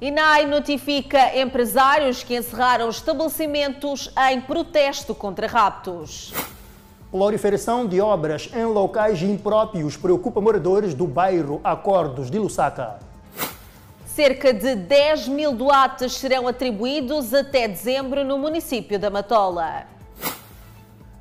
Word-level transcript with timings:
INAI 0.00 0.46
notifica 0.46 1.38
empresários 1.38 2.22
que 2.22 2.34
encerraram 2.34 2.88
estabelecimentos 2.88 4.10
em 4.30 4.40
protesto 4.40 5.14
contra 5.14 5.46
raptos. 5.46 6.32
Proliferação 7.10 7.86
de 7.86 8.00
obras 8.00 8.48
em 8.54 8.64
locais 8.64 9.20
impróprios 9.20 9.98
preocupa 9.98 10.40
moradores 10.40 10.94
do 10.94 11.06
bairro 11.06 11.60
Acordos 11.62 12.30
de 12.30 12.38
Lusaka. 12.38 12.98
Cerca 14.06 14.54
de 14.54 14.74
10 14.74 15.28
mil 15.28 15.52
doates 15.52 16.14
serão 16.14 16.48
atribuídos 16.48 17.34
até 17.34 17.68
dezembro 17.68 18.24
no 18.24 18.38
município 18.38 18.98
da 18.98 19.10
Matola. 19.10 19.84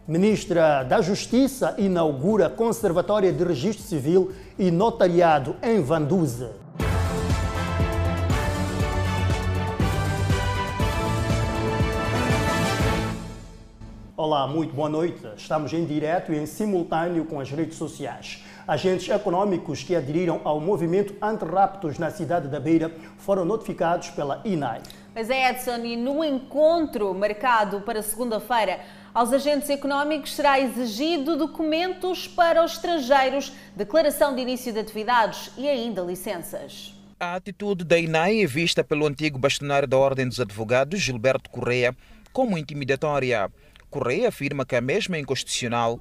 Ministra 0.07 0.83
da 0.83 1.01
Justiça 1.01 1.75
inaugura 1.77 2.49
Conservatória 2.49 3.33
de 3.33 3.43
Registro 3.43 3.83
Civil 3.83 4.31
e 4.57 4.71
Notariado 4.71 5.57
em 5.61 5.81
Vanduza. 5.81 6.68
Olá, 14.21 14.45
muito 14.45 14.73
boa 14.73 14.89
noite. 14.89 15.25
Estamos 15.37 15.71
em 15.71 15.85
direto 15.85 16.33
e 16.33 16.37
em 16.37 16.45
simultâneo 16.45 17.23
com 17.23 17.39
as 17.39 17.49
redes 17.49 17.77
sociais. 17.77 18.43
Agentes 18.67 19.07
econômicos 19.07 19.81
que 19.81 19.95
aderiram 19.95 20.41
ao 20.43 20.59
movimento 20.59 21.15
anti-raptos 21.21 21.97
na 21.97 22.11
cidade 22.11 22.49
da 22.49 22.59
Beira 22.59 22.91
foram 23.17 23.45
notificados 23.45 24.09
pela 24.09 24.41
INAI. 24.43 24.81
Mas 25.15 25.29
é 25.29 25.49
Edson, 25.49 25.77
e 25.85 25.95
no 25.95 26.21
encontro 26.21 27.13
marcado 27.13 27.79
para 27.79 28.01
segunda-feira, 28.01 28.81
aos 29.13 29.31
agentes 29.31 29.69
econômicos 29.69 30.35
será 30.35 30.59
exigido 30.59 31.37
documentos 31.37 32.27
para 32.27 32.61
os 32.61 32.73
estrangeiros, 32.73 33.53
declaração 33.73 34.35
de 34.35 34.41
início 34.41 34.73
de 34.73 34.79
atividades 34.79 35.49
e 35.57 35.65
ainda 35.65 36.01
licenças. 36.01 36.93
A 37.17 37.35
atitude 37.35 37.85
da 37.85 37.97
INAI 37.97 38.43
é 38.43 38.45
vista 38.45 38.83
pelo 38.83 39.07
antigo 39.07 39.39
bastonário 39.39 39.87
da 39.87 39.97
Ordem 39.97 40.27
dos 40.27 40.41
Advogados, 40.41 40.99
Gilberto 40.99 41.49
Correia, 41.49 41.95
como 42.33 42.57
intimidatória. 42.57 43.49
Correia 43.89 44.29
afirma 44.29 44.65
que 44.65 44.75
a 44.75 44.81
mesma 44.81 45.17
é 45.17 45.19
inconstitucional 45.19 45.99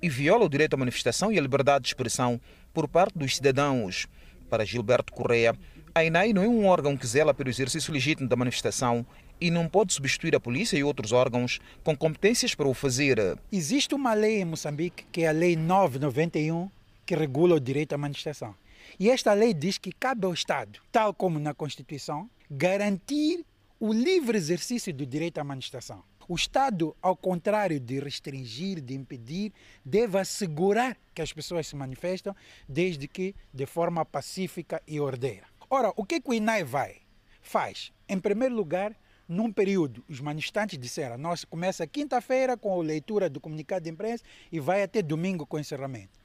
e 0.00 0.08
viola 0.08 0.46
o 0.46 0.48
direito 0.48 0.74
à 0.74 0.76
manifestação 0.76 1.30
e 1.30 1.38
à 1.38 1.42
liberdade 1.42 1.82
de 1.82 1.88
expressão 1.88 2.40
por 2.72 2.88
parte 2.88 3.18
dos 3.18 3.36
cidadãos. 3.36 4.06
Para 4.48 4.64
Gilberto 4.64 5.12
Correia, 5.12 5.54
a 5.94 6.02
INAI 6.02 6.32
não 6.32 6.42
é 6.42 6.48
um 6.48 6.66
órgão 6.66 6.96
que 6.96 7.06
zela 7.06 7.34
pelo 7.34 7.50
exercício 7.50 7.92
legítimo 7.92 8.28
da 8.28 8.36
manifestação 8.36 9.04
e 9.38 9.50
não 9.50 9.68
pode 9.68 9.92
substituir 9.92 10.34
a 10.34 10.40
polícia 10.40 10.78
e 10.78 10.84
outros 10.84 11.12
órgãos 11.12 11.58
com 11.84 11.94
competências 11.94 12.54
para 12.54 12.68
o 12.68 12.72
fazer. 12.72 13.18
Existe 13.52 13.94
uma 13.94 14.14
lei 14.14 14.40
em 14.40 14.44
Moçambique, 14.46 15.04
que 15.12 15.22
é 15.22 15.28
a 15.28 15.32
Lei 15.32 15.56
991, 15.56 16.70
que 17.04 17.14
regula 17.14 17.56
o 17.56 17.60
direito 17.60 17.92
à 17.92 17.98
manifestação. 17.98 18.54
E 18.98 19.10
esta 19.10 19.34
lei 19.34 19.52
diz 19.52 19.76
que 19.76 19.92
cabe 19.92 20.24
ao 20.24 20.32
Estado, 20.32 20.80
tal 20.90 21.12
como 21.12 21.38
na 21.38 21.52
Constituição, 21.52 22.30
garantir 22.50 23.44
o 23.78 23.92
livre 23.92 24.38
exercício 24.38 24.92
do 24.94 25.04
direito 25.04 25.38
à 25.38 25.44
manifestação. 25.44 26.02
O 26.28 26.34
Estado, 26.34 26.96
ao 27.00 27.16
contrário 27.16 27.78
de 27.78 28.00
restringir, 28.00 28.80
de 28.80 28.94
impedir, 28.94 29.52
deve 29.84 30.18
assegurar 30.18 30.96
que 31.14 31.22
as 31.22 31.32
pessoas 31.32 31.68
se 31.68 31.76
manifestam, 31.76 32.34
desde 32.68 33.06
que 33.06 33.34
de 33.52 33.64
forma 33.64 34.04
pacífica 34.04 34.82
e 34.86 34.98
ordeira. 34.98 35.46
Ora, 35.70 35.92
o 35.96 36.04
que, 36.04 36.20
que 36.20 36.30
o 36.30 36.34
INAI 36.34 36.64
vai? 36.64 36.96
Faz, 37.40 37.92
em 38.08 38.18
primeiro 38.18 38.54
lugar, 38.54 38.96
num 39.28 39.52
período, 39.52 40.04
os 40.08 40.20
manifestantes 40.20 40.78
disseram, 40.78 41.16
nós 41.16 41.44
começa 41.44 41.86
quinta-feira 41.86 42.56
com 42.56 42.72
a 42.72 42.82
leitura 42.82 43.28
do 43.28 43.40
comunicado 43.40 43.84
de 43.84 43.90
imprensa 43.90 44.24
e 44.50 44.58
vai 44.58 44.82
até 44.82 45.02
domingo 45.02 45.46
com 45.46 45.56
o 45.56 45.60
encerramento. 45.60 46.18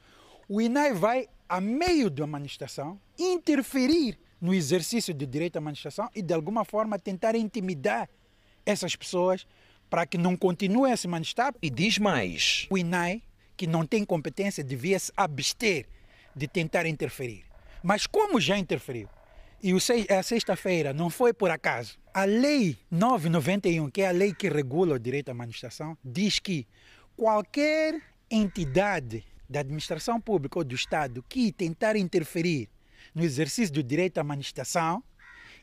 O 0.48 0.60
INAI 0.60 0.92
vai, 0.92 1.28
a 1.48 1.60
meio 1.60 2.10
da 2.10 2.26
manifestação, 2.26 3.00
interferir 3.18 4.18
no 4.40 4.52
exercício 4.52 5.14
do 5.14 5.26
direito 5.26 5.56
à 5.56 5.60
manifestação 5.60 6.10
e, 6.14 6.22
de 6.22 6.34
alguma 6.34 6.64
forma, 6.64 6.98
tentar 6.98 7.36
intimidar 7.36 8.08
essas 8.66 8.96
pessoas 8.96 9.46
para 9.92 10.06
que 10.06 10.16
não 10.16 10.34
continuem 10.34 10.90
a 10.90 10.96
se 10.96 11.06
manifestar. 11.06 11.54
E 11.60 11.68
diz 11.68 11.98
mais: 11.98 12.66
o 12.70 12.78
INAI, 12.78 13.22
que 13.54 13.66
não 13.66 13.84
tem 13.84 14.06
competência, 14.06 14.64
devia 14.64 14.98
se 14.98 15.12
abster 15.14 15.86
de 16.34 16.48
tentar 16.48 16.86
interferir. 16.86 17.44
Mas, 17.82 18.06
como 18.06 18.40
já 18.40 18.56
interferiu, 18.56 19.06
e 19.62 19.70
a 20.10 20.22
sexta-feira 20.22 20.94
não 20.94 21.10
foi 21.10 21.34
por 21.34 21.50
acaso, 21.50 21.98
a 22.14 22.24
Lei 22.24 22.78
991, 22.90 23.90
que 23.90 24.00
é 24.00 24.08
a 24.08 24.12
lei 24.12 24.32
que 24.32 24.48
regula 24.48 24.94
o 24.94 24.98
direito 24.98 25.28
à 25.28 25.34
manifestação, 25.34 25.96
diz 26.02 26.38
que 26.38 26.66
qualquer 27.14 28.00
entidade 28.30 29.22
da 29.46 29.60
administração 29.60 30.18
pública 30.18 30.58
ou 30.58 30.64
do 30.64 30.74
Estado 30.74 31.22
que 31.28 31.52
tentar 31.52 31.96
interferir 31.96 32.70
no 33.14 33.22
exercício 33.22 33.74
do 33.74 33.82
direito 33.82 34.16
à 34.16 34.24
manifestação, 34.24 35.04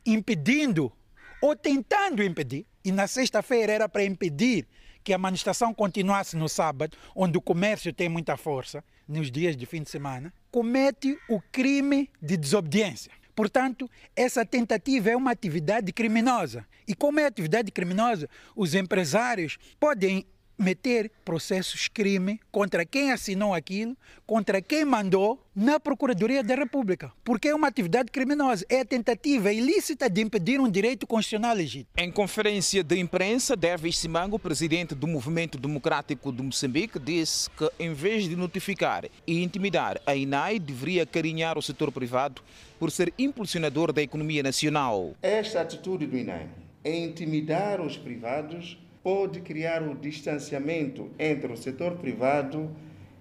impedindo 0.05 0.93
ou 1.41 1.55
tentando 1.55 2.23
impedir, 2.23 2.65
e 2.83 2.91
na 2.91 3.07
sexta-feira 3.07 3.73
era 3.73 3.89
para 3.89 4.03
impedir 4.03 4.67
que 5.03 5.13
a 5.13 5.17
manifestação 5.17 5.73
continuasse 5.73 6.35
no 6.35 6.49
sábado, 6.49 6.97
onde 7.15 7.37
o 7.37 7.41
comércio 7.41 7.93
tem 7.93 8.09
muita 8.09 8.35
força, 8.37 8.83
nos 9.07 9.31
dias 9.31 9.57
de 9.57 9.65
fim 9.65 9.81
de 9.81 9.89
semana, 9.89 10.33
comete 10.51 11.17
o 11.27 11.41
crime 11.51 12.09
de 12.21 12.37
desobediência. 12.37 13.11
Portanto, 13.35 13.89
essa 14.15 14.45
tentativa 14.45 15.09
é 15.09 15.15
uma 15.15 15.31
atividade 15.31 15.93
criminosa. 15.93 16.65
E 16.87 16.93
como 16.93 17.19
é 17.19 17.25
atividade 17.25 17.71
criminosa, 17.71 18.29
os 18.55 18.75
empresários 18.75 19.57
podem 19.79 20.25
meter 20.59 21.09
processos 21.23 21.87
crime 21.87 22.39
contra 22.51 22.85
quem 22.85 23.11
assinou 23.11 23.53
aquilo, 23.53 23.95
contra 24.27 24.61
quem 24.61 24.83
mandou 24.83 25.41
na 25.55 25.79
Procuradoria 25.79 26.43
da 26.43 26.55
República, 26.55 27.11
porque 27.23 27.47
é 27.47 27.55
uma 27.55 27.67
atividade 27.67 28.11
criminosa, 28.11 28.65
é 28.69 28.81
a 28.81 28.85
tentativa 28.85 29.51
ilícita 29.51 30.09
de 30.09 30.21
impedir 30.21 30.59
um 30.59 30.69
direito 30.69 31.07
constitucional 31.07 31.55
legítimo. 31.55 31.91
Em 31.97 32.11
conferência 32.11 32.83
de 32.83 32.99
imprensa, 32.99 33.55
Davis 33.55 33.97
Simango, 33.97 34.37
presidente 34.37 34.93
do 34.93 35.07
Movimento 35.07 35.57
Democrático 35.57 36.31
de 36.31 36.43
Moçambique, 36.43 36.99
disse 36.99 37.49
que 37.51 37.69
em 37.79 37.93
vez 37.93 38.25
de 38.25 38.35
notificar 38.35 39.05
e 39.25 39.41
intimidar, 39.41 39.99
a 40.05 40.15
INAI 40.15 40.59
deveria 40.59 41.05
carinhar 41.05 41.57
o 41.57 41.61
setor 41.61 41.91
privado 41.91 42.41
por 42.77 42.91
ser 42.91 43.13
impulsionador 43.17 43.91
da 43.91 44.01
economia 44.01 44.43
nacional. 44.43 45.13
Esta 45.21 45.61
atitude 45.61 46.05
do 46.05 46.17
INAI 46.17 46.47
é 46.83 46.97
intimidar 46.97 47.81
os 47.81 47.97
privados 47.97 48.77
pode 49.03 49.41
criar 49.41 49.81
o 49.81 49.95
distanciamento 49.95 51.09
entre 51.17 51.51
o 51.51 51.57
setor 51.57 51.97
privado 51.97 52.69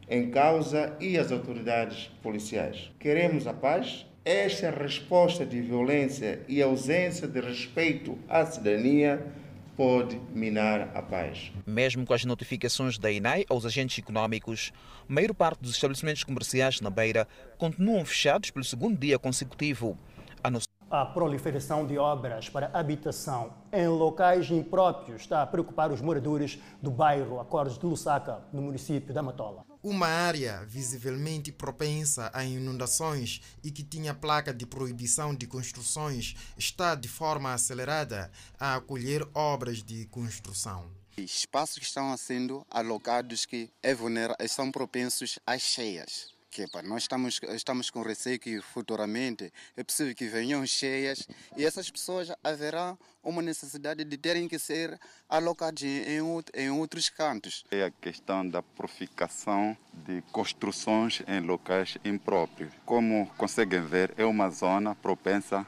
em 0.08 0.30
causa 0.30 0.96
e 1.00 1.18
as 1.18 1.30
autoridades 1.30 2.10
policiais. 2.22 2.90
Queremos 2.98 3.46
a 3.46 3.52
paz. 3.52 4.06
Esta 4.24 4.70
resposta 4.70 5.46
de 5.46 5.60
violência 5.60 6.40
e 6.48 6.60
ausência 6.60 7.26
de 7.26 7.40
respeito 7.40 8.18
à 8.28 8.44
cidadania 8.44 9.24
pode 9.78 10.20
minar 10.34 10.90
a 10.92 11.00
paz. 11.00 11.52
Mesmo 11.64 12.04
com 12.04 12.12
as 12.12 12.24
notificações 12.24 12.98
da 12.98 13.12
INAI 13.12 13.46
aos 13.48 13.64
agentes 13.64 13.96
econômicos, 13.96 14.72
a 15.08 15.12
maior 15.12 15.32
parte 15.32 15.60
dos 15.60 15.70
estabelecimentos 15.70 16.24
comerciais 16.24 16.80
na 16.80 16.90
Beira 16.90 17.28
continuam 17.56 18.04
fechados 18.04 18.50
pelo 18.50 18.64
segundo 18.64 18.98
dia 18.98 19.18
consecutivo. 19.18 19.96
A 20.90 21.04
proliferação 21.04 21.86
de 21.86 21.98
obras 21.98 22.48
para 22.48 22.70
habitação 22.72 23.52
em 23.70 23.86
locais 23.88 24.50
impróprios 24.50 25.20
está 25.20 25.42
a 25.42 25.46
preocupar 25.46 25.92
os 25.92 26.00
moradores 26.00 26.58
do 26.80 26.90
bairro 26.90 27.38
Acordos 27.38 27.78
de 27.78 27.84
Lusaka, 27.84 28.42
no 28.54 28.62
município 28.62 29.12
da 29.12 29.22
Matola. 29.22 29.66
Uma 29.82 30.06
área 30.06 30.64
visivelmente 30.64 31.52
propensa 31.52 32.30
a 32.32 32.42
inundações 32.42 33.42
e 33.62 33.70
que 33.70 33.82
tinha 33.82 34.14
placa 34.14 34.54
de 34.54 34.64
proibição 34.64 35.34
de 35.34 35.46
construções 35.46 36.34
está 36.56 36.94
de 36.94 37.06
forma 37.06 37.52
acelerada 37.52 38.30
a 38.58 38.76
acolher 38.76 39.28
obras 39.34 39.82
de 39.82 40.06
construção. 40.06 40.90
Espaços 41.18 41.78
que 41.78 41.84
estão 41.84 42.16
sendo 42.16 42.64
alocados 42.70 43.44
que 43.44 43.68
é 43.82 43.94
são 44.48 44.72
propensos 44.72 45.38
às 45.46 45.60
cheias 45.60 46.37
que 46.58 46.66
pá, 46.66 46.82
nós 46.82 47.02
estamos, 47.02 47.40
estamos 47.50 47.88
com 47.88 48.02
receio 48.02 48.36
que 48.36 48.60
futuramente 48.60 49.52
é 49.76 49.84
possível 49.84 50.12
que 50.12 50.26
venham 50.26 50.66
cheias 50.66 51.28
e 51.56 51.64
essas 51.64 51.88
pessoas 51.88 52.32
haverá 52.42 52.98
uma 53.22 53.40
necessidade 53.40 54.04
de 54.04 54.16
terem 54.16 54.48
que 54.48 54.58
ser 54.58 54.98
alocadas 55.28 55.84
em, 55.84 56.18
em 56.54 56.70
outros 56.70 57.08
cantos. 57.10 57.64
É 57.70 57.84
a 57.84 57.90
questão 57.92 58.48
da 58.48 58.60
proficação 58.60 59.76
de 59.92 60.20
construções 60.32 61.22
em 61.28 61.40
locais 61.40 61.96
impróprios. 62.04 62.72
Como 62.84 63.30
conseguem 63.36 63.82
ver, 63.82 64.12
é 64.16 64.24
uma 64.24 64.50
zona 64.50 64.96
propensa 64.96 65.64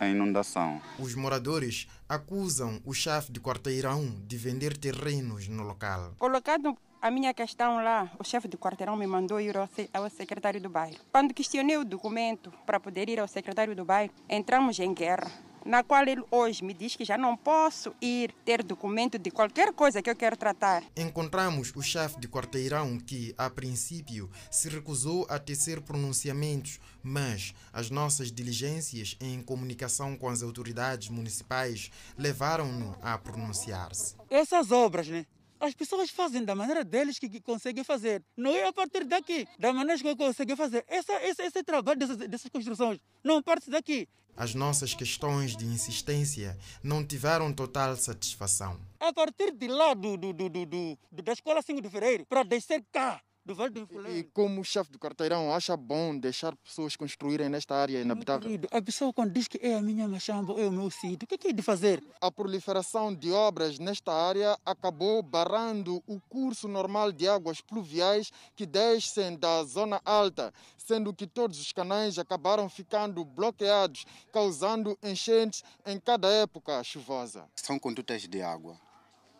à 0.00 0.08
inundação. 0.08 0.82
Os 0.98 1.14
moradores 1.14 1.86
acusam 2.08 2.82
o 2.84 2.92
chefe 2.92 3.30
de 3.30 3.38
quarteirão 3.38 4.20
de 4.26 4.36
vender 4.36 4.76
terrenos 4.76 5.46
no 5.46 5.62
local. 5.62 6.12
Colocado 6.18 6.76
a 7.04 7.10
minha 7.10 7.34
questão 7.34 7.84
lá, 7.84 8.10
o 8.18 8.24
chefe 8.24 8.48
de 8.48 8.56
quarteirão 8.56 8.96
me 8.96 9.06
mandou 9.06 9.38
ir 9.38 9.58
ao, 9.58 9.68
ao 9.92 10.08
secretário 10.08 10.58
do 10.58 10.70
bairro. 10.70 10.96
Quando 11.12 11.34
questionei 11.34 11.76
o 11.76 11.84
documento 11.84 12.50
para 12.64 12.80
poder 12.80 13.10
ir 13.10 13.20
ao 13.20 13.28
secretário 13.28 13.76
do 13.76 13.84
bairro, 13.84 14.10
entramos 14.26 14.78
em 14.78 14.94
guerra 14.94 15.30
na 15.66 15.82
qual 15.82 16.06
ele 16.06 16.22
hoje 16.30 16.64
me 16.64 16.72
diz 16.72 16.96
que 16.96 17.04
já 17.04 17.18
não 17.18 17.36
posso 17.36 17.94
ir 18.00 18.34
ter 18.44 18.62
documento 18.62 19.18
de 19.18 19.30
qualquer 19.30 19.72
coisa 19.72 20.00
que 20.02 20.08
eu 20.08 20.16
quero 20.16 20.36
tratar. 20.36 20.82
Encontramos 20.96 21.72
o 21.74 21.82
chefe 21.82 22.20
de 22.20 22.28
quarteirão 22.28 22.98
que, 22.98 23.34
a 23.36 23.48
princípio, 23.48 24.30
se 24.50 24.68
recusou 24.68 25.26
a 25.28 25.38
tecer 25.38 25.80
pronunciamentos, 25.80 26.80
mas 27.02 27.54
as 27.72 27.88
nossas 27.90 28.30
diligências 28.30 29.16
em 29.20 29.42
comunicação 29.42 30.16
com 30.16 30.28
as 30.28 30.42
autoridades 30.42 31.08
municipais 31.08 31.90
levaram-no 32.18 32.94
a 33.00 33.16
pronunciar-se. 33.16 34.16
Essas 34.28 34.70
obras, 34.70 35.08
né? 35.08 35.24
As 35.64 35.72
pessoas 35.72 36.10
fazem 36.10 36.44
da 36.44 36.54
maneira 36.54 36.84
deles 36.84 37.18
que, 37.18 37.26
que 37.26 37.40
conseguem 37.40 37.82
fazer. 37.82 38.22
Não 38.36 38.54
é 38.54 38.66
a 38.68 38.72
partir 38.72 39.02
daqui, 39.04 39.48
da 39.58 39.72
maneira 39.72 39.98
que 39.98 40.14
conseguem 40.14 40.54
fazer. 40.54 40.84
Essa, 40.86 41.14
esse, 41.24 41.40
esse 41.40 41.62
trabalho 41.62 41.98
dessas, 41.98 42.18
dessas 42.18 42.50
construções 42.50 43.00
não 43.24 43.42
parte 43.42 43.70
daqui. 43.70 44.06
As 44.36 44.54
nossas 44.54 44.92
questões 44.92 45.56
de 45.56 45.64
insistência 45.64 46.58
não 46.82 47.02
tiveram 47.02 47.50
total 47.50 47.96
satisfação. 47.96 48.78
A 49.00 49.10
partir 49.10 49.52
de 49.52 49.66
lá, 49.66 49.94
do, 49.94 50.18
do, 50.18 50.34
do, 50.34 50.50
do, 50.50 50.66
do 50.66 51.22
da 51.22 51.32
Escola 51.32 51.62
5 51.62 51.80
de 51.80 51.88
Fevereiro, 51.88 52.26
para 52.26 52.42
descer 52.42 52.84
cá, 52.92 53.22
do 53.44 53.54
Vale 53.54 53.70
do 53.70 54.08
E 54.08 54.24
como 54.24 54.64
chefe 54.64 54.90
do 54.90 54.98
quarteirão, 54.98 55.52
acha 55.52 55.76
bom 55.76 56.16
deixar 56.16 56.56
pessoas 56.56 56.96
construírem 56.96 57.48
nesta 57.48 57.74
área 57.74 58.00
inabitável? 58.00 58.42
Querido, 58.42 58.68
a 58.70 58.80
pessoa 58.80 59.12
quando 59.12 59.32
diz 59.32 59.46
que 59.46 59.58
é 59.62 59.74
a 59.74 59.82
minha 59.82 60.08
machamba, 60.08 60.54
é 60.58 60.66
o 60.66 60.72
meu 60.72 60.90
sítio, 60.90 61.24
o 61.24 61.26
que 61.26 61.34
é 61.34 61.38
que 61.38 61.48
é 61.48 61.52
de 61.52 61.62
fazer? 61.62 62.02
A 62.20 62.30
proliferação 62.30 63.14
de 63.14 63.30
obras 63.30 63.78
nesta 63.78 64.12
área 64.12 64.58
acabou 64.64 65.22
barrando 65.22 66.02
o 66.06 66.18
curso 66.20 66.66
normal 66.66 67.12
de 67.12 67.28
águas 67.28 67.60
pluviais 67.60 68.32
que 68.56 68.64
descem 68.64 69.36
da 69.36 69.62
zona 69.64 70.00
alta, 70.04 70.52
sendo 70.78 71.12
que 71.12 71.26
todos 71.26 71.60
os 71.60 71.70
canais 71.72 72.18
acabaram 72.18 72.68
ficando 72.68 73.24
bloqueados, 73.24 74.06
causando 74.32 74.98
enchentes 75.02 75.62
em 75.84 76.00
cada 76.00 76.28
época 76.28 76.82
chuvosa. 76.82 77.46
São 77.56 77.78
condutas 77.78 78.22
de 78.22 78.40
água. 78.40 78.80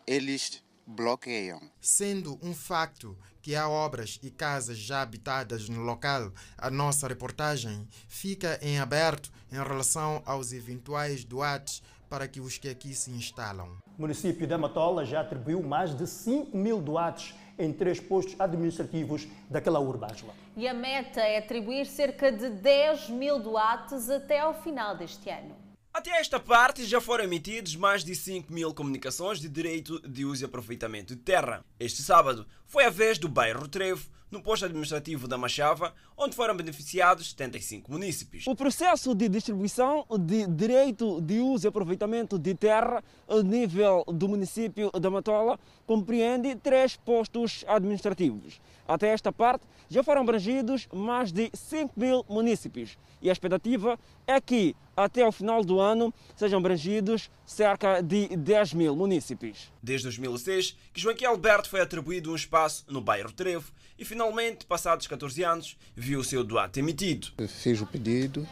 Eles 0.07 0.63
bloqueiam. 0.85 1.59
Sendo 1.81 2.39
um 2.41 2.53
facto 2.53 3.17
que 3.41 3.55
há 3.55 3.67
obras 3.69 4.19
e 4.23 4.29
casas 4.29 4.77
já 4.77 5.01
habitadas 5.01 5.69
no 5.69 5.81
local, 5.81 6.31
a 6.57 6.69
nossa 6.69 7.07
reportagem 7.07 7.87
fica 8.07 8.59
em 8.61 8.79
aberto 8.79 9.31
em 9.51 9.55
relação 9.55 10.21
aos 10.25 10.51
eventuais 10.51 11.23
doates 11.23 11.81
para 12.09 12.27
que 12.27 12.39
os 12.39 12.57
que 12.57 12.69
aqui 12.69 12.93
se 12.93 13.11
instalam. 13.11 13.77
O 13.97 14.01
município 14.01 14.45
de 14.45 14.57
Matola 14.57 15.05
já 15.05 15.21
atribuiu 15.21 15.61
mais 15.61 15.95
de 15.95 16.05
5 16.05 16.55
mil 16.55 16.81
doates 16.81 17.33
em 17.57 17.71
três 17.71 17.99
postos 17.99 18.39
administrativos 18.39 19.27
daquela 19.49 19.79
urbâncula. 19.79 20.33
E 20.55 20.67
a 20.67 20.73
meta 20.73 21.21
é 21.21 21.37
atribuir 21.37 21.85
cerca 21.85 22.31
de 22.31 22.49
10 22.49 23.09
mil 23.09 23.39
doates 23.39 24.09
até 24.09 24.39
ao 24.39 24.53
final 24.53 24.95
deste 24.97 25.29
ano. 25.29 25.55
Até 25.95 26.19
esta 26.19 26.41
parte 26.41 26.83
já 26.83 26.99
foram 26.99 27.23
emitidos 27.23 27.73
mais 27.77 28.03
de 28.03 28.13
5 28.13 28.51
mil 28.51 28.73
comunicações 28.73 29.39
de 29.39 29.47
direito 29.47 29.97
de 30.05 30.25
uso 30.25 30.43
e 30.43 30.45
aproveitamento 30.45 31.15
de 31.15 31.21
terra. 31.21 31.63
Este 31.79 32.01
sábado 32.01 32.45
foi 32.65 32.83
a 32.83 32.89
vez 32.89 33.17
do 33.17 33.29
bairro 33.29 33.65
Trevo, 33.65 34.05
no 34.29 34.41
posto 34.41 34.65
administrativo 34.65 35.25
da 35.25 35.37
Machava, 35.37 35.93
onde 36.17 36.35
foram 36.35 36.53
beneficiados 36.53 37.29
75 37.29 37.89
municípios. 37.89 38.45
O 38.45 38.53
processo 38.53 39.15
de 39.15 39.29
distribuição 39.29 40.05
de 40.19 40.45
direito 40.47 41.21
de 41.21 41.39
uso 41.39 41.65
e 41.65 41.69
aproveitamento 41.69 42.37
de 42.37 42.53
terra 42.53 43.01
a 43.25 43.41
nível 43.41 44.03
do 44.05 44.27
município 44.27 44.91
da 44.99 45.09
Matola 45.09 45.57
compreende 45.87 46.53
três 46.57 46.97
postos 46.97 47.63
administrativos. 47.69 48.59
Até 48.85 49.13
esta 49.13 49.31
parte 49.31 49.63
já 49.89 50.03
foram 50.03 50.23
abrangidos 50.23 50.89
mais 50.93 51.31
de 51.31 51.49
5 51.53 51.93
mil 51.97 52.25
municípios 52.27 52.97
e 53.21 53.29
a 53.29 53.31
expectativa 53.31 53.97
é 54.27 54.41
que 54.41 54.75
até 54.95 55.25
o 55.25 55.31
final 55.31 55.63
do 55.63 55.79
ano 55.79 56.13
sejam 56.35 56.59
abrangidos 56.59 57.29
cerca 57.45 58.01
de 58.01 58.27
10 58.35 58.73
mil 58.73 58.95
municípios. 58.95 59.71
Desde 59.81 60.05
2006 60.05 60.77
que 60.93 61.01
Joaquim 61.01 61.25
Alberto 61.25 61.69
foi 61.69 61.81
atribuído 61.81 62.31
um 62.31 62.35
espaço 62.35 62.85
no 62.87 63.01
bairro 63.01 63.31
Trevo 63.31 63.71
e 63.97 64.03
finalmente, 64.03 64.65
passados 64.65 65.07
14 65.07 65.43
anos, 65.43 65.77
viu 65.95 66.19
o 66.19 66.23
seu 66.23 66.43
doate 66.43 66.79
emitido. 66.79 67.27
Eu 67.37 67.47
fiz 67.47 67.79
o 67.81 67.85
pedido, 67.85 68.45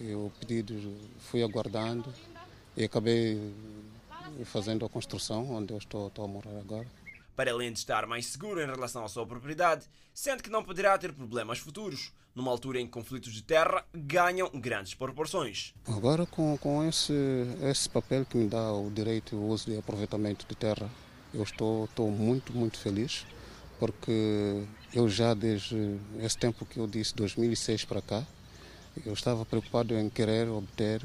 o 0.00 0.30
pedido 0.38 0.94
fui 1.30 1.42
aguardando 1.42 2.12
e 2.76 2.84
acabei 2.84 3.52
fazendo 4.44 4.84
a 4.84 4.88
construção 4.88 5.50
onde 5.50 5.72
eu 5.72 5.78
estou, 5.78 6.08
estou 6.08 6.24
a 6.24 6.28
morar 6.28 6.58
agora. 6.58 6.86
Para 7.40 7.52
além 7.52 7.72
de 7.72 7.78
estar 7.78 8.04
mais 8.04 8.26
seguro 8.26 8.60
em 8.60 8.66
relação 8.66 9.02
à 9.02 9.08
sua 9.08 9.24
propriedade, 9.24 9.86
sente 10.12 10.42
que 10.42 10.50
não 10.50 10.62
poderá 10.62 10.98
ter 10.98 11.10
problemas 11.10 11.58
futuros, 11.58 12.12
numa 12.34 12.50
altura 12.50 12.78
em 12.78 12.84
que 12.84 12.92
conflitos 12.92 13.32
de 13.32 13.42
terra 13.42 13.82
ganham 13.94 14.50
grandes 14.50 14.92
proporções. 14.92 15.72
Agora, 15.86 16.26
com, 16.26 16.58
com 16.58 16.86
esse, 16.86 17.14
esse 17.62 17.88
papel 17.88 18.26
que 18.26 18.36
me 18.36 18.46
dá 18.46 18.74
o 18.74 18.90
direito 18.90 19.36
ao 19.36 19.42
uso 19.44 19.70
e 19.70 19.78
aproveitamento 19.78 20.44
de 20.46 20.54
terra, 20.54 20.90
eu 21.32 21.42
estou, 21.42 21.86
estou 21.86 22.10
muito, 22.10 22.52
muito 22.52 22.78
feliz, 22.78 23.24
porque 23.78 24.62
eu 24.92 25.08
já 25.08 25.32
desde 25.32 25.98
esse 26.18 26.36
tempo 26.36 26.66
que 26.66 26.76
eu 26.76 26.86
disse, 26.86 27.14
2006 27.14 27.86
para 27.86 28.02
cá, 28.02 28.22
eu 29.06 29.14
estava 29.14 29.46
preocupado 29.46 29.96
em 29.96 30.10
querer 30.10 30.46
obter, 30.46 31.02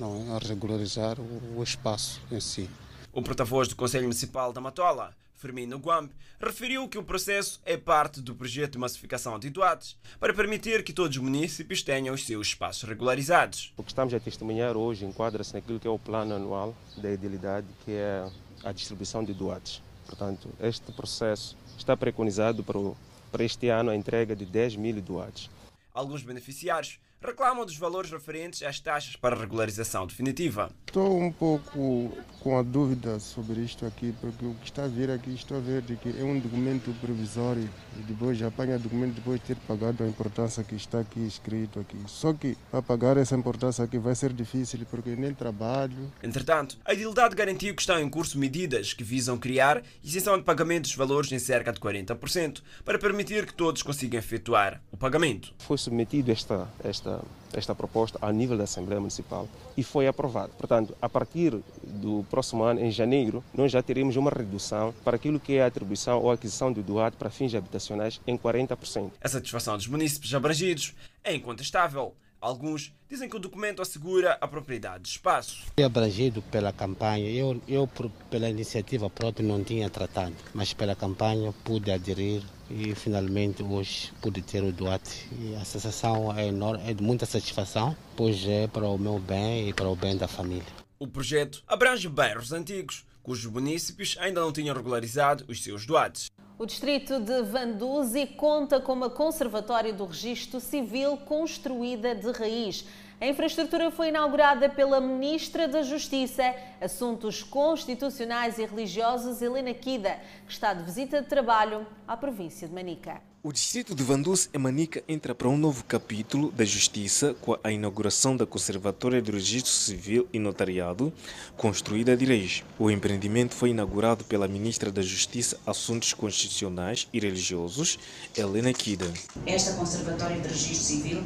não 0.00 0.32
é, 0.32 0.36
a 0.36 0.38
regularizar 0.38 1.20
o, 1.20 1.58
o 1.58 1.62
espaço 1.62 2.22
em 2.32 2.40
si. 2.40 2.70
O 3.12 3.20
porta-voz 3.20 3.68
do 3.68 3.76
Conselho 3.76 4.04
Municipal 4.04 4.50
da 4.50 4.62
Matola, 4.62 5.14
Firmino 5.44 5.76
Guamp, 5.76 6.10
referiu 6.40 6.88
que 6.88 6.96
o 6.96 7.02
processo 7.02 7.60
é 7.66 7.76
parte 7.76 8.22
do 8.22 8.34
projeto 8.34 8.72
de 8.72 8.78
massificação 8.78 9.38
de 9.38 9.50
doates 9.50 9.94
para 10.18 10.32
permitir 10.32 10.82
que 10.82 10.90
todos 10.90 11.18
os 11.18 11.22
municípios 11.22 11.82
tenham 11.82 12.14
os 12.14 12.24
seus 12.24 12.46
espaços 12.46 12.88
regularizados. 12.88 13.70
O 13.76 13.82
que 13.82 13.90
estamos 13.90 14.14
a 14.14 14.20
testemunhar 14.20 14.74
hoje 14.74 15.04
enquadra-se 15.04 15.52
naquilo 15.52 15.78
que 15.78 15.86
é 15.86 15.90
o 15.90 15.98
plano 15.98 16.34
anual 16.34 16.74
da 16.96 17.12
idilidade, 17.12 17.66
que 17.84 17.92
é 17.92 18.26
a 18.64 18.72
distribuição 18.72 19.22
de 19.22 19.34
doates. 19.34 19.82
Portanto, 20.06 20.48
este 20.62 20.90
processo 20.92 21.58
está 21.76 21.94
preconizado 21.94 22.64
para, 22.64 22.78
o, 22.78 22.96
para 23.30 23.44
este 23.44 23.68
ano 23.68 23.90
a 23.90 23.96
entrega 23.96 24.34
de 24.34 24.46
10 24.46 24.76
mil 24.76 24.98
doates. 25.02 25.50
Alguns 25.92 26.22
beneficiários 26.22 26.98
reclamam 27.24 27.64
dos 27.64 27.78
valores 27.78 28.10
referentes 28.10 28.62
às 28.62 28.78
taxas 28.78 29.16
para 29.16 29.34
regularização 29.34 30.06
definitiva. 30.06 30.70
Estou 30.86 31.18
um 31.18 31.32
pouco 31.32 32.12
com 32.40 32.58
a 32.58 32.62
dúvida 32.62 33.18
sobre 33.18 33.60
isto 33.62 33.86
aqui, 33.86 34.14
porque 34.20 34.44
o 34.44 34.54
que 34.54 34.66
está 34.66 34.84
a 34.84 34.88
vir 34.88 35.10
aqui, 35.10 35.34
estou 35.34 35.56
a 35.56 35.60
ver 35.60 35.80
de 35.80 35.96
que 35.96 36.10
é 36.10 36.22
um 36.22 36.38
documento 36.38 36.94
provisório 37.00 37.68
e 37.98 38.02
depois 38.02 38.40
apanha 38.42 38.78
documento 38.78 39.14
depois 39.14 39.40
de 39.40 39.46
ter 39.46 39.56
pagado 39.66 40.04
a 40.04 40.06
importância 40.06 40.62
que 40.62 40.74
está 40.74 41.00
aqui 41.00 41.26
escrito 41.26 41.80
aqui. 41.80 41.96
Só 42.06 42.34
que 42.34 42.56
para 42.70 42.82
pagar 42.82 43.16
essa 43.16 43.34
importância 43.34 43.82
aqui 43.84 43.98
vai 43.98 44.14
ser 44.14 44.32
difícil 44.32 44.80
porque 44.90 45.16
nem 45.16 45.32
trabalho. 45.32 46.12
Entretanto, 46.22 46.76
a 46.84 46.92
idilidade 46.92 47.34
garantiu 47.34 47.74
que 47.74 47.80
estão 47.80 47.98
em 47.98 48.08
curso 48.10 48.38
medidas 48.38 48.92
que 48.92 49.02
visam 49.02 49.38
criar 49.38 49.82
isenção 50.02 50.36
de 50.36 50.44
pagamento 50.44 50.82
dos 50.82 50.94
valores 50.94 51.32
em 51.32 51.38
cerca 51.38 51.72
de 51.72 51.80
40% 51.80 52.62
para 52.84 52.98
permitir 52.98 53.46
que 53.46 53.54
todos 53.54 53.82
consigam 53.82 54.18
efetuar 54.18 54.82
o 54.92 54.96
pagamento. 54.96 55.54
Foi 55.58 55.78
submetido 55.78 56.30
esta, 56.30 56.68
esta 56.84 57.13
esta 57.52 57.74
proposta 57.74 58.18
a 58.20 58.32
nível 58.32 58.56
da 58.56 58.64
Assembleia 58.64 59.00
Municipal 59.00 59.48
e 59.76 59.82
foi 59.82 60.06
aprovado. 60.06 60.52
Portanto, 60.58 60.96
a 61.00 61.08
partir 61.08 61.56
do 61.82 62.24
próximo 62.30 62.62
ano, 62.62 62.80
em 62.80 62.90
janeiro, 62.90 63.42
nós 63.54 63.70
já 63.70 63.82
teremos 63.82 64.16
uma 64.16 64.30
redução 64.30 64.94
para 65.04 65.16
aquilo 65.16 65.40
que 65.40 65.56
é 65.56 65.62
a 65.62 65.66
atribuição 65.66 66.20
ou 66.20 66.30
aquisição 66.30 66.72
de 66.72 66.82
doado 66.82 67.16
para 67.16 67.30
fins 67.30 67.54
habitacionais 67.54 68.20
em 68.26 68.36
40%. 68.36 69.10
A 69.22 69.28
satisfação 69.28 69.76
dos 69.76 69.86
municípios 69.86 70.34
abrangidos 70.34 70.94
é 71.22 71.34
incontestável. 71.34 72.14
Alguns 72.44 72.92
dizem 73.08 73.26
que 73.26 73.36
o 73.36 73.38
documento 73.38 73.80
assegura 73.80 74.36
a 74.38 74.46
propriedade 74.46 75.04
de 75.04 75.08
espaço. 75.08 75.64
Fui 75.74 75.82
abrangido 75.82 76.42
pela 76.42 76.74
campanha. 76.74 77.30
Eu, 77.30 77.58
eu 77.66 77.88
pela 78.28 78.50
iniciativa 78.50 79.08
própria, 79.08 79.48
não 79.48 79.64
tinha 79.64 79.88
tratado, 79.88 80.34
mas 80.52 80.74
pela 80.74 80.94
campanha 80.94 81.54
pude 81.64 81.90
aderir 81.90 82.42
e 82.68 82.94
finalmente 82.94 83.62
hoje 83.62 84.12
pude 84.20 84.42
ter 84.42 84.62
o 84.62 84.70
doate. 84.70 85.26
E 85.40 85.54
a 85.54 85.64
sensação 85.64 86.36
é, 86.36 86.48
enorme, 86.48 86.82
é 86.86 86.92
de 86.92 87.02
muita 87.02 87.24
satisfação, 87.24 87.96
pois 88.14 88.46
é 88.46 88.66
para 88.66 88.86
o 88.86 88.98
meu 88.98 89.18
bem 89.18 89.70
e 89.70 89.72
para 89.72 89.88
o 89.88 89.96
bem 89.96 90.14
da 90.14 90.28
família. 90.28 90.68
O 90.98 91.06
projeto 91.06 91.62
abrange 91.66 92.10
bairros 92.10 92.52
antigos, 92.52 93.06
cujos 93.22 93.50
municípios 93.50 94.18
ainda 94.20 94.42
não 94.42 94.52
tinham 94.52 94.76
regularizado 94.76 95.46
os 95.48 95.64
seus 95.64 95.86
doates. 95.86 96.30
O 96.56 96.64
distrito 96.66 97.18
de 97.18 97.42
Vanduzi 97.42 98.26
conta 98.26 98.78
com 98.78 98.92
uma 98.92 99.10
conservatória 99.10 99.92
do 99.92 100.06
registro 100.06 100.60
civil 100.60 101.16
construída 101.16 102.14
de 102.14 102.30
raiz. 102.30 102.86
A 103.20 103.26
infraestrutura 103.26 103.90
foi 103.90 104.08
inaugurada 104.08 104.68
pela 104.68 105.00
Ministra 105.00 105.66
da 105.66 105.82
Justiça, 105.82 106.54
Assuntos 106.80 107.42
Constitucionais 107.42 108.56
e 108.58 108.66
Religiosos, 108.66 109.42
Helena 109.42 109.74
Kida, 109.74 110.20
que 110.46 110.52
está 110.52 110.72
de 110.72 110.84
visita 110.84 111.20
de 111.20 111.28
trabalho 111.28 111.84
à 112.06 112.16
província 112.16 112.68
de 112.68 112.74
Manica. 112.74 113.20
O 113.46 113.52
distrito 113.52 113.94
de 113.94 114.02
Vanduce 114.02 114.48
e 114.54 114.56
Manica 114.56 115.04
entra 115.06 115.34
para 115.34 115.50
um 115.50 115.58
novo 115.58 115.84
capítulo 115.84 116.50
da 116.50 116.64
Justiça 116.64 117.34
com 117.42 117.54
a 117.62 117.70
inauguração 117.70 118.34
da 118.34 118.46
Conservatória 118.46 119.20
do 119.20 119.32
Registro 119.32 119.70
Civil 119.70 120.26
e 120.32 120.38
Notariado, 120.38 121.12
construída 121.54 122.16
de 122.16 122.24
leis. 122.24 122.64
O 122.78 122.90
empreendimento 122.90 123.54
foi 123.54 123.68
inaugurado 123.68 124.24
pela 124.24 124.48
Ministra 124.48 124.90
da 124.90 125.02
Justiça, 125.02 125.58
Assuntos 125.66 126.14
Constitucionais 126.14 127.06
e 127.12 127.20
Religiosos, 127.20 127.98
Helena 128.34 128.72
Kida. 128.72 129.12
Esta 129.44 129.74
Conservatória 129.74 130.40
de 130.40 130.48
Registro 130.48 130.82
Civil 130.82 131.22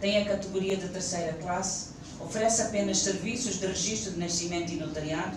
tem 0.00 0.16
a 0.22 0.24
categoria 0.24 0.74
de 0.74 0.88
terceira 0.88 1.34
classe 1.34 1.90
oferece 2.18 2.62
apenas 2.62 2.96
serviços 3.00 3.60
de 3.60 3.66
registro 3.66 4.12
de 4.12 4.18
nascimento 4.18 4.72
e 4.72 4.76
notariado 4.76 5.36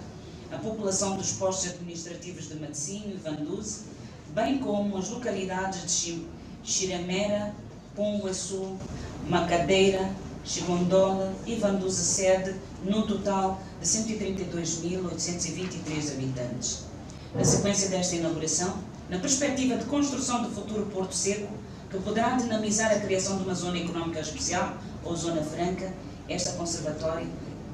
à 0.49 0.57
população 0.57 1.17
dos 1.17 1.33
postos 1.33 1.71
administrativos 1.71 2.47
de 2.47 2.55
Medicínio 2.55 3.15
e 3.15 3.17
Vanduze, 3.17 3.81
bem 4.33 4.59
como 4.59 4.97
as 4.97 5.09
localidades 5.09 6.05
de 6.05 6.25
Xiramera, 6.63 7.53
Ponguaçu, 7.95 8.77
Macadeira, 9.27 10.09
Chigondola 10.43 11.31
e 11.45 11.53
Vanduze 11.55 12.03
sede, 12.03 12.55
num 12.83 13.03
total 13.03 13.61
de 13.79 13.85
132.823 13.85 16.13
habitantes. 16.13 16.85
Na 17.35 17.43
sequência 17.43 17.89
desta 17.89 18.15
inauguração, 18.15 18.73
na 19.09 19.19
perspectiva 19.19 19.75
de 19.75 19.83
construção 19.85 20.41
do 20.43 20.49
futuro 20.49 20.87
Porto 20.87 21.13
Seco, 21.13 21.53
que 21.89 21.99
poderá 21.99 22.37
dinamizar 22.37 22.91
a 22.91 22.99
criação 22.99 23.37
de 23.37 23.43
uma 23.43 23.53
zona 23.53 23.77
económica 23.77 24.19
especial 24.21 24.77
ou 25.03 25.15
zona 25.15 25.43
franca, 25.43 25.93
esta 26.29 26.53
conservatória 26.53 27.27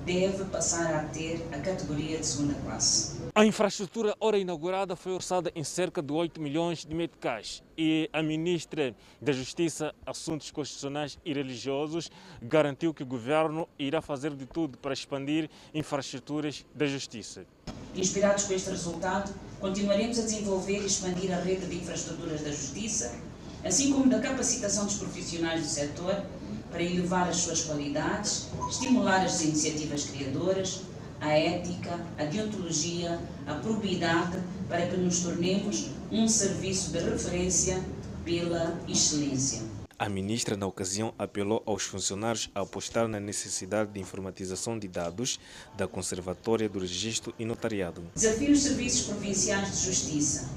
deve 0.06 0.44
passar 0.46 0.96
a 0.96 1.04
ter 1.04 1.48
a 1.52 1.60
categoria 1.60 2.18
de 2.18 2.26
segunda 2.26 2.56
classe. 2.66 3.17
A 3.38 3.46
infraestrutura 3.46 4.16
ora 4.20 4.36
inaugurada 4.40 4.96
foi 4.96 5.12
orçada 5.12 5.52
em 5.56 5.64
cerca 5.64 6.02
de 6.02 6.12
8 6.12 6.42
milhões 6.42 6.84
de 6.84 6.96
meticais 6.96 7.62
e 7.78 8.10
a 8.12 8.24
ministra 8.24 8.96
da 9.22 9.32
Justiça, 9.32 9.94
Assuntos 10.08 10.50
Constitucionais 10.50 11.20
e 11.24 11.34
Religiosos 11.34 12.10
garantiu 12.42 12.96
que 12.96 13.04
o 13.04 13.06
governo 13.06 13.70
irá 13.78 14.02
fazer 14.02 14.34
de 14.34 14.48
tudo 14.48 14.80
para 14.80 14.92
expandir 14.92 15.52
infraestruturas 15.72 16.66
da 16.74 16.88
justiça. 16.88 17.46
Inspirados 17.94 18.46
com 18.46 18.56
este 18.56 18.72
resultado, 18.72 19.32
continuaremos 19.60 20.18
a 20.18 20.24
desenvolver 20.24 20.82
e 20.82 20.88
expandir 20.88 21.32
a 21.32 21.40
rede 21.40 21.68
de 21.68 21.76
infraestruturas 21.76 22.42
da 22.42 22.50
justiça, 22.50 23.20
assim 23.64 23.94
como 23.94 24.10
da 24.10 24.20
capacitação 24.20 24.86
dos 24.86 24.96
profissionais 24.96 25.62
do 25.62 25.68
setor 25.68 26.24
para 26.72 26.82
elevar 26.82 27.30
as 27.30 27.38
suas 27.38 27.66
qualidades, 27.66 28.50
estimular 28.68 29.24
as 29.24 29.40
iniciativas 29.44 30.06
criadoras, 30.06 30.82
a 31.20 31.30
ética, 31.30 32.00
a 32.18 32.26
deontologia, 32.26 33.20
a 33.46 33.56
probidade, 33.56 34.38
para 34.68 34.86
que 34.88 34.98
nos 34.98 35.22
tornemos 35.22 35.90
um 36.12 36.28
serviço 36.28 36.92
de 36.92 37.00
referência 37.00 37.84
pela 38.24 38.78
excelência. 38.88 39.62
A 40.00 40.08
ministra, 40.08 40.56
na 40.56 40.68
ocasião, 40.68 41.12
apelou 41.18 41.64
aos 41.66 41.82
funcionários 41.82 42.52
a 42.54 42.62
apostar 42.62 43.08
na 43.08 43.20
necessidade 43.20 43.92
de 43.92 44.00
informatização 44.00 44.78
de 44.78 44.88
dados 44.88 45.40
da 45.76 45.88
Conservatória 45.88 46.70
do 46.70 46.78
Registro 46.78 47.34
e 47.40 47.46
Notariado. 47.46 48.04
Desafio 48.14 48.52
os 48.52 48.62
serviços 48.62 49.08
provinciais 49.08 49.72
de 49.72 49.86
justiça 49.88 50.52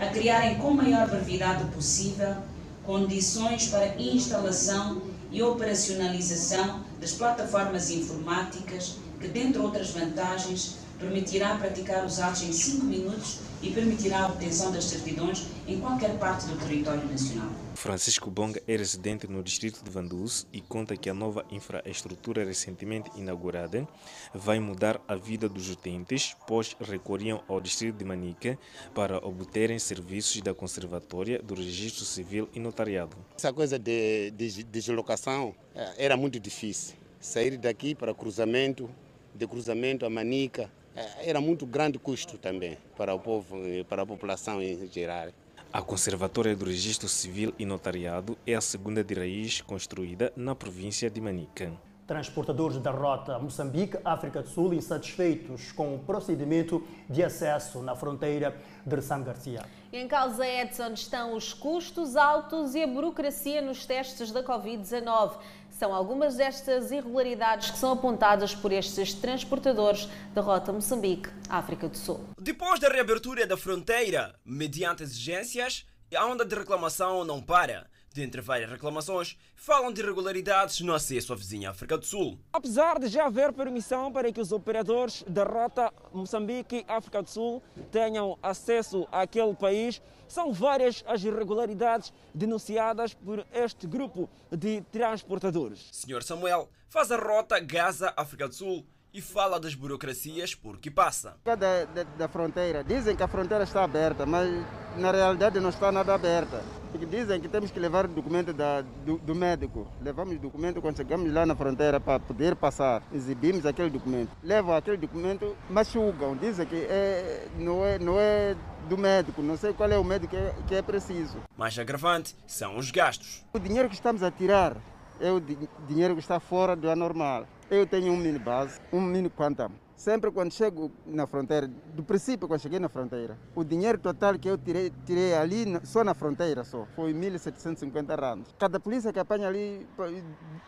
a 0.00 0.06
criarem 0.06 0.58
com 0.58 0.72
maior 0.72 1.08
brevidade 1.08 1.64
possível 1.72 2.34
condições 2.82 3.68
para 3.68 3.94
instalação 4.00 5.00
e 5.30 5.40
operacionalização 5.42 6.84
das 7.00 7.12
plataformas 7.12 7.88
informáticas 7.88 8.96
que, 9.22 9.28
dentre 9.28 9.60
outras 9.62 9.90
vantagens, 9.90 10.78
permitirá 10.98 11.56
praticar 11.56 12.04
os 12.04 12.20
atos 12.20 12.42
em 12.42 12.52
5 12.52 12.84
minutos 12.84 13.40
e 13.62 13.70
permitirá 13.70 14.24
a 14.24 14.26
obtenção 14.26 14.72
das 14.72 14.84
certidões 14.84 15.46
em 15.66 15.80
qualquer 15.80 16.18
parte 16.18 16.46
do 16.46 16.56
território 16.58 17.04
nacional. 17.06 17.48
Francisco 17.74 18.30
Bonga 18.30 18.60
é 18.66 18.76
residente 18.76 19.28
no 19.28 19.42
distrito 19.42 19.82
de 19.84 19.90
Vanduz 19.90 20.46
e 20.52 20.60
conta 20.60 20.96
que 20.96 21.08
a 21.08 21.14
nova 21.14 21.44
infraestrutura 21.50 22.44
recentemente 22.44 23.10
inaugurada 23.16 23.86
vai 24.34 24.58
mudar 24.58 25.00
a 25.06 25.14
vida 25.14 25.48
dos 25.48 25.70
utentes, 25.70 26.36
pois 26.46 26.76
recorriam 26.80 27.42
ao 27.48 27.60
distrito 27.60 27.96
de 27.96 28.04
Manica 28.04 28.58
para 28.92 29.18
obterem 29.18 29.78
serviços 29.78 30.40
da 30.42 30.52
conservatória 30.52 31.40
do 31.40 31.54
registro 31.54 32.04
civil 32.04 32.48
e 32.52 32.58
notariado. 32.58 33.16
Essa 33.36 33.52
coisa 33.52 33.78
de, 33.78 34.32
de 34.32 34.64
deslocação 34.64 35.54
eh, 35.74 35.94
era 35.98 36.16
muito 36.16 36.40
difícil. 36.40 36.96
Sair 37.20 37.56
daqui 37.56 37.94
para 37.94 38.12
cruzamento, 38.12 38.90
de 39.34 39.46
cruzamento 39.46 40.04
a 40.04 40.10
Manica, 40.10 40.70
eh, 40.94 41.30
era 41.30 41.40
muito 41.40 41.66
grande 41.66 41.98
custo 41.98 42.38
também 42.38 42.78
para 42.96 43.14
o 43.14 43.18
povo, 43.18 43.56
para 43.88 44.02
a 44.02 44.06
população 44.06 44.62
em 44.62 44.86
geral. 44.86 45.28
A 45.72 45.80
Conservatória 45.80 46.54
do 46.54 46.66
Registro 46.66 47.08
Civil 47.08 47.54
e 47.58 47.64
Notariado 47.64 48.36
é 48.46 48.54
a 48.54 48.60
segunda 48.60 49.02
de 49.02 49.14
raiz 49.14 49.62
construída 49.62 50.30
na 50.36 50.54
província 50.54 51.08
de 51.08 51.18
Manica. 51.18 51.72
Transportadores 52.06 52.76
da 52.76 52.90
rota 52.90 53.38
Moçambique-África 53.38 54.42
do 54.42 54.48
Sul 54.48 54.74
insatisfeitos 54.74 55.72
com 55.72 55.94
o 55.94 55.98
procedimento 56.00 56.86
de 57.08 57.24
acesso 57.24 57.80
na 57.80 57.96
fronteira 57.96 58.54
de 58.84 59.00
San 59.00 59.22
Garcia. 59.22 59.64
Em 59.90 60.06
causa, 60.06 60.46
Edson, 60.46 60.92
estão 60.92 61.34
os 61.34 61.54
custos 61.54 62.16
altos 62.16 62.74
e 62.74 62.82
a 62.82 62.86
burocracia 62.86 63.62
nos 63.62 63.86
testes 63.86 64.30
da 64.30 64.42
Covid-19. 64.42 65.38
São 65.82 65.92
algumas 65.92 66.36
destas 66.36 66.92
irregularidades 66.92 67.72
que 67.72 67.76
são 67.76 67.90
apontadas 67.90 68.54
por 68.54 68.70
estes 68.70 69.14
transportadores 69.14 70.08
da 70.32 70.40
rota 70.40 70.72
Moçambique-África 70.72 71.88
do 71.88 71.96
Sul. 71.98 72.20
Depois 72.40 72.78
da 72.78 72.88
reabertura 72.88 73.44
da 73.48 73.56
fronteira, 73.56 74.32
mediante 74.44 75.02
exigências, 75.02 75.84
a 76.14 76.24
onda 76.24 76.44
de 76.44 76.54
reclamação 76.54 77.24
não 77.24 77.42
para. 77.42 77.90
Dentre 78.14 78.42
várias 78.42 78.70
reclamações, 78.70 79.38
falam 79.54 79.90
de 79.90 80.02
irregularidades 80.02 80.80
no 80.80 80.92
acesso 80.92 81.32
à 81.32 81.36
vizinha 81.36 81.70
África 81.70 81.96
do 81.96 82.04
Sul. 82.04 82.38
Apesar 82.52 82.98
de 82.98 83.08
já 83.08 83.24
haver 83.24 83.52
permissão 83.54 84.12
para 84.12 84.30
que 84.30 84.40
os 84.40 84.52
operadores 84.52 85.24
da 85.26 85.44
rota 85.44 85.90
Moçambique-África 86.12 87.22
do 87.22 87.30
Sul 87.30 87.62
tenham 87.90 88.38
acesso 88.42 89.08
àquele 89.10 89.54
país, 89.54 90.02
são 90.28 90.52
várias 90.52 91.02
as 91.06 91.24
irregularidades 91.24 92.12
denunciadas 92.34 93.14
por 93.14 93.46
este 93.52 93.86
grupo 93.86 94.28
de 94.50 94.82
transportadores. 94.92 95.88
Senhor 95.90 96.22
Samuel 96.22 96.68
faz 96.88 97.10
a 97.10 97.16
rota 97.16 97.58
Gaza-África 97.58 98.46
do 98.46 98.54
Sul 98.54 98.86
e 99.14 99.20
fala 99.20 99.60
das 99.60 99.74
burocracias 99.74 100.54
por 100.54 100.78
que 100.78 100.90
passa. 100.90 101.36
Da, 101.44 101.54
da, 101.54 101.84
da, 101.84 102.28
fronteira. 102.28 102.82
Dizem 102.82 103.14
que 103.14 103.22
a 103.22 103.28
fronteira 103.28 103.64
está 103.64 103.84
aberta, 103.84 104.24
mas 104.24 104.48
na 104.96 105.10
realidade 105.10 105.60
não 105.60 105.68
está 105.68 105.92
nada 105.92 106.14
aberta. 106.14 106.62
Porque 106.90 107.06
dizem 107.06 107.40
que 107.40 107.48
temos 107.48 107.70
que 107.70 107.78
levar 107.78 108.06
o 108.06 108.08
documento 108.08 108.52
da, 108.52 108.80
do, 108.80 109.18
do, 109.18 109.34
médico. 109.34 109.86
Levamos 110.00 110.36
o 110.36 110.38
documento 110.38 110.80
quando 110.80 110.96
chegamos 110.96 111.32
lá 111.32 111.44
na 111.44 111.54
fronteira 111.54 112.00
para 112.00 112.20
poder 112.20 112.56
passar. 112.56 113.02
Exibimos 113.12 113.66
aquele 113.66 113.90
documento. 113.90 114.30
Levam 114.42 114.74
aquele 114.74 114.96
documento, 114.96 115.56
machucam. 115.68 116.36
Dizem 116.36 116.66
que 116.66 116.76
é, 116.76 117.48
não, 117.58 117.84
é, 117.84 117.98
não 117.98 118.18
é 118.18 118.56
do 118.88 118.96
médico. 118.96 119.42
Não 119.42 119.56
sei 119.56 119.72
qual 119.72 119.90
é 119.90 119.98
o 119.98 120.04
médico 120.04 120.30
que 120.30 120.36
é, 120.36 120.54
que 120.68 120.74
é 120.74 120.82
preciso. 120.82 121.38
Mais 121.56 121.78
agravante 121.78 122.34
são 122.46 122.76
os 122.76 122.90
gastos. 122.90 123.44
O 123.52 123.58
dinheiro 123.58 123.88
que 123.88 123.94
estamos 123.94 124.22
a 124.22 124.30
tirar 124.30 124.76
é 125.20 125.30
o 125.30 125.40
dinheiro 125.88 126.14
que 126.14 126.20
está 126.20 126.40
fora 126.40 126.74
do 126.74 126.90
anormal. 126.90 127.46
Eu 127.72 127.86
tenho 127.86 128.12
um 128.12 128.16
mini 128.18 128.38
base, 128.38 128.78
um 128.92 129.00
mini 129.00 129.30
quantum. 129.30 129.70
Sempre 129.96 130.30
quando 130.30 130.52
chego 130.52 130.92
na 131.06 131.26
fronteira, 131.26 131.66
do 131.66 132.02
princípio 132.02 132.46
quando 132.46 132.60
cheguei 132.60 132.78
na 132.78 132.90
fronteira, 132.90 133.38
o 133.54 133.64
dinheiro 133.64 133.96
total 133.96 134.38
que 134.38 134.46
eu 134.46 134.58
tirei, 134.58 134.92
tirei 135.06 135.32
ali 135.32 135.80
só 135.82 136.04
na 136.04 136.12
fronteira 136.12 136.64
só, 136.64 136.86
foi 136.94 137.14
1.750 137.14 138.20
rands. 138.20 138.54
Cada 138.58 138.78
polícia 138.78 139.10
que 139.10 139.18
apanha 139.18 139.48
ali 139.48 139.86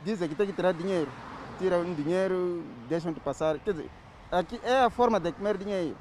diz 0.03 0.19
que 0.19 0.35
tem 0.35 0.47
que 0.47 0.55
tirar 0.55 0.73
dinheiro. 0.73 1.11
Tira 1.59 1.77
um 1.77 1.93
dinheiro, 1.93 2.65
deixam 2.89 3.13
de 3.13 3.21
passar. 3.21 3.59
Quer 3.59 3.73
dizer, 3.73 3.91
aqui 4.33 4.59
é 4.65 4.81
a 4.81 4.89
forma 4.89 5.21
de 5.21 5.31
comer 5.33 5.59
dinheiro. 5.59 5.99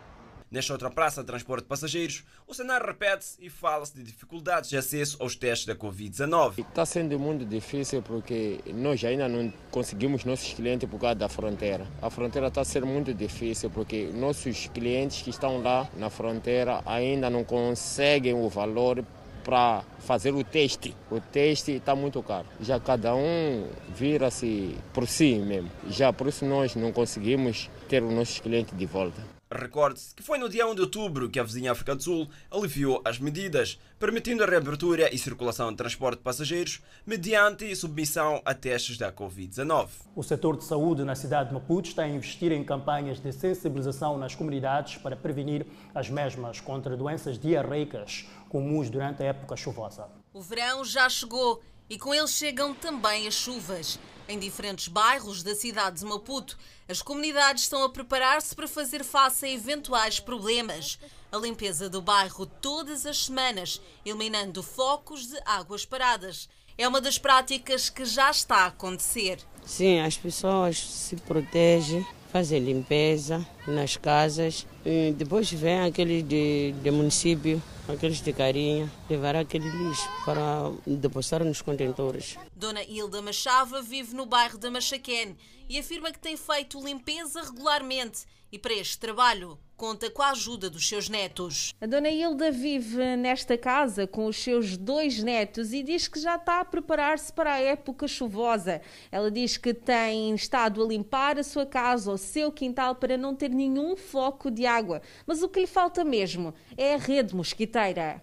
Nesta 0.53 0.71
outra 0.71 0.91
praça 0.91 1.21
de 1.21 1.25
transporte 1.25 1.63
de 1.63 1.67
passageiros, 1.67 2.23
o 2.45 2.53
cenário 2.53 2.85
repete-se 2.85 3.43
e 3.43 3.49
fala-se 3.49 3.95
de 3.95 4.03
dificuldades 4.03 4.69
de 4.69 4.77
acesso 4.77 5.17
aos 5.19 5.35
testes 5.35 5.65
da 5.65 5.75
Covid-19. 5.75 6.59
Está 6.59 6.85
sendo 6.85 7.17
muito 7.17 7.43
difícil 7.43 8.03
porque 8.03 8.59
nós 8.71 9.03
ainda 9.03 9.27
não 9.27 9.51
conseguimos 9.71 10.23
nossos 10.25 10.53
clientes 10.53 10.87
por 10.87 10.99
causa 10.99 11.15
da 11.15 11.27
fronteira. 11.27 11.87
A 11.99 12.07
fronteira 12.11 12.49
está 12.49 12.63
ser 12.63 12.85
muito 12.85 13.15
difícil 13.15 13.71
porque 13.71 14.11
nossos 14.13 14.67
clientes 14.67 15.23
que 15.23 15.31
estão 15.31 15.59
lá 15.59 15.89
na 15.97 16.11
fronteira 16.11 16.83
ainda 16.85 17.31
não 17.31 17.43
conseguem 17.43 18.35
o 18.35 18.47
valor 18.47 19.03
para 19.43 19.83
fazer 19.97 20.35
o 20.35 20.43
teste. 20.43 20.95
O 21.09 21.19
teste 21.19 21.71
está 21.71 21.95
muito 21.95 22.21
caro. 22.21 22.45
Já 22.61 22.79
cada 22.79 23.15
um 23.15 23.67
vira-se 23.89 24.77
por 24.93 25.07
si 25.07 25.33
mesmo. 25.33 25.71
Já 25.89 26.13
por 26.13 26.27
isso 26.27 26.45
nós 26.45 26.75
não 26.75 26.91
conseguimos 26.91 27.71
ter 27.89 28.03
os 28.03 28.13
nossos 28.13 28.39
clientes 28.39 28.77
de 28.77 28.85
volta. 28.85 29.33
Recorde-se 29.53 30.15
que 30.15 30.23
foi 30.23 30.37
no 30.37 30.49
dia 30.49 30.67
1 30.67 30.75
de 30.75 30.81
outubro 30.81 31.29
que 31.29 31.39
a 31.39 31.43
vizinha 31.43 31.71
África 31.71 31.95
do 31.95 32.01
Sul 32.01 32.27
aliviou 32.49 33.01
as 33.05 33.19
medidas, 33.19 33.79
permitindo 33.99 34.43
a 34.43 34.47
reabertura 34.47 35.13
e 35.13 35.17
circulação 35.17 35.69
de 35.69 35.77
transporte 35.77 36.17
de 36.17 36.23
passageiros 36.23 36.81
mediante 37.05 37.75
submissão 37.75 38.41
a 38.43 38.53
testes 38.53 38.97
da 38.97 39.11
Covid-19. 39.11 39.89
O 40.15 40.23
setor 40.23 40.57
de 40.57 40.63
saúde 40.63 41.03
na 41.03 41.15
cidade 41.15 41.49
de 41.49 41.53
Maputo 41.53 41.89
está 41.89 42.03
a 42.03 42.09
investir 42.09 42.51
em 42.51 42.63
campanhas 42.63 43.19
de 43.19 43.31
sensibilização 43.31 44.17
nas 44.17 44.33
comunidades 44.33 44.97
para 44.97 45.15
prevenir 45.15 45.65
as 45.93 46.09
mesmas 46.09 46.59
contra 46.59 46.97
doenças 46.97 47.37
diarreicas 47.37 48.25
comuns 48.49 48.89
durante 48.89 49.21
a 49.21 49.27
época 49.27 49.55
chuvosa. 49.55 50.07
O 50.33 50.41
verão 50.41 50.83
já 50.83 51.07
chegou 51.07 51.61
e 51.89 51.97
com 51.97 52.13
ele 52.13 52.27
chegam 52.27 52.73
também 52.73 53.27
as 53.27 53.33
chuvas. 53.33 53.99
Em 54.27 54.39
diferentes 54.39 54.87
bairros 54.87 55.43
da 55.43 55.53
cidade 55.53 55.99
de 55.99 56.05
Maputo, 56.05 56.57
as 56.87 57.01
comunidades 57.01 57.63
estão 57.63 57.83
a 57.83 57.89
preparar-se 57.89 58.55
para 58.55 58.67
fazer 58.67 59.03
face 59.03 59.45
a 59.45 59.49
eventuais 59.49 60.19
problemas. 60.19 60.97
A 61.31 61.37
limpeza 61.37 61.89
do 61.89 62.01
bairro 62.01 62.45
todas 62.45 63.05
as 63.05 63.25
semanas, 63.25 63.81
eliminando 64.05 64.63
focos 64.63 65.27
de 65.27 65.39
águas 65.45 65.85
paradas. 65.85 66.47
é 66.77 66.87
uma 66.87 67.01
das 67.01 67.17
práticas 67.19 67.89
que 67.89 68.05
já 68.05 68.31
está 68.31 68.59
a 68.59 68.65
acontecer. 68.67 69.39
Sim, 69.65 69.99
as 69.99 70.17
pessoas 70.17 70.79
se 70.79 71.15
protegem, 71.17 72.05
fazem 72.33 72.59
limpeza 72.59 73.45
nas 73.67 73.95
casas. 73.95 74.65
E 74.83 75.13
depois 75.15 75.51
vem 75.51 75.81
aqueles 75.81 76.27
de, 76.27 76.73
de 76.81 76.89
município, 76.89 77.61
aqueles 77.87 78.19
de 78.21 78.33
carinha, 78.33 78.91
levar 79.07 79.35
aquele 79.35 79.69
lixo 79.69 80.09
para 80.25 80.71
depositar 80.87 81.43
nos 81.43 81.61
contentores. 81.61 82.35
Dona 82.55 82.81
Hilda 82.83 83.21
Machava 83.21 83.83
vive 83.83 84.15
no 84.15 84.25
bairro 84.25 84.57
da 84.57 84.71
Machaquene 84.71 85.37
e 85.69 85.77
afirma 85.77 86.11
que 86.11 86.17
tem 86.17 86.35
feito 86.35 86.83
limpeza 86.83 87.43
regularmente 87.43 88.25
e 88.53 88.59
para 88.59 88.75
este 88.75 88.99
trabalho 88.99 89.57
conta 89.75 90.11
com 90.11 90.21
a 90.21 90.29
ajuda 90.29 90.69
dos 90.69 90.87
seus 90.87 91.09
netos. 91.09 91.73
A 91.81 91.87
dona 91.87 92.09
Hilda 92.09 92.51
vive 92.51 93.15
nesta 93.15 93.57
casa 93.57 94.05
com 94.05 94.27
os 94.27 94.37
seus 94.37 94.77
dois 94.77 95.23
netos 95.23 95.73
e 95.73 95.81
diz 95.81 96.07
que 96.07 96.19
já 96.19 96.35
está 96.35 96.59
a 96.59 96.65
preparar-se 96.65 97.33
para 97.33 97.53
a 97.53 97.59
época 97.59 98.07
chuvosa. 98.07 98.79
Ela 99.11 99.31
diz 99.31 99.57
que 99.57 99.73
tem 99.73 100.35
estado 100.35 100.83
a 100.83 100.87
limpar 100.87 101.39
a 101.39 101.43
sua 101.43 101.65
casa, 101.65 102.11
o 102.11 102.17
seu 102.17 102.51
quintal, 102.51 102.93
para 102.93 103.17
não 103.17 103.35
ter 103.35 103.49
nenhum 103.49 103.97
foco 103.97 104.51
de 104.51 104.67
água. 104.67 105.01
Mas 105.25 105.41
o 105.41 105.49
que 105.49 105.61
lhe 105.61 105.67
falta 105.67 106.03
mesmo 106.03 106.53
é 106.77 106.93
a 106.93 106.97
rede 106.97 107.35
mosquiteira. 107.35 108.21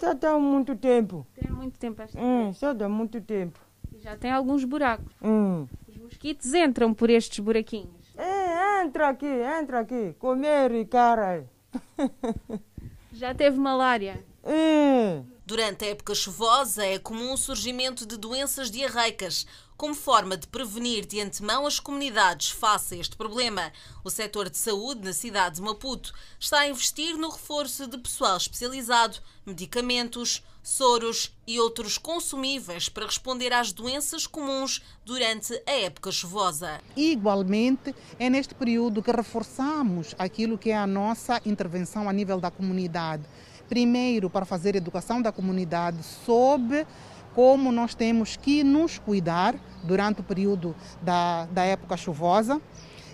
Já 0.00 0.12
está 0.12 0.30
há 0.30 0.38
muito 0.38 0.74
tempo. 0.74 1.26
Tem 1.38 1.52
muito 1.52 1.78
tempo 1.78 2.00
esta 2.00 2.18
hum, 2.18 2.54
Já 2.54 2.70
há 2.70 2.88
muito 2.88 3.20
tempo. 3.20 3.60
Já 3.98 4.16
tem 4.16 4.30
alguns 4.30 4.64
buracos. 4.64 5.12
Hum. 5.22 5.68
Os 5.86 5.96
mosquitos 5.98 6.54
entram 6.54 6.94
por 6.94 7.10
estes 7.10 7.38
buraquinhos. 7.38 7.97
Entra 8.82 9.08
aqui, 9.08 9.26
entra 9.26 9.80
aqui. 9.80 10.14
Comer, 10.18 10.86
cara. 10.88 11.48
Já 13.12 13.34
teve 13.34 13.58
malária? 13.58 14.24
É. 14.44 15.22
Durante 15.44 15.84
a 15.84 15.88
época 15.88 16.14
chuvosa 16.14 16.84
é 16.84 16.98
comum 16.98 17.32
o 17.32 17.38
surgimento 17.38 18.06
de 18.06 18.16
doenças 18.16 18.70
diarreicas. 18.70 19.46
Como 19.76 19.94
forma 19.94 20.36
de 20.36 20.46
prevenir 20.46 21.06
de 21.06 21.20
antemão 21.20 21.66
as 21.66 21.80
comunidades 21.80 22.50
face 22.50 22.94
a 22.94 22.98
este 22.98 23.16
problema, 23.16 23.72
o 24.04 24.10
setor 24.10 24.50
de 24.50 24.58
saúde 24.58 25.04
na 25.04 25.12
cidade 25.12 25.56
de 25.56 25.62
Maputo 25.62 26.12
está 26.38 26.60
a 26.60 26.68
investir 26.68 27.16
no 27.16 27.30
reforço 27.30 27.86
de 27.86 27.96
pessoal 27.98 28.36
especializado, 28.36 29.18
medicamentos, 29.48 30.42
soros 30.62 31.32
e 31.46 31.58
outros 31.58 31.96
consumíveis 31.96 32.88
para 32.88 33.06
responder 33.06 33.52
às 33.52 33.72
doenças 33.72 34.26
comuns 34.26 34.82
durante 35.04 35.60
a 35.66 35.72
época 35.72 36.12
chuvosa. 36.12 36.80
Igualmente, 36.96 37.94
é 38.18 38.28
neste 38.28 38.54
período 38.54 39.02
que 39.02 39.10
reforçamos 39.10 40.14
aquilo 40.18 40.58
que 40.58 40.70
é 40.70 40.76
a 40.76 40.86
nossa 40.86 41.40
intervenção 41.46 42.08
a 42.08 42.12
nível 42.12 42.38
da 42.38 42.50
comunidade 42.50 43.24
primeiro 43.68 44.30
para 44.30 44.44
fazer 44.44 44.74
educação 44.76 45.20
da 45.20 45.30
comunidade 45.30 46.02
sobre 46.02 46.86
como 47.34 47.70
nós 47.70 47.94
temos 47.94 48.36
que 48.36 48.64
nos 48.64 48.98
cuidar 48.98 49.54
durante 49.84 50.20
o 50.20 50.24
período 50.24 50.74
da, 51.02 51.46
da 51.46 51.64
época 51.64 51.96
chuvosa 51.96 52.60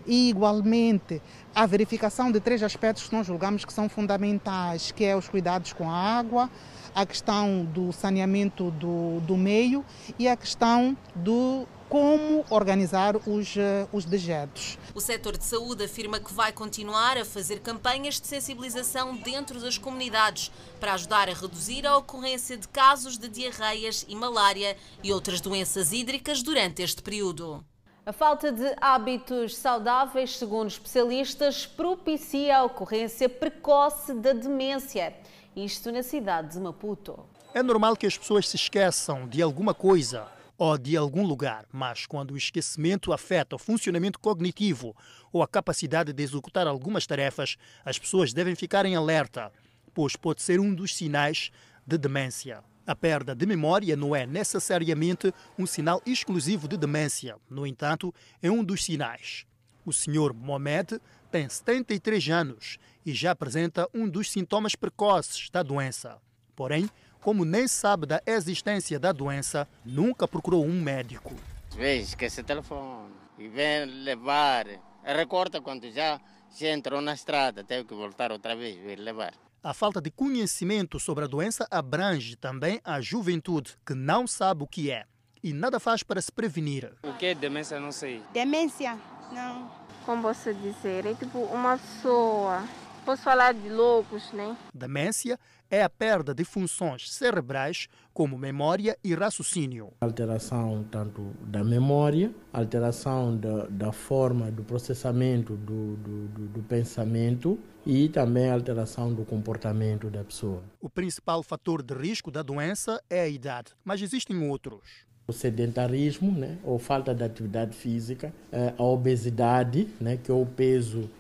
e 0.06 0.28
igualmente 0.28 1.20
a 1.54 1.66
verificação 1.66 2.30
de 2.30 2.40
três 2.40 2.62
aspectos 2.62 3.08
que 3.08 3.14
nós 3.14 3.26
julgamos 3.26 3.64
que 3.64 3.72
são 3.72 3.88
fundamentais, 3.88 4.90
que 4.92 5.04
é 5.04 5.16
os 5.16 5.28
cuidados 5.28 5.72
com 5.72 5.90
a 5.90 5.94
água, 5.94 6.50
a 6.94 7.04
questão 7.04 7.64
do 7.64 7.92
saneamento 7.92 8.70
do, 8.72 9.20
do 9.20 9.36
meio 9.36 9.84
e 10.18 10.28
a 10.28 10.36
questão 10.36 10.96
do 11.14 11.66
como 11.88 12.44
organizar 12.50 13.16
os, 13.16 13.56
eh, 13.56 13.86
os 13.92 14.04
dejetos. 14.04 14.78
O 14.94 15.00
setor 15.00 15.36
de 15.36 15.44
saúde 15.44 15.84
afirma 15.84 16.18
que 16.18 16.32
vai 16.32 16.50
continuar 16.50 17.16
a 17.18 17.24
fazer 17.24 17.60
campanhas 17.60 18.20
de 18.20 18.26
sensibilização 18.26 19.14
dentro 19.16 19.60
das 19.60 19.78
comunidades 19.78 20.50
para 20.80 20.94
ajudar 20.94 21.28
a 21.28 21.34
reduzir 21.34 21.86
a 21.86 21.96
ocorrência 21.96 22.56
de 22.56 22.66
casos 22.66 23.16
de 23.16 23.28
diarreias 23.28 24.04
e 24.08 24.16
malária 24.16 24.76
e 25.02 25.12
outras 25.12 25.40
doenças 25.40 25.92
hídricas 25.92 26.42
durante 26.42 26.82
este 26.82 27.02
período. 27.02 27.64
A 28.06 28.12
falta 28.12 28.52
de 28.52 28.76
hábitos 28.82 29.56
saudáveis, 29.56 30.36
segundo 30.36 30.68
especialistas, 30.68 31.64
propicia 31.64 32.58
a 32.58 32.64
ocorrência 32.64 33.30
precoce 33.30 34.12
da 34.12 34.34
demência. 34.34 35.14
Isto 35.56 35.90
na 35.90 36.02
cidade 36.02 36.52
de 36.52 36.60
Maputo. 36.60 37.24
É 37.54 37.62
normal 37.62 37.96
que 37.96 38.06
as 38.06 38.18
pessoas 38.18 38.46
se 38.46 38.56
esqueçam 38.56 39.26
de 39.26 39.40
alguma 39.40 39.72
coisa 39.72 40.26
ou 40.58 40.76
de 40.76 40.98
algum 40.98 41.26
lugar, 41.26 41.64
mas 41.72 42.04
quando 42.04 42.32
o 42.32 42.36
esquecimento 42.36 43.10
afeta 43.10 43.56
o 43.56 43.58
funcionamento 43.58 44.20
cognitivo 44.20 44.94
ou 45.32 45.42
a 45.42 45.48
capacidade 45.48 46.12
de 46.12 46.22
executar 46.22 46.66
algumas 46.66 47.06
tarefas, 47.06 47.56
as 47.86 47.98
pessoas 47.98 48.34
devem 48.34 48.54
ficar 48.54 48.84
em 48.84 48.94
alerta, 48.94 49.50
pois 49.94 50.14
pode 50.14 50.42
ser 50.42 50.60
um 50.60 50.74
dos 50.74 50.94
sinais 50.94 51.50
de 51.86 51.96
demência. 51.96 52.62
A 52.86 52.94
perda 52.94 53.34
de 53.34 53.46
memória 53.46 53.96
não 53.96 54.14
é 54.14 54.26
necessariamente 54.26 55.32
um 55.58 55.66
sinal 55.66 56.02
exclusivo 56.04 56.68
de 56.68 56.76
demência, 56.76 57.36
no 57.48 57.66
entanto, 57.66 58.14
é 58.42 58.50
um 58.50 58.62
dos 58.62 58.84
sinais. 58.84 59.46
O 59.86 59.92
Sr. 59.92 60.34
Mohamed 60.34 61.00
tem 61.30 61.48
73 61.48 62.28
anos 62.28 62.78
e 63.04 63.14
já 63.14 63.30
apresenta 63.30 63.88
um 63.94 64.06
dos 64.06 64.30
sintomas 64.30 64.74
precoces 64.74 65.48
da 65.48 65.62
doença. 65.62 66.18
Porém, 66.54 66.88
como 67.22 67.46
nem 67.46 67.66
sabe 67.66 68.06
da 68.06 68.22
existência 68.26 68.98
da 68.98 69.12
doença, 69.12 69.66
nunca 69.82 70.28
procurou 70.28 70.62
um 70.62 70.78
médico. 70.80 71.34
Veja, 71.74 72.02
esquece 72.02 72.42
o 72.42 72.44
telefone 72.44 73.14
e 73.38 73.48
vem 73.48 73.86
levar. 73.86 74.66
Recorta 75.02 75.58
quando 75.62 75.90
já, 75.90 76.20
já 76.54 76.68
entrou 76.68 77.00
na 77.00 77.14
estrada, 77.14 77.64
teve 77.64 77.84
que 77.84 77.94
voltar 77.94 78.30
outra 78.30 78.54
vez, 78.54 78.76
vir 78.76 78.98
levar. 78.98 79.32
A 79.64 79.72
falta 79.72 79.98
de 79.98 80.10
conhecimento 80.10 81.00
sobre 81.00 81.24
a 81.24 81.26
doença 81.26 81.66
abrange 81.70 82.36
também 82.36 82.82
a 82.84 83.00
juventude, 83.00 83.78
que 83.86 83.94
não 83.94 84.26
sabe 84.26 84.62
o 84.62 84.66
que 84.66 84.90
é 84.90 85.06
e 85.42 85.54
nada 85.54 85.80
faz 85.80 86.02
para 86.02 86.20
se 86.20 86.30
prevenir. 86.30 86.92
O 87.02 87.14
que 87.14 87.24
é 87.24 87.34
demência? 87.34 87.80
Não 87.80 87.90
sei. 87.90 88.22
Demência? 88.30 88.98
Não. 89.32 89.70
Como 90.04 90.20
posso 90.20 90.52
dizer? 90.52 91.06
É 91.06 91.14
tipo 91.14 91.38
uma 91.38 91.78
pessoa. 91.78 92.62
Posso 93.04 93.22
falar 93.22 93.52
de 93.52 93.68
loucos, 93.68 94.32
né? 94.32 94.56
Demência 94.72 95.38
é 95.70 95.82
a 95.82 95.90
perda 95.90 96.34
de 96.34 96.42
funções 96.42 97.12
cerebrais 97.12 97.86
como 98.14 98.38
memória 98.38 98.96
e 99.04 99.14
raciocínio. 99.14 99.92
Alteração 100.00 100.86
tanto 100.90 101.20
da 101.42 101.62
memória, 101.62 102.34
alteração 102.50 103.36
da, 103.36 103.66
da 103.66 103.92
forma 103.92 104.50
do 104.50 104.64
processamento 104.64 105.54
do, 105.54 105.96
do, 105.96 106.28
do, 106.28 106.48
do 106.48 106.62
pensamento 106.62 107.58
e 107.84 108.08
também 108.08 108.50
alteração 108.50 109.12
do 109.12 109.22
comportamento 109.26 110.08
da 110.08 110.24
pessoa. 110.24 110.62
O 110.80 110.88
principal 110.88 111.42
fator 111.42 111.82
de 111.82 111.92
risco 111.92 112.30
da 112.30 112.42
doença 112.42 113.02
é 113.10 113.20
a 113.20 113.28
idade, 113.28 113.72
mas 113.84 114.00
existem 114.00 114.48
outros. 114.48 114.80
O 115.26 115.32
sedentarismo, 115.32 116.32
né, 116.32 116.56
ou 116.64 116.78
falta 116.78 117.14
de 117.14 117.22
atividade 117.22 117.76
física, 117.76 118.32
eh, 118.50 118.72
a 118.78 118.82
obesidade, 118.82 119.88
né, 120.00 120.16
que 120.16 120.30
é 120.30 120.34
o 120.34 120.46
peso 120.46 121.10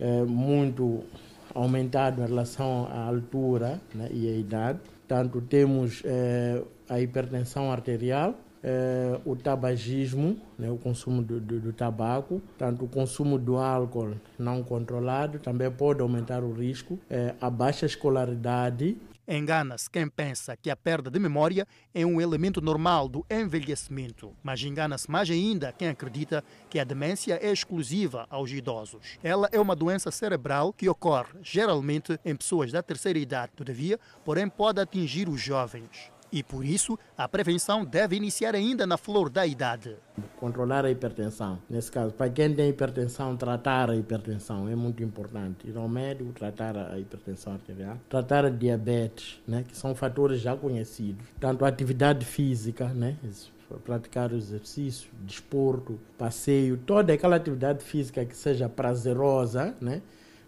é, 0.00 0.22
muito 0.24 1.04
aumentado 1.56 2.22
em 2.22 2.26
relação 2.26 2.86
à 2.90 3.06
altura 3.06 3.80
né, 3.94 4.08
e 4.12 4.28
à 4.28 4.32
idade. 4.32 4.78
Tanto 5.08 5.40
temos 5.40 6.02
é, 6.04 6.62
a 6.88 7.00
hipertensão 7.00 7.72
arterial, 7.72 8.34
é, 8.62 9.18
o 9.24 9.34
tabagismo, 9.36 10.36
né, 10.58 10.70
o 10.70 10.76
consumo 10.76 11.22
do, 11.22 11.40
do, 11.40 11.60
do, 11.60 11.72
tabaco, 11.72 12.42
tanto 12.58 12.84
o 12.84 12.88
consumo 12.88 13.38
do 13.38 13.56
álcool 13.56 14.14
não 14.38 14.62
controlado 14.62 15.38
também 15.38 15.70
pode 15.70 16.00
aumentar 16.00 16.42
o 16.42 16.52
risco, 16.52 16.98
é, 17.08 17.34
a 17.40 17.48
baixa 17.48 17.86
escolaridade 17.86 18.96
Engana-se 19.28 19.90
quem 19.90 20.08
pensa 20.08 20.56
que 20.56 20.70
a 20.70 20.76
perda 20.76 21.10
de 21.10 21.18
memória 21.18 21.66
é 21.92 22.06
um 22.06 22.20
elemento 22.20 22.60
normal 22.60 23.08
do 23.08 23.26
envelhecimento, 23.28 24.32
mas 24.40 24.62
engana-se 24.62 25.10
mais 25.10 25.28
ainda 25.28 25.72
quem 25.72 25.88
acredita 25.88 26.44
que 26.70 26.78
a 26.78 26.84
demência 26.84 27.38
é 27.42 27.50
exclusiva 27.50 28.26
aos 28.30 28.52
idosos. 28.52 29.18
Ela 29.24 29.48
é 29.50 29.58
uma 29.58 29.74
doença 29.74 30.12
cerebral 30.12 30.72
que 30.72 30.88
ocorre 30.88 31.38
geralmente 31.42 32.18
em 32.24 32.36
pessoas 32.36 32.70
da 32.70 32.82
terceira 32.82 33.18
idade, 33.18 33.52
todavia, 33.56 33.98
porém 34.24 34.48
pode 34.48 34.80
atingir 34.80 35.28
os 35.28 35.40
jovens. 35.40 36.15
E 36.32 36.42
por 36.42 36.64
isso, 36.64 36.98
a 37.16 37.28
prevenção 37.28 37.84
deve 37.84 38.16
iniciar 38.16 38.54
ainda 38.54 38.86
na 38.86 38.96
flor 38.96 39.30
da 39.30 39.46
idade. 39.46 39.96
Controlar 40.38 40.84
a 40.84 40.90
hipertensão. 40.90 41.58
Nesse 41.68 41.90
caso, 41.90 42.12
para 42.12 42.30
quem 42.30 42.54
tem 42.54 42.68
hipertensão, 42.68 43.36
tratar 43.36 43.90
a 43.90 43.96
hipertensão 43.96 44.68
é 44.68 44.74
muito 44.74 45.02
importante. 45.02 45.68
Ir 45.68 45.76
ao 45.76 45.88
médico, 45.88 46.32
tratar 46.32 46.76
a 46.76 46.98
hipertensão 46.98 47.52
arterial, 47.52 47.98
tratar 48.08 48.44
a 48.44 48.50
diabetes, 48.50 49.40
né, 49.46 49.64
que 49.66 49.76
são 49.76 49.94
fatores 49.94 50.40
já 50.40 50.56
conhecidos. 50.56 51.24
Tanto 51.38 51.64
a 51.64 51.68
atividade 51.68 52.24
física, 52.24 52.88
né, 52.88 53.16
praticar 53.84 54.32
o 54.32 54.36
exercício, 54.36 55.08
desporto, 55.22 55.98
passeio, 56.16 56.76
toda 56.76 57.12
aquela 57.12 57.36
atividade 57.36 57.82
física 57.82 58.24
que 58.24 58.36
seja 58.36 58.68
prazerosa, 58.68 59.74
né? 59.80 60.02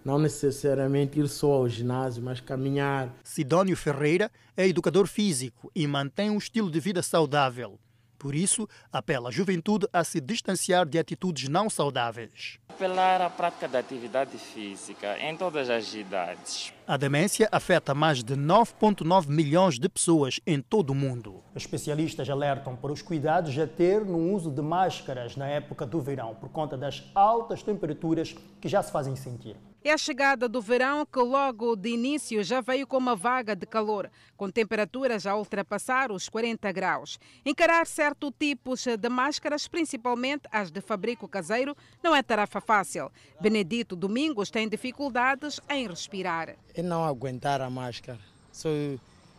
Não 0.08 0.18
necessariamente 0.18 1.20
ir 1.20 1.28
só 1.28 1.52
ao 1.52 1.68
ginásio, 1.68 2.22
mas 2.22 2.40
caminhar. 2.40 3.14
Sidónio 3.22 3.76
Ferreira 3.76 4.30
é 4.56 4.66
educador 4.66 5.06
físico 5.06 5.70
e 5.76 5.86
mantém 5.86 6.30
um 6.30 6.38
estilo 6.38 6.70
de 6.70 6.80
vida 6.80 7.02
saudável. 7.02 7.78
Por 8.18 8.34
isso, 8.34 8.66
apela 8.90 9.28
à 9.28 9.30
juventude 9.30 9.86
a 9.92 10.02
se 10.02 10.18
distanciar 10.18 10.86
de 10.86 10.98
atitudes 10.98 11.50
não 11.50 11.68
saudáveis. 11.68 12.58
Apelar 12.70 13.20
à 13.20 13.28
prática 13.28 13.68
da 13.68 13.80
atividade 13.80 14.38
física 14.38 15.18
em 15.18 15.36
todas 15.36 15.68
as 15.68 15.92
idades. 15.92 16.72
A 16.86 16.96
demência 16.96 17.46
afeta 17.52 17.94
mais 17.94 18.24
de 18.24 18.34
9,9 18.34 19.28
milhões 19.28 19.78
de 19.78 19.90
pessoas 19.90 20.40
em 20.46 20.58
todo 20.62 20.90
o 20.90 20.94
mundo. 20.94 21.42
Especialistas 21.54 22.30
alertam 22.30 22.74
para 22.74 22.92
os 22.92 23.02
cuidados 23.02 23.56
a 23.58 23.66
ter 23.66 24.06
no 24.06 24.32
uso 24.32 24.50
de 24.50 24.62
máscaras 24.62 25.36
na 25.36 25.46
época 25.46 25.84
do 25.84 26.00
verão, 26.00 26.34
por 26.34 26.48
conta 26.48 26.78
das 26.78 27.04
altas 27.14 27.62
temperaturas 27.62 28.34
que 28.58 28.70
já 28.70 28.82
se 28.82 28.90
fazem 28.90 29.14
sentir. 29.14 29.54
É 29.88 29.92
a 29.92 29.96
chegada 29.96 30.46
do 30.50 30.60
verão 30.60 31.06
que 31.06 31.18
logo 31.18 31.74
de 31.74 31.88
início 31.88 32.44
já 32.44 32.60
veio 32.60 32.86
com 32.86 32.98
uma 32.98 33.16
vaga 33.16 33.56
de 33.56 33.64
calor, 33.64 34.10
com 34.36 34.50
temperaturas 34.50 35.26
a 35.26 35.34
ultrapassar 35.34 36.12
os 36.12 36.28
40 36.28 36.70
graus. 36.72 37.18
Encarar 37.42 37.86
certo 37.86 38.30
tipos 38.30 38.84
de 38.84 39.08
máscaras, 39.08 39.66
principalmente 39.66 40.42
as 40.52 40.70
de 40.70 40.82
fabrico 40.82 41.26
caseiro, 41.26 41.74
não 42.02 42.14
é 42.14 42.22
tarefa 42.22 42.60
fácil. 42.60 43.10
Benedito 43.40 43.96
Domingos 43.96 44.50
tem 44.50 44.68
dificuldades 44.68 45.58
em 45.70 45.88
respirar. 45.88 46.54
E 46.76 46.82
não 46.82 47.02
aguentar 47.02 47.62
a 47.62 47.70
máscara. 47.70 48.20
Só 48.52 48.68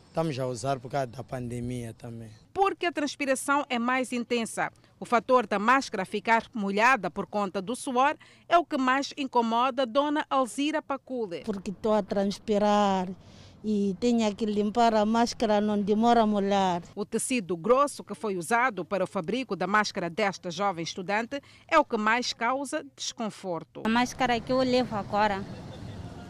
estamos 0.10 0.38
a 0.38 0.48
usar 0.48 0.80
por 0.80 0.92
causa 0.92 1.08
da 1.08 1.24
pandemia 1.24 1.94
também. 1.94 2.30
Porque 2.54 2.86
a 2.86 2.92
transpiração 2.92 3.64
é 3.70 3.80
mais 3.80 4.12
intensa. 4.12 4.72
O 5.00 5.06
fator 5.06 5.48
da 5.48 5.58
máscara 5.58 6.04
ficar 6.04 6.44
molhada 6.54 7.10
por 7.10 7.26
conta 7.26 7.62
do 7.62 7.76
suor 7.76 8.18
é 8.50 8.58
o 8.58 8.66
que 8.66 8.78
mais 8.78 9.14
incomoda 9.16 9.86
Dona 9.86 10.26
Alzira 10.30 10.82
Pacule. 10.82 11.44
Porque 11.46 11.72
estou 11.72 11.94
a 11.94 12.04
transpirar 12.04 13.08
e 13.64 13.96
tenho 14.00 14.34
que 14.36 14.46
limpar 14.46 14.94
a 14.94 15.06
máscara, 15.06 15.62
não 15.62 15.82
demora 15.82 16.22
a 16.22 16.28
molhar. 16.28 16.82
O 16.96 17.06
tecido 17.06 17.56
grosso 17.56 18.04
que 18.04 18.16
foi 18.16 18.36
usado 18.36 18.84
para 18.84 19.04
o 19.04 19.08
fabrico 19.08 19.56
da 19.56 19.68
máscara 19.68 20.10
desta 20.10 20.50
jovem 20.50 20.84
estudante 20.84 21.42
é 21.68 21.78
o 21.78 21.86
que 21.86 21.98
mais 21.98 22.34
causa 22.34 22.86
desconforto. 22.96 23.84
A 23.86 23.90
máscara 23.90 24.40
que 24.40 24.52
eu 24.52 24.60
levo 24.60 24.96
agora 24.96 25.44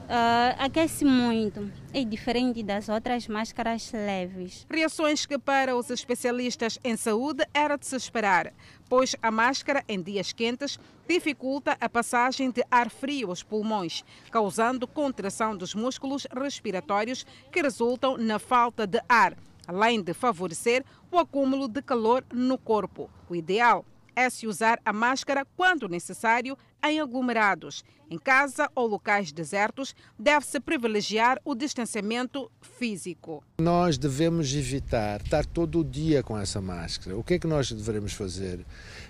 Uh, 0.10 0.58
aquece 0.58 1.06
muito, 1.06 1.72
é 1.94 2.04
diferente 2.04 2.64
das 2.64 2.90
outras 2.90 3.28
máscaras 3.28 3.92
leves. 3.94 4.66
Reações 4.68 5.28
que 5.28 5.38
para 5.38 5.76
os 5.76 5.92
especialistas 5.92 6.80
em 6.84 6.98
saúde 6.98 7.46
era 7.54 7.78
de 7.78 7.86
se 7.86 7.96
esperar, 7.96 8.52
pois 8.90 9.16
a 9.22 9.30
máscara 9.30 9.84
em 9.88 10.02
dias 10.02 10.34
quentes 10.34 10.80
dificulta 11.08 11.78
a 11.80 11.88
passagem 11.88 12.50
de 12.50 12.66
ar 12.72 12.90
frio 12.90 13.30
aos 13.30 13.44
pulmões, 13.44 14.04
causando 14.32 14.88
contração 14.88 15.56
dos 15.56 15.76
músculos 15.76 16.26
respiratórios 16.36 17.24
que 17.52 17.62
resultam 17.62 18.18
na 18.18 18.40
falta 18.40 18.88
de 18.88 19.00
ar, 19.08 19.38
além 19.68 20.02
de 20.02 20.16
favorecer 20.16 20.84
o 21.12 21.20
acúmulo 21.20 21.68
de 21.68 21.84
calor 21.84 22.26
no 22.34 22.58
corpo. 22.58 23.12
O 23.30 23.36
ideal 23.36 23.86
é 24.16 24.28
se 24.28 24.48
usar 24.48 24.82
a 24.84 24.92
máscara 24.92 25.46
quando 25.56 25.88
necessário 25.88 26.58
em 26.84 27.00
aglomerados. 27.00 27.84
Em 28.10 28.18
casa 28.18 28.70
ou 28.74 28.88
locais 28.88 29.32
desertos, 29.32 29.96
deve-se 30.18 30.60
privilegiar 30.60 31.40
o 31.46 31.54
distanciamento 31.54 32.52
físico. 32.60 33.44
Nós 33.60 33.98
devemos 33.98 34.54
evitar 34.54 35.22
estar 35.22 35.46
todo 35.46 35.82
o 35.82 35.84
dia 35.84 36.24
com 36.24 36.38
essa 36.38 36.60
máscara. 36.60 37.16
O 37.16 37.24
que 37.24 37.36
é 37.36 37.40
que 37.40 37.46
nós 37.46 37.72
devemos 37.72 38.14
fazer? 38.14 38.66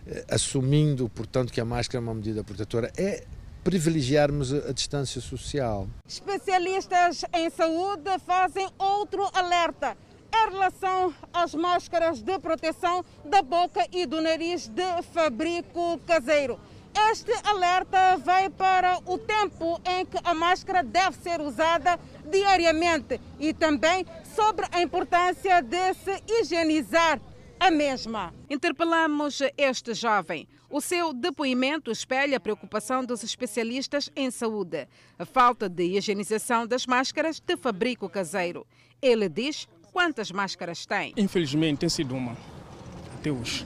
Eh, 0.05 0.25
assumindo, 0.29 1.07
portanto, 1.07 1.53
que 1.53 1.61
a 1.61 1.65
máscara 1.65 2.03
é 2.03 2.05
uma 2.05 2.13
medida 2.13 2.43
protetora, 2.43 2.91
é 2.97 3.25
privilegiarmos 3.63 4.53
a 4.53 4.71
distância 4.73 5.21
social. 5.21 5.87
Especialistas 6.07 7.23
em 7.33 7.49
saúde 7.49 8.19
fazem 8.25 8.67
outro 8.77 9.29
alerta 9.33 9.95
em 10.33 10.51
relação 10.51 11.13
às 11.33 11.53
máscaras 11.53 12.21
de 12.21 12.37
proteção 12.39 13.03
da 13.25 13.41
boca 13.41 13.85
e 13.91 14.05
do 14.05 14.21
nariz 14.21 14.67
de 14.67 15.01
fabrico 15.13 15.99
caseiro. 16.05 16.59
Este 17.11 17.31
alerta 17.43 18.17
vai 18.17 18.49
para 18.49 18.99
o 19.05 19.17
tempo 19.17 19.79
em 19.85 20.05
que 20.05 20.17
a 20.23 20.33
máscara 20.33 20.83
deve 20.83 21.17
ser 21.17 21.41
usada 21.41 21.99
diariamente 22.29 23.19
e 23.39 23.53
também 23.53 24.05
sobre 24.35 24.65
a 24.71 24.81
importância 24.81 25.61
de 25.61 25.93
se 25.93 26.23
higienizar 26.27 27.19
a 27.59 27.71
mesma. 27.71 28.33
Interpelamos 28.49 29.39
este 29.57 29.93
jovem. 29.93 30.47
O 30.69 30.79
seu 30.79 31.13
depoimento 31.13 31.91
espelha 31.91 32.37
a 32.37 32.39
preocupação 32.39 33.03
dos 33.03 33.23
especialistas 33.23 34.09
em 34.15 34.29
saúde, 34.29 34.87
a 35.17 35.25
falta 35.25 35.67
de 35.67 35.97
higienização 35.97 36.67
das 36.67 36.85
máscaras 36.85 37.39
de 37.39 37.57
fabrico 37.57 38.07
caseiro. 38.07 38.67
Ele 39.01 39.27
diz 39.27 39.67
Quantas 39.91 40.31
máscaras 40.31 40.85
tem? 40.85 41.13
Infelizmente 41.17 41.79
tem 41.79 41.89
sido 41.89 42.15
uma, 42.15 42.37
até 43.17 43.31
hoje. 43.31 43.65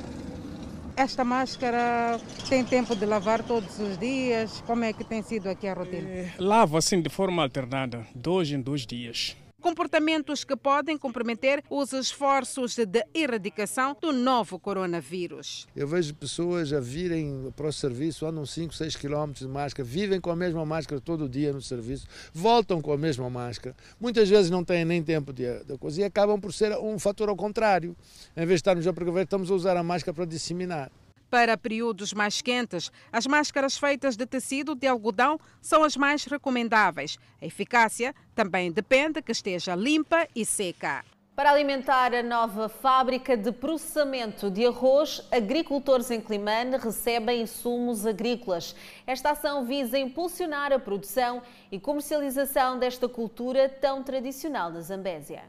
Esta 0.96 1.24
máscara 1.24 2.20
tem 2.48 2.64
tempo 2.64 2.96
de 2.96 3.06
lavar 3.06 3.44
todos 3.44 3.80
os 3.80 3.98
dias? 3.98 4.64
Como 4.66 4.84
é 4.84 4.94
que 4.94 5.04
tem 5.04 5.22
sido 5.24 5.50
aqui 5.50 5.68
a 5.68 5.74
rotina? 5.74 6.08
É, 6.08 6.32
lavo 6.38 6.78
assim 6.78 7.02
de 7.02 7.10
forma 7.10 7.42
alternada, 7.42 8.06
dois 8.14 8.52
em 8.52 8.62
dois 8.62 8.86
dias 8.86 9.36
comportamentos 9.64 10.44
que 10.44 10.58
podem 10.58 10.98
comprometer 10.98 11.64
os 11.70 11.94
esforços 11.94 12.76
de 12.76 13.02
erradicação 13.14 13.96
do 14.00 14.12
novo 14.12 14.60
coronavírus. 14.60 15.66
Eu 15.74 15.88
vejo 15.88 16.14
pessoas 16.14 16.74
a 16.74 16.82
virem 16.82 17.52
para 17.56 17.68
o 17.68 17.72
serviço, 17.72 18.26
andam 18.26 18.46
5, 18.46 18.76
6 18.76 18.98
quilómetros 18.98 19.48
de 19.48 19.52
máscara, 19.52 19.88
vivem 19.88 20.20
com 20.20 20.30
a 20.30 20.36
mesma 20.36 20.66
máscara 20.66 21.00
todo 21.00 21.30
dia 21.30 21.54
no 21.54 21.62
serviço, 21.62 22.06
voltam 22.34 22.82
com 22.82 22.92
a 22.92 22.98
mesma 22.98 23.30
máscara, 23.30 23.74
muitas 24.00 24.28
vezes 24.28 24.52
não 24.52 24.66
têm 24.66 24.84
nem 24.84 25.02
tempo 25.02 25.32
de, 25.32 25.64
de 25.64 25.78
coisa 25.78 26.02
e 26.02 26.04
acabam 26.04 26.40
por 26.40 26.52
ser 26.52 26.78
um 26.78 27.00
fator 27.00 27.30
ao 27.30 27.36
contrário. 27.38 27.96
Em 28.36 28.46
vez 28.46 28.50
de 28.50 28.56
estarmos 28.56 28.86
a 28.86 28.92
precaver, 28.92 29.24
estamos 29.24 29.50
a 29.50 29.54
usar 29.54 29.78
a 29.78 29.84
máscara 29.84 30.14
para 30.14 30.26
disseminar. 30.26 30.92
Para 31.34 31.58
períodos 31.58 32.14
mais 32.14 32.44
quentes, 32.44 32.92
as 33.12 33.26
máscaras 33.26 33.76
feitas 33.76 34.16
de 34.16 34.24
tecido 34.24 34.76
de 34.76 34.86
algodão 34.86 35.40
são 35.60 35.84
as 35.84 35.98
mais 35.98 36.26
recomendáveis. 36.26 37.18
A 37.42 37.48
eficácia 37.48 38.14
também 38.36 38.72
depende 38.72 39.20
que 39.20 39.32
esteja 39.32 39.74
limpa 39.74 40.28
e 40.36 40.46
seca. 40.46 41.04
Para 41.36 41.50
alimentar 41.50 42.14
a 42.14 42.22
nova 42.22 42.70
fábrica 42.70 43.36
de 43.36 43.52
processamento 43.52 44.52
de 44.52 44.64
arroz, 44.68 45.28
agricultores 45.32 46.12
em 46.12 46.22
Climane 46.22 46.78
recebem 46.78 47.42
insumos 47.42 48.06
agrícolas. 48.06 48.76
Esta 49.08 49.32
ação 49.32 49.66
visa 49.66 49.98
impulsionar 49.98 50.72
a 50.72 50.78
produção 50.78 51.42
e 51.72 51.80
comercialização 51.80 52.78
desta 52.78 53.10
cultura 53.10 53.68
tão 53.68 54.04
tradicional 54.04 54.72
da 54.72 54.82
Zambésia. 54.82 55.42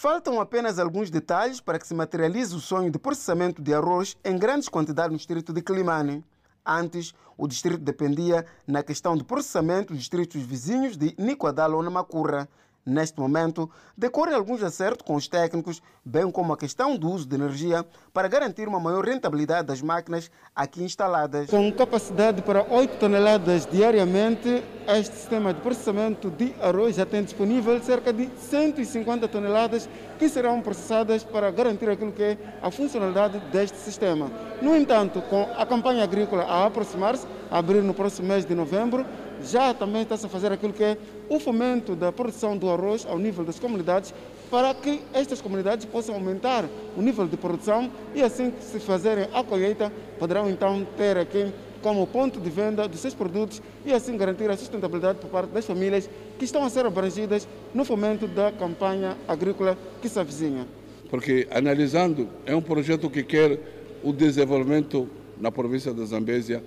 Faltam 0.00 0.40
apenas 0.40 0.78
alguns 0.78 1.10
detalhes 1.10 1.60
para 1.60 1.76
que 1.76 1.84
se 1.84 1.92
materialize 1.92 2.54
o 2.54 2.60
sonho 2.60 2.88
de 2.88 3.00
processamento 3.00 3.60
de 3.60 3.74
arroz 3.74 4.16
em 4.24 4.38
grandes 4.38 4.68
quantidades 4.68 5.10
no 5.10 5.16
distrito 5.16 5.52
de 5.52 5.60
Climane. 5.60 6.24
Antes, 6.64 7.12
o 7.36 7.48
distrito 7.48 7.80
dependia 7.80 8.46
na 8.64 8.84
questão 8.84 9.16
de 9.16 9.24
processamento 9.24 9.92
dos 9.92 9.98
distritos 9.98 10.40
vizinhos 10.40 10.96
de 10.96 11.16
Nicoadala 11.18 11.74
ou 11.74 11.82
Namacurra. 11.82 12.48
Neste 12.84 13.20
momento, 13.20 13.70
decorrem 13.96 14.34
alguns 14.34 14.62
acertos 14.62 15.06
com 15.06 15.14
os 15.14 15.28
técnicos, 15.28 15.82
bem 16.02 16.30
como 16.30 16.54
a 16.54 16.56
questão 16.56 16.96
do 16.96 17.10
uso 17.10 17.28
de 17.28 17.34
energia 17.34 17.84
para 18.14 18.28
garantir 18.28 18.66
uma 18.66 18.80
maior 18.80 19.04
rentabilidade 19.04 19.66
das 19.66 19.82
máquinas 19.82 20.30
aqui 20.56 20.82
instaladas. 20.82 21.50
Com 21.50 21.70
capacidade 21.70 22.40
para 22.40 22.62
8 22.62 22.96
toneladas 22.98 23.66
diariamente, 23.66 24.64
este 24.86 25.16
sistema 25.16 25.52
de 25.52 25.60
processamento 25.60 26.30
de 26.30 26.54
arroz 26.62 26.96
já 26.96 27.04
tem 27.04 27.22
disponível 27.22 27.78
cerca 27.82 28.10
de 28.10 28.30
150 28.38 29.28
toneladas 29.28 29.86
que 30.18 30.28
serão 30.28 30.62
processadas 30.62 31.22
para 31.22 31.50
garantir 31.50 31.90
aquilo 31.90 32.10
que 32.10 32.22
é 32.22 32.38
a 32.62 32.70
funcionalidade 32.70 33.38
deste 33.52 33.76
sistema. 33.76 34.30
No 34.62 34.74
entanto, 34.74 35.20
com 35.22 35.42
a 35.58 35.66
campanha 35.66 36.02
agrícola 36.02 36.44
a 36.44 36.64
aproximar-se, 36.64 37.26
a 37.50 37.58
abrir 37.58 37.82
no 37.82 37.92
próximo 37.92 38.28
mês 38.28 38.46
de 38.46 38.54
novembro, 38.54 39.04
já 39.42 39.72
também 39.74 40.02
está-se 40.02 40.26
a 40.26 40.28
fazer 40.28 40.52
aquilo 40.52 40.72
que 40.72 40.82
é 40.82 40.98
o 41.28 41.38
fomento 41.38 41.94
da 41.94 42.10
produção 42.10 42.56
do 42.56 42.68
arroz 42.70 43.06
ao 43.06 43.18
nível 43.18 43.44
das 43.44 43.58
comunidades, 43.58 44.12
para 44.50 44.74
que 44.74 45.00
estas 45.12 45.40
comunidades 45.40 45.84
possam 45.84 46.14
aumentar 46.14 46.64
o 46.96 47.02
nível 47.02 47.26
de 47.26 47.36
produção 47.36 47.90
e 48.14 48.22
assim 48.22 48.50
que 48.50 48.64
se 48.64 48.80
fazerem 48.80 49.28
a 49.32 49.44
colheita, 49.44 49.92
poderão 50.18 50.48
então 50.48 50.86
ter 50.96 51.18
aqui 51.18 51.52
como 51.82 52.06
ponto 52.06 52.40
de 52.40 52.50
venda 52.50 52.88
dos 52.88 53.00
seus 53.00 53.14
produtos 53.14 53.62
e 53.84 53.92
assim 53.92 54.16
garantir 54.16 54.50
a 54.50 54.56
sustentabilidade 54.56 55.18
por 55.18 55.30
parte 55.30 55.50
das 55.50 55.64
famílias 55.64 56.08
que 56.38 56.44
estão 56.44 56.64
a 56.64 56.70
ser 56.70 56.84
abrangidas 56.86 57.46
no 57.72 57.84
fomento 57.84 58.26
da 58.26 58.50
campanha 58.50 59.16
agrícola 59.28 59.78
que 60.02 60.08
se 60.08 60.18
avizinha. 60.18 60.66
Porque 61.08 61.46
analisando, 61.50 62.28
é 62.44 62.54
um 62.54 62.60
projeto 62.60 63.08
que 63.08 63.22
quer 63.22 63.58
o 64.02 64.12
desenvolvimento 64.12 65.08
na 65.40 65.50
província 65.50 65.92
da 65.92 66.04
Zambésia 66.04 66.62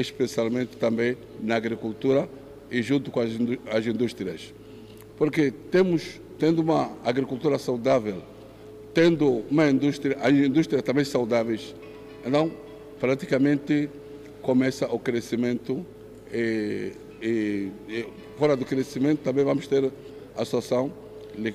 especialmente 0.00 0.76
também 0.76 1.16
na 1.40 1.56
agricultura 1.56 2.28
e 2.70 2.82
junto 2.82 3.10
com 3.10 3.20
as 3.20 3.86
indústrias. 3.86 4.54
Porque 5.16 5.50
temos, 5.50 6.20
tendo 6.38 6.62
uma 6.62 6.90
agricultura 7.04 7.58
saudável, 7.58 8.22
tendo 8.94 9.44
uma 9.50 9.68
indústria, 9.68 10.16
as 10.20 10.32
indústrias 10.32 10.82
também 10.82 11.04
saudáveis, 11.04 11.74
então 12.24 12.50
praticamente 12.98 13.88
começa 14.42 14.86
o 14.86 14.98
crescimento 14.98 15.84
e, 16.32 16.92
e, 17.20 17.70
e 17.88 18.06
fora 18.38 18.56
do 18.56 18.64
crescimento 18.64 19.20
também 19.20 19.44
vamos 19.44 19.66
ter 19.66 19.90
a 20.36 20.44
situação 20.44 20.92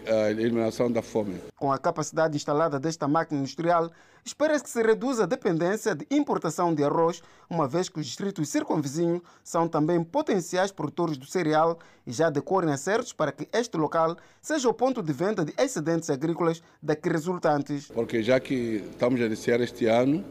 a 0.08 0.32
eliminação 0.32 0.92
da 0.92 1.02
fome. 1.02 1.36
Com 1.56 1.72
a 1.72 1.78
capacidade 1.78 2.36
instalada 2.36 2.80
desta 2.80 3.08
máquina 3.08 3.40
industrial, 3.40 3.92
espera-se 4.24 4.64
que 4.64 4.70
se 4.70 4.82
reduza 4.82 5.24
a 5.24 5.26
dependência 5.26 5.96
de 5.96 6.06
importação 6.10 6.74
de 6.74 6.84
arroz, 6.84 7.22
uma 7.50 7.68
vez 7.68 7.90
que 7.90 8.00
os 8.00 8.06
distritos 8.06 8.50
circunvizinhos 8.50 9.22
são 9.44 9.68
também 9.68 10.04
potenciais 10.04 10.72
produtores 10.72 11.18
do 11.18 11.26
cereal 11.26 11.78
e 12.06 12.12
já 12.12 12.30
decorrem 12.30 12.74
acertos 12.74 13.14
para 13.14 13.32
que 13.32 13.48
este 13.54 13.78
local 13.78 14.16
seja 14.42 14.68
o 14.68 14.74
ponto 14.74 15.02
de 15.02 15.14
venda 15.14 15.46
de 15.46 15.54
excedentes 15.58 16.10
agrícolas 16.10 16.62
daqui 16.82 17.10
resultantes. 17.10 17.88
Porque 17.88 18.24
já 18.24 18.40
que 18.40 18.84
estamos 18.92 19.22
a 19.22 19.26
iniciar 19.26 19.62
este 19.62 19.86
ano, 19.86 20.24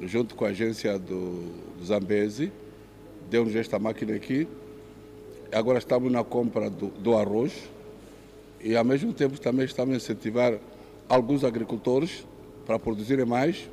junto 0.00 0.34
com 0.34 0.44
a 0.44 0.48
agência 0.48 0.98
do, 0.98 1.32
do 1.78 1.84
Zambesi, 1.84 2.52
deu-nos 3.28 3.54
esta 3.54 3.78
máquina 3.78 4.14
aqui. 4.14 4.48
Agora 5.52 5.78
estamos 5.78 6.10
na 6.12 6.22
compra 6.22 6.70
do, 6.70 6.88
do 6.88 7.16
arroz 7.16 7.52
e, 8.62 8.76
ao 8.76 8.84
mesmo 8.84 9.12
tempo, 9.12 9.40
também 9.40 9.64
estamos 9.64 9.94
a 9.94 9.96
incentivar 9.96 10.58
alguns 11.08 11.44
agricultores 11.44 12.26
para 12.66 12.78
produzirem 12.78 13.24
mais. 13.24 13.68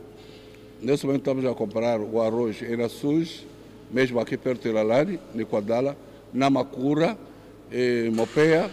Nesse 0.82 1.06
momento, 1.06 1.21
estamos 1.21 1.45
a 1.45 1.54
comprar 1.54 2.00
o 2.00 2.21
arroz 2.21 2.62
em 2.62 2.82
Assus, 2.82 3.45
mesmo 3.91 4.19
aqui 4.19 4.38
perto 4.38 4.63
de 4.63 4.71
Lalari, 4.71 5.19
Niquadala, 5.34 5.97
Namacura, 6.34 7.17
Mopeia 8.13 8.69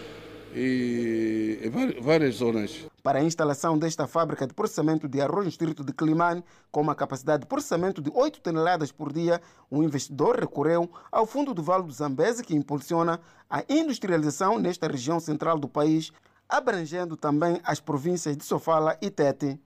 e 0.55 1.59
em 1.63 2.01
várias 2.01 2.37
zonas. 2.37 2.94
Para 3.05 3.19
a 3.19 3.23
instalação 3.23 3.79
desta 3.79 4.07
fábrica 4.07 4.47
de 4.47 4.55
processamento 4.55 5.07
de 5.07 5.21
arroz 5.21 5.45
no 5.45 5.51
distrito 5.51 5.85
de 5.85 5.93
Climane, 5.93 6.43
com 6.73 6.81
uma 6.81 6.95
capacidade 6.95 7.43
de 7.43 7.47
processamento 7.47 8.01
de 8.01 8.11
8 8.11 8.41
toneladas 8.41 8.91
por 8.91 9.13
dia, 9.13 9.43
o 9.71 9.83
investidor 9.83 10.41
recorreu 10.41 10.91
ao 11.13 11.27
Fundo 11.27 11.53
do 11.53 11.63
Vale 11.63 11.83
do 11.85 11.93
Zambeze, 11.93 12.43
que 12.43 12.57
impulsiona 12.57 13.21
a 13.51 13.63
industrialização 13.69 14.59
nesta 14.59 14.89
região 14.89 15.21
central 15.21 15.59
do 15.59 15.69
país, 15.69 16.13
abrangendo 16.49 17.15
também 17.15 17.61
as 17.63 17.79
províncias 17.79 18.39
de 18.39 18.43
Sofala 18.43 18.97
e 19.03 19.11
Tete. 19.11 19.61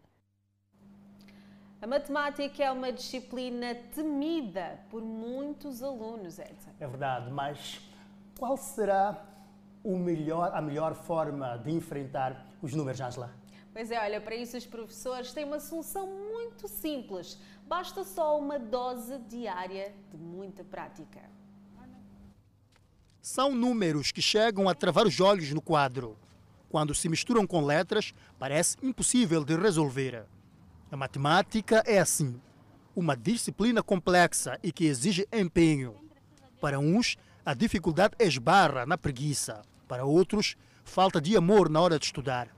A 1.80 1.86
matemática 1.86 2.64
é 2.64 2.72
uma 2.72 2.90
disciplina 2.90 3.72
temida 3.94 4.80
por 4.90 5.00
muitos 5.00 5.80
alunos, 5.80 6.40
Edson. 6.40 6.70
É 6.80 6.88
verdade, 6.88 7.30
mas 7.30 7.80
qual 8.36 8.56
será 8.56 9.24
o 9.84 9.96
melhor, 9.96 10.50
a 10.52 10.60
melhor 10.60 10.96
forma 10.96 11.56
de 11.58 11.70
enfrentar 11.70 12.47
os 12.62 12.74
números, 12.74 13.00
Angela? 13.00 13.34
Pois 13.72 13.90
é, 13.90 14.00
olha, 14.00 14.20
para 14.20 14.34
isso 14.34 14.56
os 14.56 14.66
professores 14.66 15.32
têm 15.32 15.44
uma 15.44 15.60
solução 15.60 16.06
muito 16.06 16.66
simples. 16.66 17.38
Basta 17.66 18.02
só 18.02 18.38
uma 18.38 18.58
dose 18.58 19.18
diária 19.28 19.94
de 20.10 20.16
muita 20.16 20.64
prática. 20.64 21.20
São 23.20 23.54
números 23.54 24.10
que 24.10 24.22
chegam 24.22 24.68
a 24.68 24.74
travar 24.74 25.06
os 25.06 25.20
olhos 25.20 25.52
no 25.52 25.60
quadro. 25.60 26.16
Quando 26.68 26.94
se 26.94 27.08
misturam 27.08 27.46
com 27.46 27.64
letras, 27.64 28.14
parece 28.38 28.76
impossível 28.82 29.44
de 29.44 29.54
resolver. 29.56 30.24
A 30.90 30.96
matemática 30.96 31.82
é 31.86 31.98
assim, 31.98 32.40
uma 32.96 33.16
disciplina 33.16 33.82
complexa 33.82 34.58
e 34.62 34.72
que 34.72 34.86
exige 34.86 35.28
empenho. 35.32 35.94
Para 36.60 36.78
uns, 36.78 37.16
a 37.44 37.54
dificuldade 37.54 38.14
esbarra 38.18 38.84
na 38.84 38.98
preguiça. 38.98 39.62
Para 39.86 40.04
outros, 40.04 40.56
falta 40.88 41.20
de 41.20 41.36
amor 41.36 41.68
na 41.68 41.80
hora 41.80 41.98
de 41.98 42.06
estudar. 42.06 42.48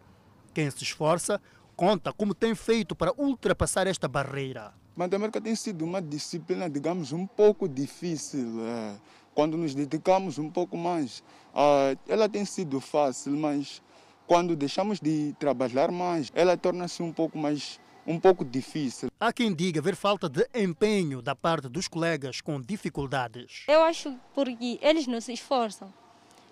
Quem 0.54 0.70
se 0.70 0.82
esforça 0.82 1.40
conta 1.76 2.12
como 2.12 2.34
tem 2.34 2.54
feito 2.54 2.94
para 2.94 3.12
ultrapassar 3.18 3.86
esta 3.86 4.08
barreira. 4.08 4.72
Matemática 4.96 5.40
tem 5.40 5.54
sido 5.54 5.84
uma 5.84 6.00
disciplina, 6.00 6.68
digamos, 6.68 7.12
um 7.12 7.26
pouco 7.26 7.68
difícil. 7.68 8.64
É, 8.66 8.96
quando 9.34 9.56
nos 9.56 9.74
dedicamos 9.74 10.38
um 10.38 10.50
pouco 10.50 10.76
mais, 10.76 11.22
é, 11.54 11.96
ela 12.08 12.28
tem 12.28 12.44
sido 12.44 12.80
fácil, 12.80 13.32
mas 13.32 13.82
quando 14.26 14.54
deixamos 14.54 15.00
de 15.00 15.34
trabalhar 15.38 15.90
mais, 15.90 16.30
ela 16.34 16.56
torna-se 16.56 17.02
um 17.02 17.12
pouco 17.12 17.36
mais 17.36 17.80
um 18.06 18.18
pouco 18.18 18.44
difícil. 18.44 19.08
Há 19.18 19.32
quem 19.32 19.54
diga 19.54 19.80
ver 19.80 19.94
falta 19.94 20.28
de 20.28 20.46
empenho 20.54 21.22
da 21.22 21.34
parte 21.34 21.68
dos 21.68 21.86
colegas 21.86 22.40
com 22.40 22.60
dificuldades. 22.60 23.64
Eu 23.68 23.82
acho 23.82 24.18
porque 24.34 24.78
eles 24.82 25.06
não 25.06 25.20
se 25.20 25.32
esforçam. 25.32 25.92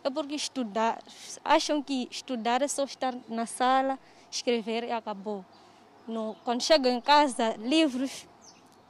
É 0.05 0.11
porque 0.11 0.35
estudar, 0.35 1.03
acham 1.45 1.83
que 1.83 2.09
estudar 2.11 2.63
é 2.63 2.69
só 2.69 2.85
estar 2.85 3.15
na 3.29 3.47
sala, 3.47 3.99
escrever 4.31 4.85
e 4.85 4.93
acabou. 4.93 5.45
No, 6.07 6.35
quando 6.45 6.63
chegam 6.63 6.93
em 6.93 7.01
casa, 7.01 7.57
livros 7.59 8.27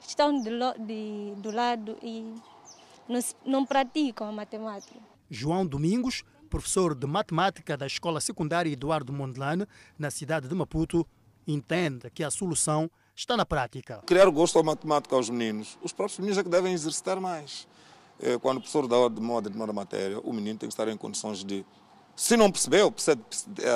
estão 0.01 0.40
de, 0.40 0.51
de, 0.79 1.35
do 1.37 1.51
lado 1.51 1.99
e 2.03 2.35
não, 3.09 3.21
não 3.44 3.66
praticam 3.66 4.29
a 4.29 4.33
matemática. 4.33 5.01
João 5.31 5.66
Domingos, 5.66 6.23
professor 6.49 6.94
de 6.94 7.07
matemática 7.07 7.77
da 7.77 7.87
Escola 7.87 8.21
Secundária 8.21 8.71
Eduardo 8.71 9.12
Mondlane, 9.12 9.66
na 9.99 10.11
cidade 10.11 10.49
de 10.49 10.55
Maputo, 10.55 11.07
entende 11.47 12.11
que 12.11 12.23
a 12.23 12.31
solução 12.31 12.90
está 13.16 13.37
na 13.37 13.44
prática. 13.44 14.03
Criar 14.07 14.29
gosto 14.31 14.59
à 14.59 14.62
matemática 14.62 15.16
aos 15.16 15.29
meninos. 15.29 15.79
Os 15.83 15.92
próprios 15.92 16.18
meninos 16.18 16.38
é 16.38 16.44
que 16.44 16.49
devem 16.49 16.73
exercitar 16.73 17.21
mais. 17.21 17.66
Quando 18.42 18.59
o 18.59 18.61
professor 18.61 18.87
dá 18.88 19.09
de 19.09 19.20
moda 19.20 19.48
de 19.48 19.57
uma 19.57 19.72
matéria, 19.72 20.18
o 20.20 20.33
menino 20.33 20.59
tem 20.59 20.68
que 20.68 20.72
estar 20.72 20.88
em 20.88 20.96
condições 20.96 21.44
de, 21.44 21.64
se 22.16 22.37
não 22.37 22.50
percebeu, 22.50 22.90
precisa 22.90 23.16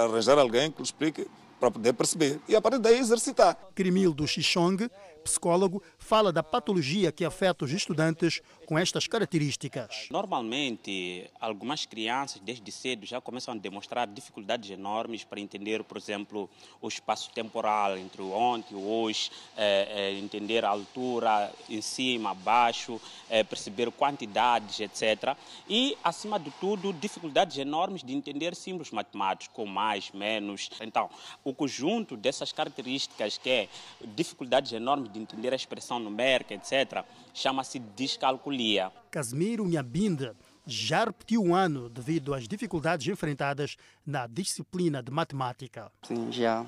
arranjar 0.05 0.39
alguém 0.39 0.71
que 0.71 0.79
lhe 0.79 0.85
explique 0.85 1.29
para 1.61 1.71
poder 1.71 1.93
perceber 1.93 2.41
e 2.49 2.57
a 2.57 2.61
partir 2.61 2.79
daí 2.79 2.99
exercitar. 2.99 3.57
Crimildo 3.73 4.27
Xixong, 4.27 4.91
psicólogo, 5.23 5.83
fala 5.99 6.33
da 6.33 6.43
patologia 6.43 7.13
que 7.13 7.25
afeta 7.25 7.65
os 7.65 7.73
estudantes 7.73 8.41
com 8.67 8.79
estas 8.79 9.07
características. 9.07 10.09
Normalmente, 10.11 11.31
algumas 11.41 11.87
crianças 11.87 12.41
desde 12.41 12.71
cedo 12.73 13.07
já 13.07 13.21
começam 13.21 13.55
a 13.55 13.57
demonstrar 13.57 14.07
dificuldades 14.07 14.71
enormes 14.71 15.25
para 15.25 15.41
entender, 15.41 15.85
por 15.85 15.97
exemplo, 15.97 16.49
o 16.81 16.89
espaço 16.89 17.31
temporal 17.31 17.97
entre 17.97 18.23
o 18.23 18.33
ontem 18.33 18.75
e 18.75 18.77
o 18.77 18.89
hoje, 18.89 19.31
é, 19.57 19.89
é, 19.91 20.13
entender 20.19 20.65
a 20.65 20.71
altura 20.71 21.53
em 21.69 21.81
cima, 21.81 22.31
abaixo, 22.31 23.01
é, 23.29 23.45
perceber 23.45 23.91
quantidades, 23.91 24.81
etc. 24.81 25.37
E, 25.69 25.97
acima 26.03 26.39
de 26.39 26.51
tudo, 26.53 26.93
dificuldades 26.93 27.59
enormes 27.59 28.03
de 28.03 28.15
entender 28.15 28.55
símbolos 28.55 28.91
matemáticos, 28.91 29.55
com 29.55 29.67
mais, 29.67 30.11
menos. 30.13 30.71
Então, 30.81 31.11
o 31.45 31.55
conjunto 31.55 32.17
dessas 32.17 32.53
características, 32.53 33.39
que 33.39 33.51
é 33.51 33.69
dificuldades 34.15 34.73
enormes 34.73 35.12
de 35.13 35.21
entender 35.21 35.53
a 35.53 35.57
expressão 35.57 35.99
numérica, 35.99 36.55
etc., 36.55 37.05
chama-se 37.35 37.79
descalculia. 37.79 38.91
Casimiro 39.11 39.67
Nhambinda 39.67 40.35
já 40.67 41.05
repetiu 41.05 41.43
um 41.43 41.55
ano 41.55 41.89
devido 41.89 42.35
às 42.35 42.47
dificuldades 42.47 43.07
enfrentadas 43.07 43.77
na 44.07 44.27
disciplina 44.27 45.03
de 45.03 45.11
matemática. 45.11 45.91
Sim, 46.03 46.31
já. 46.31 46.65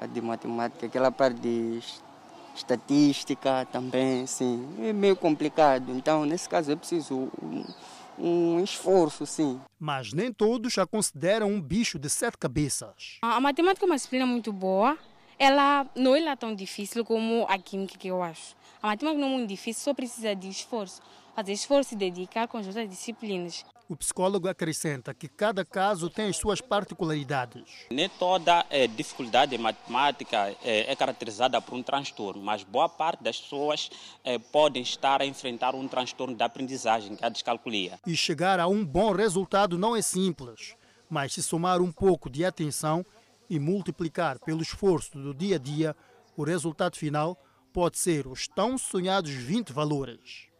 A 0.00 0.06
de 0.06 0.20
matemática, 0.20 0.86
aquela 0.86 1.10
parte 1.10 1.40
de 1.40 1.80
estatística 2.54 3.66
também, 3.70 4.26
sim, 4.26 4.68
é 4.80 4.92
meio 4.92 5.16
complicado. 5.16 5.92
Então, 5.92 6.24
nesse 6.24 6.48
caso, 6.48 6.72
é 6.72 6.76
preciso 6.76 7.30
um, 7.42 7.64
um 8.18 8.64
esforço, 8.64 9.24
sim. 9.26 9.60
Mas 9.78 10.12
nem 10.12 10.32
todos 10.32 10.76
a 10.78 10.86
consideram 10.86 11.48
um 11.48 11.60
bicho 11.60 11.98
de 11.98 12.08
sete 12.10 12.36
cabeças. 12.36 13.18
A 13.22 13.40
matemática 13.40 13.84
é 13.84 13.88
uma 13.88 13.96
disciplina 13.96 14.26
muito 14.26 14.52
boa. 14.52 14.98
Ela 15.42 15.84
não 15.96 16.14
é 16.14 16.36
tão 16.36 16.54
difícil 16.54 17.04
como 17.04 17.44
a 17.48 17.58
química, 17.58 17.98
que 17.98 18.06
eu 18.06 18.22
acho. 18.22 18.54
A 18.80 18.86
matemática 18.86 19.20
não 19.20 19.26
é 19.26 19.38
muito 19.38 19.48
difícil, 19.48 19.82
só 19.82 19.92
precisa 19.92 20.36
de 20.36 20.48
esforço. 20.48 21.02
Fazer 21.34 21.52
esforço 21.52 21.94
e 21.94 21.96
dedicar 21.96 22.46
com 22.46 22.58
as 22.58 22.66
outras 22.68 22.88
disciplinas. 22.88 23.64
O 23.88 23.96
psicólogo 23.96 24.46
acrescenta 24.46 25.12
que 25.12 25.26
cada 25.26 25.64
caso 25.64 26.08
tem 26.08 26.28
as 26.28 26.36
suas 26.36 26.60
particularidades. 26.60 27.88
Nem 27.90 28.08
toda 28.08 28.64
é, 28.70 28.86
dificuldade 28.86 29.56
em 29.56 29.58
matemática 29.58 30.54
é, 30.62 30.92
é, 30.92 30.94
caracterizada 30.94 31.60
por 31.60 31.74
um 31.74 31.82
transtorno, 31.82 32.40
mas 32.40 32.62
boa 32.62 32.88
parte 32.88 33.24
das 33.24 33.40
pessoas 33.40 33.90
é, 34.22 34.38
podem 34.38 34.80
estar 34.80 35.20
a 35.20 35.26
enfrentar 35.26 35.74
um 35.74 35.88
transtorno 35.88 36.36
da 36.36 36.44
aprendizagem, 36.44 37.16
que 37.16 37.24
é 37.24 37.26
a 37.26 37.30
descalculia. 37.30 37.98
E 38.06 38.14
chegar 38.16 38.60
a 38.60 38.68
um 38.68 38.84
bom 38.84 39.10
resultado 39.10 39.76
não 39.76 39.96
é 39.96 40.02
simples, 40.02 40.76
mas 41.10 41.32
se 41.32 41.42
somar 41.42 41.82
um 41.82 41.90
pouco 41.90 42.30
de 42.30 42.44
atenção 42.44 43.04
e 43.52 43.60
multiplicar 43.60 44.38
pelo 44.38 44.62
esforço 44.62 45.18
do 45.18 45.34
dia 45.34 45.56
a 45.56 45.58
dia, 45.58 45.94
o 46.34 46.42
resultado 46.42 46.96
final 46.96 47.36
pode 47.70 47.98
ser 47.98 48.26
os 48.26 48.48
tão 48.48 48.78
sonhados 48.78 49.30
20 49.30 49.74
valores 49.74 50.50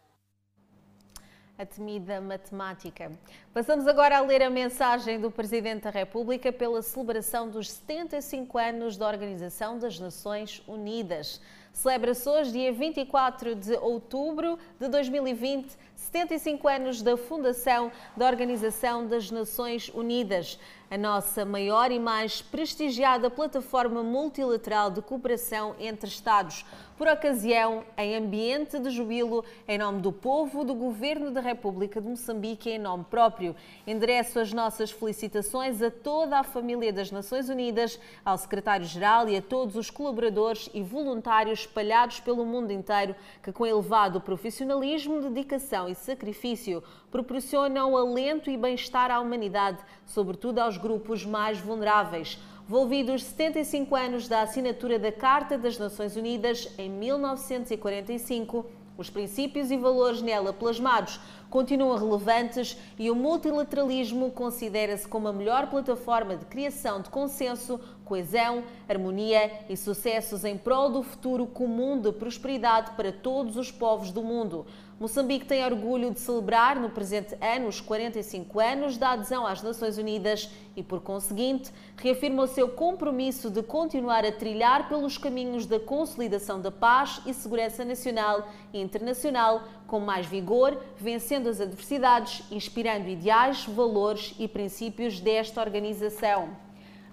a 1.55 1.65
temida 1.65 2.19
matemática. 2.19 3.11
Passamos 3.53 3.87
agora 3.87 4.17
a 4.17 4.21
ler 4.21 4.41
a 4.41 4.49
mensagem 4.49 5.19
do 5.19 5.29
Presidente 5.29 5.83
da 5.83 5.91
República 5.91 6.51
pela 6.51 6.81
celebração 6.81 7.47
dos 7.47 7.69
75 7.71 8.57
anos 8.57 8.97
da 8.97 9.07
Organização 9.07 9.77
das 9.77 9.99
Nações 9.99 10.63
Unidas. 10.67 11.39
Celebra-se 11.71 12.27
hoje, 12.27 12.51
dia 12.51 12.73
24 12.73 13.55
de 13.55 13.73
outubro 13.73 14.57
de 14.79 14.87
2020, 14.87 15.77
75 16.03 16.67
anos 16.67 17.01
da 17.01 17.15
fundação 17.15 17.89
da 18.15 18.27
Organização 18.27 19.07
das 19.07 19.31
Nações 19.31 19.89
Unidas. 19.93 20.59
a 20.93 20.97
nossa 20.97 21.43
maior 21.43 21.91
e 21.91 21.97
mais 21.97 22.39
prestigiada 22.39 23.27
plataforma 23.27 24.03
multilateral 24.03 24.91
de 24.91 25.01
cooperação 25.01 25.75
entre 25.79 26.07
Estados. 26.07 26.63
Por 26.95 27.07
ocasião, 27.07 27.83
em 27.97 28.15
ambiente 28.15 28.77
de 28.77 28.91
jubilo, 28.91 29.43
em 29.67 29.79
nome 29.79 29.99
do 30.01 30.11
povo, 30.11 30.63
do 30.63 30.75
Governo 30.75 31.31
da 31.31 31.41
República 31.41 31.99
de 31.99 32.07
Moçambique 32.07 32.69
e 32.69 32.73
em 32.73 32.77
nome 32.77 33.03
próprio. 33.05 33.55
Endereço 33.87 34.39
as 34.39 34.53
nossas 34.53 34.91
felicitações 34.91 35.81
a 35.81 35.89
toda 35.89 36.37
a 36.37 36.43
família 36.43 36.93
das 36.93 37.09
Nações 37.09 37.49
Unidas, 37.49 37.99
ao 38.23 38.37
Secretário-Geral 38.37 39.27
e 39.27 39.35
a 39.35 39.41
todos 39.41 39.75
os 39.75 39.89
colaboradores 39.89 40.69
e 40.75 40.83
voluntários 40.83 41.61
espalhados 41.61 42.19
pelo 42.19 42.45
mundo 42.45 42.71
inteiro 42.71 43.15
que, 43.41 43.51
com 43.51 43.65
elevado 43.65 44.21
profissionalismo, 44.21 45.19
dedicação 45.19 45.89
e 45.89 45.92
sacrifício, 45.95 46.83
proporcionam 47.11 47.95
alento 47.95 48.49
e 48.49 48.57
bem-estar 48.57 49.11
à 49.11 49.19
humanidade, 49.19 49.79
sobretudo 50.05 50.59
aos 50.59 50.77
grupos 50.77 51.25
mais 51.25 51.59
vulneráveis. 51.59 52.39
Volvidos 52.67 53.23
75 53.23 53.95
anos 53.95 54.27
da 54.27 54.41
assinatura 54.41 54.97
da 54.97 55.11
Carta 55.11 55.57
das 55.57 55.77
Nações 55.77 56.15
Unidas 56.15 56.73
em 56.77 56.89
1945, 56.89 58.65
os 58.97 59.09
princípios 59.09 59.71
e 59.71 59.77
valores 59.77 60.21
nela 60.21 60.53
plasmados 60.53 61.19
continuam 61.49 61.97
relevantes 61.97 62.77
e 62.97 63.09
o 63.09 63.15
multilateralismo 63.15 64.31
considera-se 64.31 65.07
como 65.07 65.27
a 65.27 65.33
melhor 65.33 65.67
plataforma 65.67 66.35
de 66.35 66.45
criação 66.45 67.01
de 67.01 67.09
consenso, 67.09 67.79
coesão, 68.13 68.63
harmonia 68.87 69.51
e 69.67 69.75
sucessos 69.75 70.45
em 70.45 70.55
prol 70.55 70.91
do 70.91 71.01
futuro 71.01 71.47
comum 71.47 71.99
de 71.99 72.11
prosperidade 72.11 72.91
para 72.91 73.11
todos 73.11 73.57
os 73.57 73.71
povos 73.71 74.11
do 74.11 74.21
mundo. 74.21 74.67
Moçambique 74.99 75.47
tem 75.47 75.65
orgulho 75.65 76.11
de 76.11 76.19
celebrar 76.19 76.79
no 76.79 76.91
presente 76.91 77.35
ano 77.41 77.67
os 77.67 77.81
45 77.81 78.59
anos 78.59 78.97
da 78.97 79.13
adesão 79.13 79.47
às 79.47 79.63
Nações 79.63 79.97
Unidas 79.97 80.47
e, 80.75 80.83
por 80.83 81.01
conseguinte, 81.01 81.71
reafirma 81.97 82.43
o 82.43 82.47
seu 82.47 82.69
compromisso 82.69 83.49
de 83.49 83.63
continuar 83.63 84.23
a 84.23 84.31
trilhar 84.31 84.87
pelos 84.87 85.17
caminhos 85.17 85.65
da 85.65 85.79
consolidação 85.79 86.61
da 86.61 86.69
paz 86.69 87.19
e 87.25 87.33
segurança 87.33 87.83
nacional 87.83 88.47
e 88.71 88.79
internacional 88.79 89.63
com 89.87 89.99
mais 89.99 90.27
vigor, 90.27 90.79
vencendo 90.97 91.49
as 91.49 91.59
adversidades, 91.59 92.43
inspirando 92.51 93.09
ideais, 93.09 93.65
valores 93.65 94.35
e 94.37 94.47
princípios 94.47 95.19
desta 95.19 95.59
organização. 95.59 96.61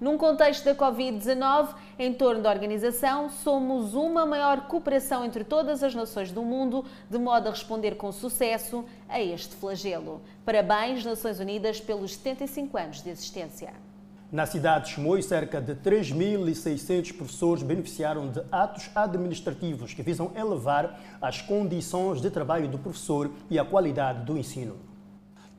Num 0.01 0.17
contexto 0.17 0.65
da 0.65 0.75
Covid-19, 0.75 1.75
em 1.99 2.15
torno 2.15 2.41
da 2.41 2.49
organização, 2.49 3.29
somos 3.29 3.93
uma 3.93 4.25
maior 4.25 4.63
cooperação 4.63 5.23
entre 5.23 5.45
todas 5.45 5.83
as 5.83 5.95
nações 5.95 6.33
do 6.33 6.41
mundo, 6.41 6.87
de 7.11 7.19
modo 7.19 7.49
a 7.49 7.51
responder 7.51 7.97
com 7.97 8.11
sucesso 8.11 8.83
a 9.07 9.21
este 9.21 9.55
flagelo. 9.57 10.23
Parabéns, 10.43 11.05
Nações 11.05 11.39
Unidas, 11.39 11.81
pelos 11.81 12.15
75 12.15 12.79
anos 12.79 13.03
de 13.03 13.11
existência. 13.11 13.75
Na 14.33 14.47
cidade 14.47 14.87
de 14.87 14.93
Chimoio, 14.93 15.23
cerca 15.23 15.61
de 15.61 15.75
3.600 15.75 17.15
professores 17.15 17.63
beneficiaram 17.63 18.31
de 18.31 18.41
atos 18.51 18.89
administrativos 18.95 19.93
que 19.93 20.03
visam 20.03 20.33
elevar 20.35 20.99
as 21.21 21.43
condições 21.43 22.23
de 22.23 22.31
trabalho 22.31 22.69
do 22.69 22.79
professor 22.79 23.31
e 23.51 23.59
a 23.59 23.67
qualidade 23.67 24.25
do 24.25 24.39
ensino. 24.39 24.90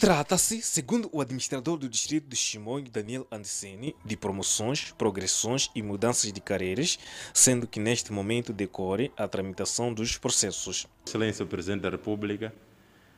Trata-se, 0.01 0.61
segundo 0.63 1.07
o 1.11 1.21
administrador 1.21 1.77
do 1.77 1.87
distrito 1.87 2.27
de 2.27 2.35
Chimoio, 2.35 2.89
Daniel 2.89 3.27
Andeseni, 3.31 3.95
de 4.03 4.17
promoções, 4.17 4.91
progressões 4.97 5.69
e 5.75 5.83
mudanças 5.83 6.33
de 6.33 6.41
carreiras, 6.41 6.97
sendo 7.31 7.67
que 7.67 7.79
neste 7.79 8.11
momento 8.11 8.51
decorre 8.51 9.11
a 9.15 9.27
tramitação 9.27 9.93
dos 9.93 10.17
processos. 10.17 10.87
Excelência, 11.05 11.45
o 11.45 11.47
Presidente 11.47 11.81
da 11.81 11.91
República 11.91 12.51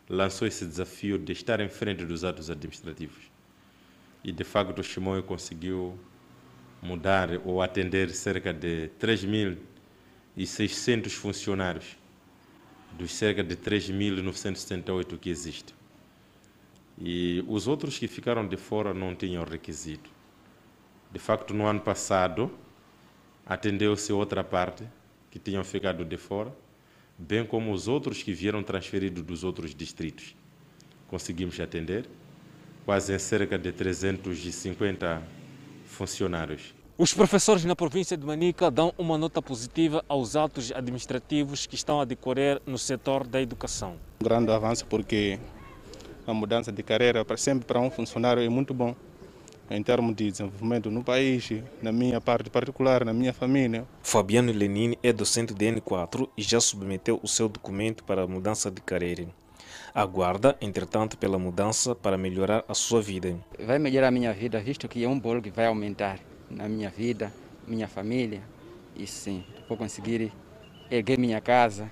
lançou 0.10 0.46
esse 0.46 0.66
desafio 0.66 1.18
de 1.18 1.32
estar 1.32 1.62
em 1.62 1.70
frente 1.70 2.04
dos 2.04 2.26
atos 2.26 2.50
administrativos. 2.50 3.32
E, 4.22 4.34
de 4.34 4.44
facto, 4.44 4.80
o 4.80 4.84
Chimoio 4.84 5.24
conseguiu 5.24 5.98
mudar 6.82 7.30
ou 7.46 7.62
atender 7.62 8.10
cerca 8.10 8.52
de 8.52 8.92
3.600 9.00 11.12
funcionários 11.12 11.98
dos 12.92 13.14
cerca 13.14 13.42
de 13.42 13.56
3.978 13.56 15.18
que 15.18 15.30
existem. 15.30 15.82
E 16.98 17.44
os 17.48 17.68
outros 17.68 17.98
que 17.98 18.08
ficaram 18.08 18.48
de 18.48 18.58
fora 18.58 18.94
não 18.94 19.16
tinham 19.16 19.44
requisito. 19.44 20.10
De 21.12 21.20
facto, 21.20 21.54
no 21.54 21.66
ano 21.66 21.80
passado, 21.80 22.52
atendeu-se 23.46 24.12
outra 24.12 24.44
parte 24.44 24.84
que 25.30 25.40
tinham 25.40 25.64
ficado 25.64 26.06
de 26.06 26.18
fora, 26.18 26.56
bem 27.18 27.46
como 27.46 27.72
os 27.72 27.88
outros 27.88 28.22
que 28.22 28.34
vieram 28.34 28.64
transferidos 28.64 29.24
dos 29.24 29.44
outros 29.44 29.74
distritos. 29.74 30.36
Conseguimos 31.08 31.60
atender 31.60 32.08
quase 32.86 33.14
em 33.14 33.20
cerca 33.20 33.58
de 33.58 33.72
350 33.72 35.22
funcionários. 35.86 36.74
Os 36.98 37.14
professores 37.14 37.66
na 37.66 37.76
província 37.76 38.16
de 38.16 38.26
Manica 38.26 38.70
dão 38.70 38.94
uma 38.98 39.18
nota 39.18 39.42
positiva 39.42 40.06
aos 40.08 40.36
atos 40.36 40.72
administrativos 40.72 41.66
que 41.66 41.76
estão 41.76 42.00
a 42.00 42.06
decorrer 42.06 42.62
no 42.66 42.78
setor 42.78 43.26
da 43.26 43.42
educação. 43.42 43.98
Um 44.22 44.24
grande 44.24 44.52
avanço 44.52 44.86
porque 44.86 45.40
a 46.26 46.34
mudança 46.34 46.72
de 46.72 46.82
carreira 46.84 47.24
para 47.26 47.38
sempre 47.38 47.66
para 47.66 47.80
um 47.80 47.90
funcionário 47.90 48.42
é 48.42 48.50
muito 48.50 48.74
bom 48.74 48.96
em 49.70 49.82
termos 49.82 50.16
de 50.16 50.30
desenvolvimento 50.30 50.92
no 50.92 51.04
país, 51.04 51.50
na 51.82 51.92
minha 51.92 52.20
parte 52.22 52.50
particular, 52.50 53.04
na 53.06 53.14
minha 53.14 53.34
família. 53.34 53.86
Fabiano 54.04 54.52
Lenini 54.52 54.98
é 55.02 55.12
docente 55.12 55.54
de 55.54 55.66
N4 55.66 56.30
e 56.38 56.42
já 56.42 56.60
submeteu 56.60 57.20
o 57.24 57.28
seu 57.28 57.48
documento 57.48 58.04
para 58.04 58.24
a 58.24 58.28
mudança 58.28 58.70
de 58.70 58.82
carreira. 58.82 59.26
Aguarda, 59.96 60.56
entretanto, 60.60 61.18
pela 61.18 61.40
mudança 61.40 61.96
para 61.96 62.18
melhorar 62.18 62.64
a 62.68 62.74
sua 62.74 63.02
vida. 63.02 63.36
Vai 63.60 63.80
melhorar 63.80 64.08
a 64.08 64.12
minha 64.12 64.34
vida, 64.34 64.60
visto 64.60 64.88
que 64.88 65.04
é 65.04 65.08
um 65.08 65.20
bolo 65.20 65.42
que 65.42 65.50
vai 65.50 65.66
aumentar 65.66 66.20
na 66.50 66.68
minha 66.68 66.90
vida, 66.90 67.32
minha 67.68 67.88
família. 67.88 68.42
E 68.96 69.08
sim, 69.08 69.44
vou 69.68 69.78
conseguir 69.78 70.32
erguer 70.92 71.18
minha 71.18 71.40
casa. 71.40 71.90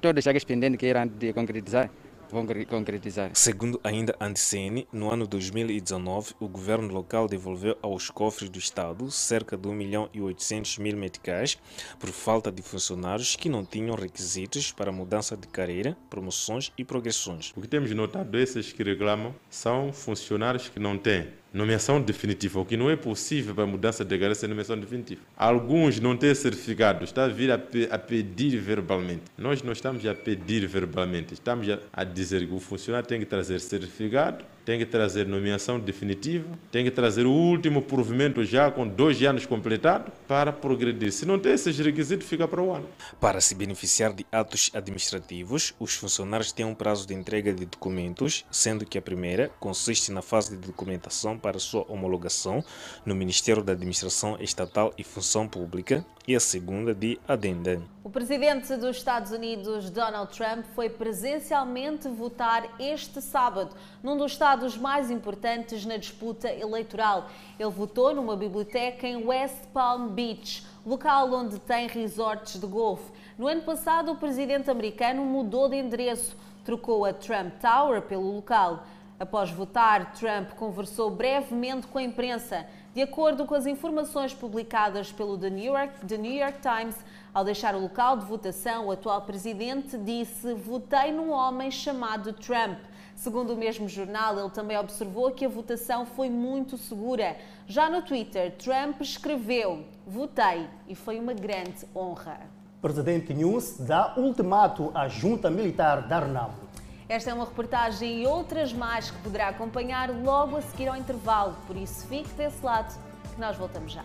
Todas 0.00 0.26
as 0.26 0.44
pendentes 0.44 0.78
que 0.78 0.86
irão 0.86 1.06
de 1.06 1.32
concretizar, 1.32 1.90
vão 2.30 2.46
concretizar. 2.68 3.30
Segundo 3.34 3.80
ainda 3.82 4.14
Andicene, 4.20 4.86
no 4.92 5.10
ano 5.10 5.26
2019, 5.26 6.34
o 6.40 6.48
governo 6.48 6.92
local 6.92 7.28
devolveu 7.28 7.76
aos 7.82 8.10
cofres 8.10 8.48
do 8.48 8.58
Estado 8.58 9.10
cerca 9.10 9.56
de 9.56 9.68
1 9.68 9.72
milhão 9.72 10.08
e 10.12 10.20
800 10.20 10.78
mil 10.78 10.96
meticais 10.96 11.58
por 11.98 12.10
falta 12.10 12.50
de 12.50 12.62
funcionários 12.62 13.36
que 13.36 13.48
não 13.48 13.64
tinham 13.64 13.94
requisitos 13.94 14.72
para 14.72 14.92
mudança 14.92 15.36
de 15.36 15.48
carreira, 15.48 15.96
promoções 16.08 16.72
e 16.78 16.84
progressões. 16.84 17.52
O 17.56 17.60
que 17.60 17.68
temos 17.68 17.90
notado, 17.90 18.38
esses 18.38 18.72
que 18.72 18.82
reclamam, 18.82 19.34
são 19.48 19.92
funcionários 19.92 20.68
que 20.68 20.78
não 20.78 20.96
têm 20.96 21.39
nomeação 21.52 22.00
definitiva, 22.00 22.60
o 22.60 22.64
que 22.64 22.76
não 22.76 22.90
é 22.90 22.96
possível 22.96 23.54
para 23.54 23.66
mudança 23.66 24.04
de 24.04 24.10
carreira 24.10 24.34
ser 24.34 24.48
nomeação 24.48 24.78
definitiva. 24.78 25.20
Alguns 25.36 25.98
não 25.98 26.16
têm 26.16 26.34
certificado, 26.34 27.04
está 27.04 27.24
a 27.24 27.28
vir 27.28 27.50
a, 27.50 27.58
pe 27.58 27.88
a, 27.90 27.98
pedir 27.98 28.56
verbalmente. 28.58 29.22
Nós 29.36 29.62
não 29.62 29.72
estamos 29.72 30.04
a 30.06 30.14
pedir 30.14 30.66
verbalmente, 30.66 31.34
estamos 31.34 31.66
a 31.92 32.04
dizer 32.04 32.46
que 32.46 32.54
o 32.54 32.60
funcionário 32.60 33.08
tem 33.08 33.18
que 33.18 33.26
trazer 33.26 33.60
certificado 33.60 34.44
tem 34.70 34.78
que 34.78 34.86
trazer 34.86 35.26
nomeação 35.26 35.80
definitiva, 35.80 36.46
tem 36.70 36.84
que 36.84 36.92
trazer 36.92 37.26
o 37.26 37.32
último 37.32 37.82
provimento 37.82 38.44
já 38.44 38.70
com 38.70 38.86
dois 38.86 39.20
anos 39.20 39.44
completado 39.44 40.12
para 40.28 40.52
progredir. 40.52 41.10
Se 41.10 41.26
não 41.26 41.40
tem 41.40 41.54
esses 41.54 41.76
requisitos, 41.76 42.28
fica 42.28 42.46
para 42.46 42.62
o 42.62 42.72
ano. 42.72 42.88
Para 43.20 43.40
se 43.40 43.52
beneficiar 43.56 44.12
de 44.12 44.24
atos 44.30 44.70
administrativos, 44.72 45.74
os 45.80 45.96
funcionários 45.96 46.52
têm 46.52 46.64
um 46.64 46.72
prazo 46.72 47.04
de 47.04 47.14
entrega 47.14 47.52
de 47.52 47.66
documentos, 47.66 48.46
sendo 48.48 48.86
que 48.86 48.96
a 48.96 49.02
primeira 49.02 49.50
consiste 49.58 50.12
na 50.12 50.22
fase 50.22 50.56
de 50.56 50.68
documentação 50.68 51.36
para 51.36 51.58
sua 51.58 51.84
homologação 51.88 52.62
no 53.04 53.16
Ministério 53.16 53.64
da 53.64 53.72
Administração 53.72 54.38
Estatal 54.40 54.94
e 54.96 55.02
Função 55.02 55.48
Pública 55.48 56.06
e 56.30 56.36
a 56.36 56.38
segunda 56.38 56.94
de 56.94 57.18
adenda. 57.26 57.82
O 58.04 58.08
presidente 58.08 58.76
dos 58.76 58.98
Estados 58.98 59.32
Unidos, 59.32 59.90
Donald 59.90 60.32
Trump, 60.32 60.64
foi 60.76 60.88
presencialmente 60.88 62.06
votar 62.08 62.68
este 62.78 63.20
sábado 63.20 63.74
num 64.00 64.16
dos 64.16 64.30
estados 64.30 64.78
mais 64.78 65.10
importantes 65.10 65.84
na 65.84 65.96
disputa 65.96 66.48
eleitoral. 66.48 67.28
Ele 67.58 67.70
votou 67.70 68.14
numa 68.14 68.36
biblioteca 68.36 69.08
em 69.08 69.26
West 69.26 69.66
Palm 69.74 70.10
Beach, 70.10 70.64
local 70.86 71.32
onde 71.32 71.58
tem 71.58 71.88
resorts 71.88 72.60
de 72.60 72.66
golfe. 72.66 73.10
No 73.36 73.48
ano 73.48 73.62
passado, 73.62 74.12
o 74.12 74.16
presidente 74.16 74.70
americano 74.70 75.24
mudou 75.24 75.68
de 75.68 75.78
endereço, 75.78 76.36
trocou 76.64 77.04
a 77.04 77.12
Trump 77.12 77.54
Tower 77.60 78.02
pelo 78.02 78.36
local. 78.36 78.84
Após 79.18 79.50
votar, 79.50 80.12
Trump 80.12 80.50
conversou 80.52 81.10
brevemente 81.10 81.88
com 81.88 81.98
a 81.98 82.02
imprensa. 82.04 82.66
De 82.92 83.02
acordo 83.02 83.46
com 83.46 83.54
as 83.54 83.66
informações 83.66 84.34
publicadas 84.34 85.12
pelo 85.12 85.38
The 85.38 85.48
New 85.48 85.72
York, 85.72 86.04
The 86.04 86.18
New 86.18 86.32
York 86.32 86.58
Times, 86.60 86.96
ao 87.32 87.44
deixar 87.44 87.76
o 87.76 87.80
local 87.80 88.16
de 88.16 88.24
votação, 88.24 88.86
o 88.86 88.90
atual 88.90 89.22
presidente 89.22 89.96
disse: 89.96 90.54
Votei 90.54 91.12
num 91.12 91.30
homem 91.30 91.70
chamado 91.70 92.32
Trump. 92.32 92.80
Segundo 93.14 93.52
o 93.52 93.56
mesmo 93.56 93.88
jornal, 93.88 94.36
ele 94.36 94.50
também 94.50 94.76
observou 94.76 95.30
que 95.30 95.44
a 95.44 95.48
votação 95.48 96.04
foi 96.04 96.28
muito 96.28 96.76
segura. 96.76 97.36
Já 97.64 97.88
no 97.88 98.02
Twitter, 98.02 98.56
Trump 98.56 99.00
escreveu: 99.00 99.84
Votei 100.04 100.66
e 100.88 100.96
foi 100.96 101.20
uma 101.20 101.32
grande 101.32 101.86
honra. 101.94 102.40
Presidente 102.82 103.32
News 103.32 103.76
dá 103.78 104.14
ultimato 104.16 104.90
à 104.92 105.06
junta 105.06 105.48
militar 105.48 106.08
da 106.08 106.16
Arnamo. 106.16 106.69
Esta 107.10 107.32
é 107.32 107.34
uma 107.34 107.44
reportagem 107.44 108.22
e 108.22 108.26
outras 108.28 108.72
mais 108.72 109.10
que 109.10 109.18
poderá 109.18 109.48
acompanhar 109.48 110.08
logo 110.22 110.56
a 110.56 110.62
seguir 110.62 110.86
ao 110.86 110.96
intervalo. 110.96 111.56
Por 111.66 111.76
isso, 111.76 112.06
fique 112.06 112.32
desse 112.34 112.64
lado 112.64 112.96
que 113.34 113.40
nós 113.40 113.56
voltamos 113.56 113.90
já. 113.90 114.04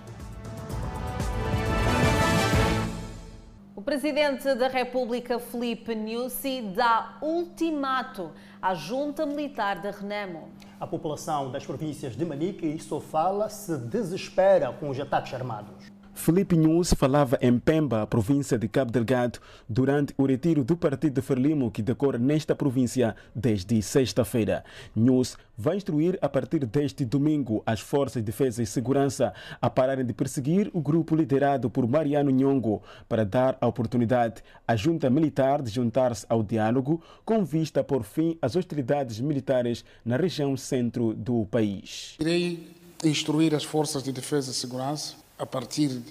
O 3.75 3.82
presidente 3.84 4.56
da 4.56 4.67
República, 4.67 5.38
Felipe 5.38 5.94
Nyusi, 5.94 6.63
dá 6.75 7.19
ultimato 7.21 8.32
à 8.60 8.73
junta 8.73 9.23
militar 9.23 9.79
de 9.82 9.92
Renamo. 9.92 10.50
A 10.79 10.88
população 10.88 11.52
das 11.52 11.63
províncias 11.63 12.17
de 12.17 12.25
Manica 12.25 12.65
e 12.65 12.79
Sofala 12.79 13.50
se 13.50 13.77
desespera 13.77 14.73
com 14.73 14.90
os 14.90 15.00
ataques 15.00 15.32
armados. 15.32 15.94
Felipe 16.16 16.56
Nunes 16.56 16.94
falava 16.94 17.38
em 17.42 17.60
Pemba, 17.60 18.08
província 18.08 18.58
de 18.58 18.70
Cabo 18.70 18.90
Delgado, 18.90 19.38
durante 19.68 20.13
o 20.18 20.26
retiro 20.26 20.63
do 20.63 20.76
partido 20.76 21.13
de 21.16 21.22
Frelimo 21.22 21.70
que 21.70 21.84
decorre 21.84 22.18
nesta 22.18 22.56
província 22.56 23.16
desde 23.36 23.80
sexta-feira. 23.82 24.63
Nunes 24.96 25.38
vai 25.58 25.76
instruir 25.76 26.18
a 26.22 26.30
partir 26.30 26.66
deste 26.66 27.04
domingo 27.06 27.62
as 27.66 27.82
forças 27.82 28.24
de 28.24 28.26
defesa 28.26 28.63
e 28.63 28.66
segurança 28.66 29.34
a 29.62 29.70
pararem 29.70 30.06
de 30.06 30.13
perseguir 30.13 30.72
o 30.74 30.82
grupo 30.82 31.16
liderado 31.16 31.70
por 31.70 31.86
Mariano 31.86 32.32
Nhongo 32.32 32.82
para 33.08 33.26
dar 33.26 33.58
a 33.60 33.68
oportunidade 33.68 34.42
à 34.66 34.76
junta 34.76 35.10
militar 35.10 35.62
de 35.62 35.70
juntar-se 35.70 36.26
ao 36.30 36.42
diálogo 36.42 37.04
com 37.26 37.44
vista 37.44 37.84
por 37.84 38.04
fim 38.04 38.38
às 38.42 38.56
hostilidades 38.56 39.20
militares 39.20 39.84
na 40.04 40.16
região 40.16 40.56
centro 40.56 41.13
do 41.13 41.46
país. 41.46 42.16
Irei 42.20 42.68
instruir 43.04 43.54
as 43.54 43.66
forças 43.66 44.02
de 44.02 44.12
defesa 44.12 44.50
e 44.50 44.54
segurança 44.54 45.25
a 45.38 45.46
partir 45.46 46.02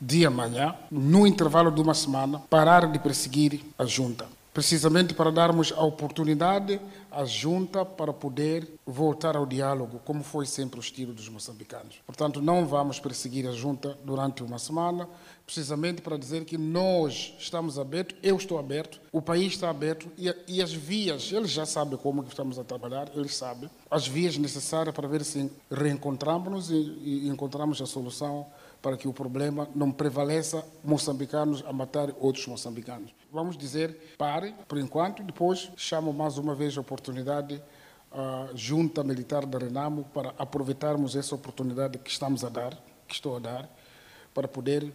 de 0.00 0.26
amanhã, 0.26 0.74
no 0.90 1.26
intervalo 1.26 1.70
de 1.70 1.80
uma 1.80 1.94
semana, 1.94 2.38
parar 2.50 2.90
de 2.90 2.98
perseguir 2.98 3.60
a 3.78 3.84
junta. 3.84 4.26
Precisamente 4.52 5.14
para 5.14 5.32
darmos 5.32 5.72
a 5.72 5.82
oportunidade 5.82 6.80
à 7.10 7.24
junta 7.24 7.84
para 7.84 8.12
poder 8.12 8.68
voltar 8.86 9.36
ao 9.36 9.44
diálogo, 9.44 10.00
como 10.04 10.22
foi 10.22 10.46
sempre 10.46 10.78
o 10.78 10.80
estilo 10.80 11.12
dos 11.12 11.28
moçambicanos. 11.28 11.96
Portanto, 12.06 12.40
não 12.40 12.64
vamos 12.64 13.00
perseguir 13.00 13.48
a 13.48 13.52
junta 13.52 13.98
durante 14.04 14.44
uma 14.44 14.58
semana, 14.60 15.08
precisamente 15.44 16.02
para 16.02 16.16
dizer 16.16 16.44
que 16.44 16.56
nós 16.56 17.34
estamos 17.36 17.80
abertos, 17.80 18.16
eu 18.22 18.36
estou 18.36 18.56
aberto, 18.56 19.00
o 19.10 19.20
país 19.20 19.54
está 19.54 19.70
aberto 19.70 20.08
e, 20.16 20.32
e 20.46 20.62
as 20.62 20.72
vias, 20.72 21.32
eles 21.32 21.50
já 21.50 21.66
sabem 21.66 21.98
como 21.98 22.22
estamos 22.22 22.56
a 22.56 22.62
trabalhar, 22.62 23.10
eles 23.14 23.34
sabem, 23.34 23.68
as 23.90 24.06
vias 24.06 24.36
necessárias 24.36 24.94
para 24.94 25.08
ver 25.08 25.24
se 25.24 25.50
reencontramos-nos 25.68 26.70
e, 26.70 26.74
e 26.74 27.28
encontramos 27.28 27.82
a 27.82 27.86
solução 27.86 28.46
para 28.84 28.98
que 28.98 29.08
o 29.08 29.14
problema 29.14 29.66
não 29.74 29.90
prevaleça 29.90 30.62
moçambicanos 30.84 31.64
a 31.66 31.72
matar 31.72 32.10
outros 32.20 32.46
moçambicanos. 32.46 33.14
Vamos 33.32 33.56
dizer, 33.56 34.14
pare 34.18 34.54
por 34.68 34.76
enquanto, 34.76 35.22
depois 35.22 35.70
chamo 35.74 36.12
mais 36.12 36.36
uma 36.36 36.54
vez 36.54 36.76
a 36.76 36.82
oportunidade 36.82 37.62
a 38.12 38.48
junta 38.54 39.02
militar 39.02 39.46
da 39.46 39.58
Renamo 39.58 40.04
para 40.12 40.34
aproveitarmos 40.36 41.16
essa 41.16 41.34
oportunidade 41.34 41.96
que 41.96 42.10
estamos 42.10 42.44
a 42.44 42.50
dar, 42.50 42.78
que 43.08 43.14
estou 43.14 43.36
a 43.36 43.38
dar, 43.38 43.68
para 44.34 44.46
poder 44.46 44.92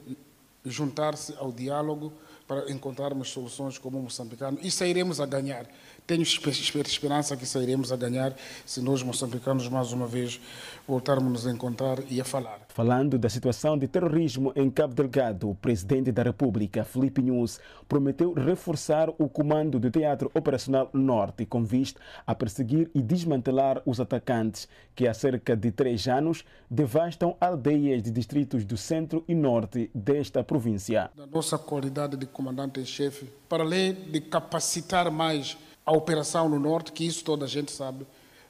juntar-se 0.64 1.34
ao 1.40 1.52
diálogo 1.52 2.14
para 2.48 2.72
encontrarmos 2.72 3.30
soluções 3.30 3.80
como 3.80 4.00
moçambicano 4.00 4.60
e 4.62 4.70
sairemos 4.70 5.20
a 5.20 5.26
ganhar. 5.26 5.66
Tenho 6.10 6.24
esperança 6.24 7.38
que 7.38 7.45
sairemos 7.45 7.91
a 7.91 7.95
ganhar 7.95 8.36
se 8.66 8.82
nós 8.82 9.03
moçambicanos 9.03 9.70
mais 9.70 9.91
uma 9.91 10.07
vez 10.07 10.41
voltarmos 10.88 11.32
nos 11.32 11.45
a 11.45 11.51
encontrar 11.51 11.99
e 12.10 12.20
a 12.20 12.26
falar. 12.26 12.62
Falando 12.70 13.16
da 13.20 13.30
situação 13.30 13.78
de 13.78 13.88
terrorismo 13.88 14.51
em 14.55 14.72
Cabo 14.72 14.95
Delgado, 14.95 15.51
o 15.51 15.53
presidente 15.53 16.12
da 16.12 16.24
República, 16.24 16.84
Felipe 16.84 17.22
Nunes, 17.22 17.60
prometeu 17.88 18.34
reforçar 18.34 19.07
o 19.20 19.30
comando 19.30 19.80
do 19.80 19.91
Teatro 19.91 20.32
Operacional 20.34 20.89
Norte 20.93 21.45
com 21.45 21.64
vista 21.64 22.01
a 22.26 22.34
perseguir 22.34 22.89
e 22.95 23.03
desmantelar 23.03 23.80
os 23.86 23.99
atacantes 23.99 24.68
que 24.95 25.07
há 25.07 25.14
cerca 25.14 25.55
de 25.55 25.70
três 25.70 26.07
anos 26.07 26.43
devastam 26.72 27.38
aldeias 27.39 28.01
de 28.01 28.10
distritos 28.10 28.66
do 28.66 28.78
centro 28.78 29.24
e 29.28 29.36
norte 29.36 29.91
desta 29.93 30.43
província. 30.43 31.12
Da 31.16 31.28
nossa 31.28 31.60
qualidade 31.60 32.18
de 32.18 32.26
comandante 32.26 32.80
em 32.80 32.86
chefe, 32.86 33.32
para 33.47 33.62
além 33.62 33.93
de 33.93 34.20
capacitar 34.22 35.12
mais 35.12 35.55
a 35.90 35.92
operação 35.92 36.48
no 36.48 36.60
norte, 36.60 36.92
que 36.92 37.04
isso 37.04 37.24
toda 37.24 37.46
a 37.46 37.48
gente 37.48 37.72
sabe, 37.72 38.06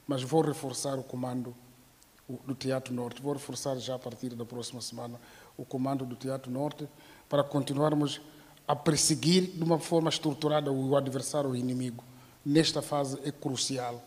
mas 0.06 0.22
vou 0.22 0.42
reforçar 0.42 0.98
o 0.98 1.02
comando 1.02 1.54
do 2.46 2.54
Teatro 2.54 2.92
Norte. 2.92 3.22
Vou 3.22 3.32
reforçar 3.32 3.78
já 3.78 3.94
a 3.94 3.98
partir 3.98 4.34
da 4.34 4.44
próxima 4.44 4.82
semana 4.82 5.18
o 5.56 5.64
comando 5.64 6.04
do 6.04 6.14
Teatro 6.14 6.50
Norte 6.50 6.86
para 7.30 7.42
continuarmos 7.42 8.20
a 8.68 8.76
perseguir 8.76 9.52
de 9.52 9.64
uma 9.64 9.78
forma 9.78 10.10
estruturada 10.10 10.70
o 10.70 10.94
adversário, 10.94 11.48
o 11.48 11.56
inimigo. 11.56 12.04
Nesta 12.44 12.82
fase 12.82 13.18
é 13.24 13.32
crucial. 13.32 14.02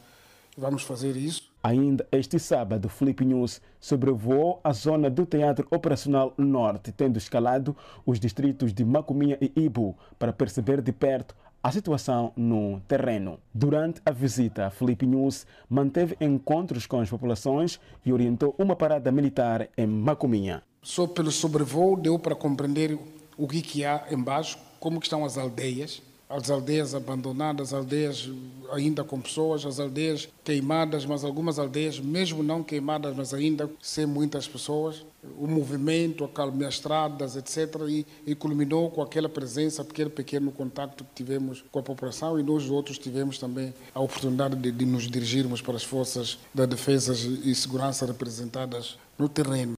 Vamos 0.55 0.83
fazer 0.83 1.17
isso. 1.17 1.51
Ainda 1.63 2.07
este 2.11 2.37
sábado, 2.37 2.87
Felipe 2.87 3.25
News 3.25 3.59
sobrevoou 3.79 4.59
a 4.63 4.71
zona 4.73 5.09
do 5.09 5.25
Teatro 5.25 5.67
Operacional 5.71 6.35
Norte, 6.37 6.91
tendo 6.91 7.17
escalado 7.17 7.75
os 8.05 8.19
distritos 8.19 8.71
de 8.71 8.85
Macuminha 8.85 9.39
e 9.41 9.51
Ibu 9.55 9.97
para 10.19 10.31
perceber 10.31 10.81
de 10.83 10.91
perto 10.91 11.33
a 11.63 11.71
situação 11.71 12.33
no 12.35 12.81
terreno. 12.81 13.39
Durante 13.53 14.01
a 14.05 14.11
visita, 14.11 14.69
Felipe 14.69 15.05
News 15.05 15.47
manteve 15.69 16.17
encontros 16.19 16.85
com 16.85 16.99
as 16.99 17.09
populações 17.09 17.79
e 18.05 18.11
orientou 18.11 18.53
uma 18.57 18.75
parada 18.75 19.09
militar 19.13 19.69
em 19.77 19.87
Macuminha. 19.87 20.61
Só 20.81 21.07
pelo 21.07 21.31
sobrevoo 21.31 21.95
deu 21.95 22.19
para 22.19 22.35
compreender 22.35 22.99
o 23.37 23.47
que, 23.47 23.61
que 23.61 23.85
há 23.85 24.05
embaixo, 24.11 24.57
como 24.77 24.99
estão 24.99 25.23
as 25.23 25.37
aldeias, 25.37 26.01
as 26.35 26.49
aldeias 26.49 26.95
abandonadas, 26.95 27.73
aldeias 27.73 28.29
ainda 28.71 29.03
com 29.03 29.21
pessoas, 29.21 29.65
as 29.65 29.79
aldeias 29.79 30.27
queimadas, 30.43 31.05
mas 31.05 31.23
algumas 31.23 31.59
aldeias, 31.59 31.99
mesmo 31.99 32.41
não 32.41 32.63
queimadas, 32.63 33.15
mas 33.15 33.33
ainda 33.33 33.69
sem 33.79 34.05
muitas 34.05 34.47
pessoas, 34.47 35.05
o 35.37 35.47
movimento, 35.47 36.25
a 36.25 36.67
estradas, 36.67 37.35
etc. 37.35 37.81
E, 37.87 38.05
e 38.25 38.33
culminou 38.33 38.89
com 38.89 39.01
aquela 39.01 39.29
presença, 39.29 39.83
aquele 39.83 40.09
pequeno 40.09 40.51
contato 40.51 41.03
que 41.03 41.23
tivemos 41.23 41.63
com 41.71 41.79
a 41.79 41.83
população 41.83 42.39
e 42.39 42.43
nós 42.43 42.69
outros 42.69 42.97
tivemos 42.97 43.37
também 43.37 43.73
a 43.93 43.99
oportunidade 43.99 44.55
de, 44.55 44.71
de 44.71 44.85
nos 44.85 45.03
dirigirmos 45.03 45.61
para 45.61 45.75
as 45.75 45.83
forças 45.83 46.39
da 46.53 46.65
defesa 46.65 47.13
e 47.13 47.53
segurança 47.53 48.05
representadas 48.05 48.97
no 49.19 49.29
terreno. 49.29 49.75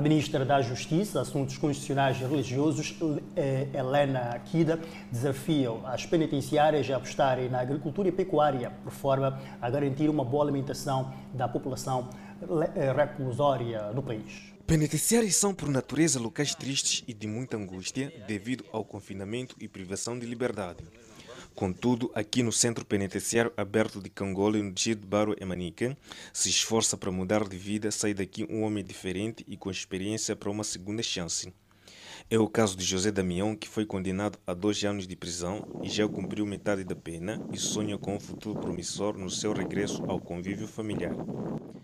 A 0.00 0.02
ministra 0.02 0.46
da 0.46 0.62
Justiça, 0.62 1.20
Assuntos 1.20 1.58
Constitucionais 1.58 2.16
e 2.18 2.24
Religiosos, 2.24 2.96
Helena 3.36 4.30
Akida, 4.30 4.80
desafia 5.12 5.70
as 5.84 6.06
penitenciárias 6.06 6.90
a 6.90 6.96
apostarem 6.96 7.50
na 7.50 7.60
agricultura 7.60 8.08
e 8.08 8.12
pecuária, 8.12 8.70
por 8.82 8.92
forma 8.92 9.38
a 9.60 9.68
garantir 9.68 10.08
uma 10.08 10.24
boa 10.24 10.42
alimentação 10.42 11.12
da 11.34 11.46
população 11.46 12.08
reclusória 12.96 13.92
do 13.92 14.02
país. 14.02 14.54
Penitenciários 14.66 15.36
são, 15.36 15.52
por 15.52 15.68
natureza, 15.68 16.18
locais 16.18 16.54
tristes 16.54 17.04
e 17.06 17.12
de 17.12 17.26
muita 17.26 17.58
angústia 17.58 18.10
devido 18.26 18.64
ao 18.72 18.82
confinamento 18.82 19.54
e 19.60 19.68
privação 19.68 20.18
de 20.18 20.24
liberdade. 20.24 20.82
Contudo, 21.60 22.10
aqui 22.14 22.42
no 22.42 22.50
Centro 22.50 22.86
Penitenciário 22.86 23.52
Aberto 23.54 24.00
de 24.00 24.08
Cangole, 24.08 24.62
no 24.62 24.72
distrito 24.72 25.02
de 25.02 25.06
Baro 25.06 25.36
Manica, 25.46 25.94
se 26.32 26.48
esforça 26.48 26.96
para 26.96 27.12
mudar 27.12 27.46
de 27.46 27.54
vida, 27.54 27.90
sai 27.90 28.14
daqui 28.14 28.46
um 28.48 28.62
homem 28.62 28.82
diferente 28.82 29.44
e 29.46 29.58
com 29.58 29.70
experiência 29.70 30.34
para 30.34 30.48
uma 30.48 30.64
segunda 30.64 31.02
chance. 31.02 31.52
É 32.32 32.38
o 32.38 32.46
caso 32.46 32.76
de 32.76 32.84
José 32.84 33.10
Damião, 33.10 33.56
que 33.56 33.68
foi 33.68 33.84
condenado 33.84 34.38
a 34.46 34.54
dois 34.54 34.84
anos 34.84 35.04
de 35.04 35.16
prisão 35.16 35.66
e 35.82 35.88
já 35.88 36.06
cumpriu 36.06 36.46
metade 36.46 36.84
da 36.84 36.94
pena 36.94 37.40
e 37.52 37.58
sonha 37.58 37.98
com 37.98 38.14
um 38.14 38.20
futuro 38.20 38.60
promissor 38.60 39.18
no 39.18 39.28
seu 39.28 39.52
regresso 39.52 40.04
ao 40.06 40.20
convívio 40.20 40.68
familiar. 40.68 41.12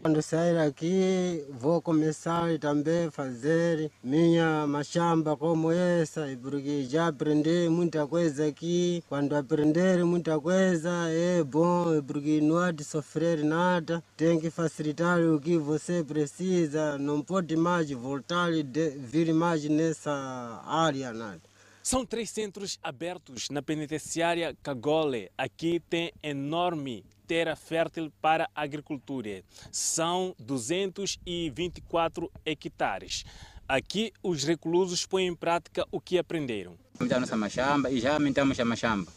Quando 0.03 0.23
sair 0.23 0.55
daqui, 0.55 1.45
vou 1.51 1.83
começar 1.83 2.57
também 2.61 3.07
a 3.07 3.11
fazer 3.11 3.91
minha 4.05 4.65
machamba 4.69 5.37
como 5.37 5.73
essa, 5.73 6.29
porque 6.41 6.85
já 6.85 7.09
aprendi 7.09 7.69
muita 7.69 8.07
coisa 8.07 8.47
aqui. 8.47 9.03
Quando 9.09 9.35
aprender 9.35 10.05
muita 10.05 10.39
coisa 10.39 10.91
é 11.09 11.43
bom, 11.43 12.01
porque 12.07 12.41
não 12.41 12.59
há 12.59 12.71
de 12.71 12.85
sofrer 12.85 13.43
nada. 13.43 14.01
Tem 14.17 14.39
que 14.39 14.49
facilitar 14.49 15.19
o 15.21 15.41
que 15.41 15.59
você 15.59 16.05
precisa, 16.05 16.97
não 16.99 17.21
pode 17.21 17.57
mais 17.57 17.91
voltar 17.91 18.53
e 18.53 18.63
vir 18.63 19.35
mais 19.35 19.65
nessa 19.65 20.36
área. 20.65 21.13
Nada. 21.13 21.43
São 21.83 22.05
três 22.05 22.31
centros 22.31 22.79
abertos 22.83 23.49
na 23.49 23.63
penitenciária 23.63 24.57
Cagole. 24.63 25.31
Aqui 25.39 25.81
tem 25.89 26.13
enorme 26.23 27.05
terra 27.27 27.55
fértil 27.55 28.13
para 28.21 28.49
a 28.55 28.63
agricultura. 28.63 29.43
São 29.71 30.35
224 30.39 32.31
hectares. 32.45 33.25
Aqui 33.69 34.13
os 34.23 34.45
reclusos 34.45 35.07
põem 35.07 35.27
em 35.27 35.35
prática 35.35 35.87
o 35.91 36.01
que 36.01 36.19
aprenderam. 36.19 36.77
Aumentar 36.99 37.21
nossa 37.21 37.37
machamba 37.37 37.91
e 37.91 38.01
já 38.01 38.15
aumentamos 38.15 38.59
a 38.59 38.65
machamba. 38.65 39.13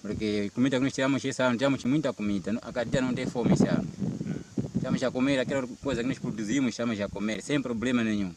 Porque 0.00 0.48
a 0.48 0.54
comida 0.54 0.76
que 0.76 0.84
nós 0.84 0.92
tiramos 0.92 1.24
esse 1.24 1.42
ano, 1.42 1.56
temos 1.56 1.82
muita 1.84 2.12
comida. 2.12 2.52
A 2.60 2.72
cada 2.72 2.84
dia 2.84 3.00
não 3.00 3.14
tem 3.14 3.26
fome 3.26 3.54
esse 3.54 3.66
ano. 3.66 3.88
Estamos 4.74 5.02
a 5.02 5.10
comer 5.10 5.38
aquela 5.38 5.66
coisa 5.82 6.02
que 6.02 6.08
nós 6.08 6.18
produzimos, 6.18 6.70
estamos 6.70 7.00
a 7.00 7.08
comer, 7.08 7.42
sem 7.42 7.62
problema 7.62 8.04
nenhum. 8.04 8.34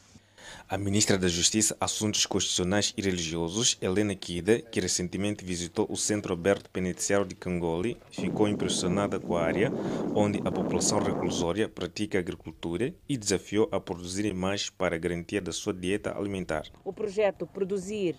A 0.70 0.78
ministra 0.78 1.18
da 1.18 1.28
Justiça, 1.28 1.78
Assuntos 1.80 2.26
Constitucionais 2.26 2.94
e 2.98 3.02
Religiosos, 3.02 3.78
Helena 3.82 4.16
Kida, 4.16 4.60
que 4.60 4.80
recentemente 4.80 5.46
visitou 5.46 5.88
o 5.90 5.96
Centro 5.96 6.34
Aberto 6.34 6.70
Penitenciário 6.70 7.26
de 7.26 7.36
Cangoli, 7.36 7.98
ficou 8.12 8.48
impressionada 8.48 9.20
com 9.20 9.38
a 9.38 9.44
área 9.44 9.72
onde 10.14 10.42
a 10.46 10.52
população 10.52 11.00
reclusória 11.00 11.70
pratica 11.70 12.20
agricultura 12.20 12.94
e 13.08 13.18
desafiou 13.18 13.70
a 13.72 13.80
produzir 13.80 14.34
mais 14.34 14.70
para 14.70 14.96
a 14.96 15.00
garantia 15.00 15.42
da 15.42 15.52
sua 15.52 15.74
dieta 15.74 16.18
alimentar. 16.18 16.64
O 16.84 16.92
projeto 16.92 17.48
Produzir, 17.48 18.16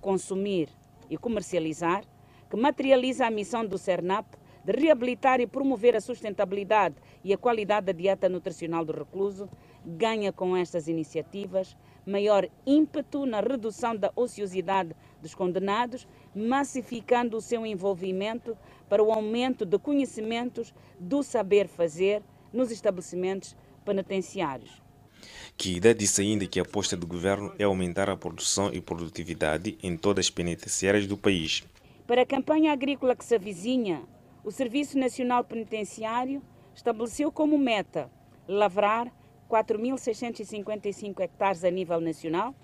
Consumir 0.00 0.68
e 1.10 1.16
Comercializar, 1.16 2.04
que 2.48 2.56
materializa 2.56 3.26
a 3.26 3.30
missão 3.30 3.66
do 3.66 3.76
CERNAP 3.76 4.26
de 4.64 4.72
reabilitar 4.72 5.40
e 5.40 5.46
promover 5.46 5.94
a 5.94 6.00
sustentabilidade 6.00 6.96
e 7.22 7.32
a 7.32 7.38
qualidade 7.38 7.86
da 7.86 7.92
dieta 7.92 8.28
nutricional 8.28 8.84
do 8.84 8.92
recluso, 8.92 9.48
ganha 9.84 10.32
com 10.32 10.56
estas 10.56 10.88
iniciativas 10.88 11.76
maior 12.06 12.48
ímpeto 12.66 13.24
na 13.26 13.40
redução 13.40 13.96
da 13.96 14.12
ociosidade 14.14 14.94
dos 15.20 15.34
condenados, 15.34 16.06
massificando 16.34 17.36
o 17.36 17.40
seu 17.40 17.64
envolvimento 17.64 18.56
para 18.88 19.02
o 19.02 19.12
aumento 19.12 19.64
de 19.64 19.78
conhecimentos 19.78 20.74
do 20.98 21.22
saber 21.22 21.66
fazer 21.66 22.22
nos 22.52 22.70
estabelecimentos 22.70 23.56
penitenciários. 23.84 24.82
Kida 25.56 25.94
disse 25.94 26.20
ainda 26.20 26.46
que 26.46 26.60
a 26.60 26.62
aposta 26.62 26.96
do 26.96 27.06
governo 27.06 27.54
é 27.58 27.64
aumentar 27.64 28.10
a 28.10 28.16
produção 28.16 28.70
e 28.72 28.80
produtividade 28.80 29.78
em 29.82 29.96
todas 29.96 30.26
as 30.26 30.30
penitenciárias 30.30 31.06
do 31.06 31.16
país. 31.16 31.64
Para 32.06 32.22
a 32.22 32.26
campanha 32.26 32.72
agrícola 32.72 33.16
que 33.16 33.24
se 33.24 33.34
avizinha, 33.34 34.02
o 34.44 34.50
Serviço 34.50 34.98
Nacional 34.98 35.42
Penitenciário 35.42 36.42
estabeleceu 36.74 37.32
como 37.32 37.56
meta 37.56 38.10
lavrar 38.46 39.10
4.655 39.48 41.20
hectares 41.20 41.64
a 41.64 41.70
nível 41.70 42.00
nacional, 42.00 42.54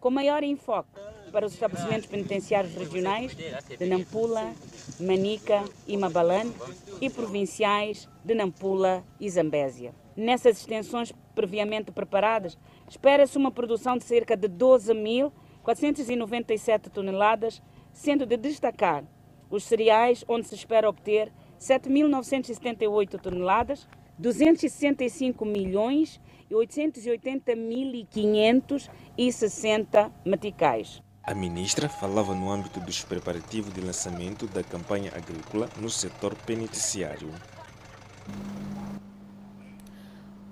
com 0.00 0.10
maior 0.10 0.42
enfoque 0.42 0.88
para 1.30 1.46
os 1.46 1.52
estabelecimentos 1.52 2.06
penitenciários 2.06 2.74
regionais 2.74 3.32
de 3.34 3.86
Nampula, 3.86 4.52
Manica 4.98 5.62
e 5.86 5.96
Mabalane 5.96 6.52
e 7.00 7.08
provinciais 7.10 8.08
de 8.24 8.34
Nampula 8.34 9.04
e 9.20 9.30
Zambésia. 9.30 9.94
Nessas 10.16 10.58
extensões 10.58 11.12
previamente 11.34 11.92
preparadas, 11.92 12.58
espera-se 12.88 13.36
uma 13.38 13.50
produção 13.50 13.96
de 13.96 14.04
cerca 14.04 14.36
de 14.36 14.46
12.497 14.48 16.90
toneladas, 16.90 17.62
sendo 17.92 18.26
de 18.26 18.36
destacar 18.36 19.02
os 19.48 19.64
cereais, 19.64 20.22
onde 20.28 20.46
se 20.46 20.54
espera 20.54 20.86
obter 20.88 21.32
7.978 21.58 23.20
toneladas, 23.20 23.88
265 24.20 25.44
milhões 25.46 26.20
e 26.50 26.54
880 26.54 27.56
mil 27.56 27.94
e 27.94 28.04
560 28.04 30.12
meticais. 30.26 31.02
A 31.22 31.34
ministra 31.34 31.88
falava 31.88 32.34
no 32.34 32.50
âmbito 32.50 32.80
dos 32.80 33.02
preparativos 33.02 33.72
de 33.72 33.80
lançamento 33.80 34.46
da 34.46 34.62
campanha 34.62 35.10
agrícola 35.16 35.70
no 35.78 35.88
setor 35.88 36.34
penitenciário. 36.34 37.30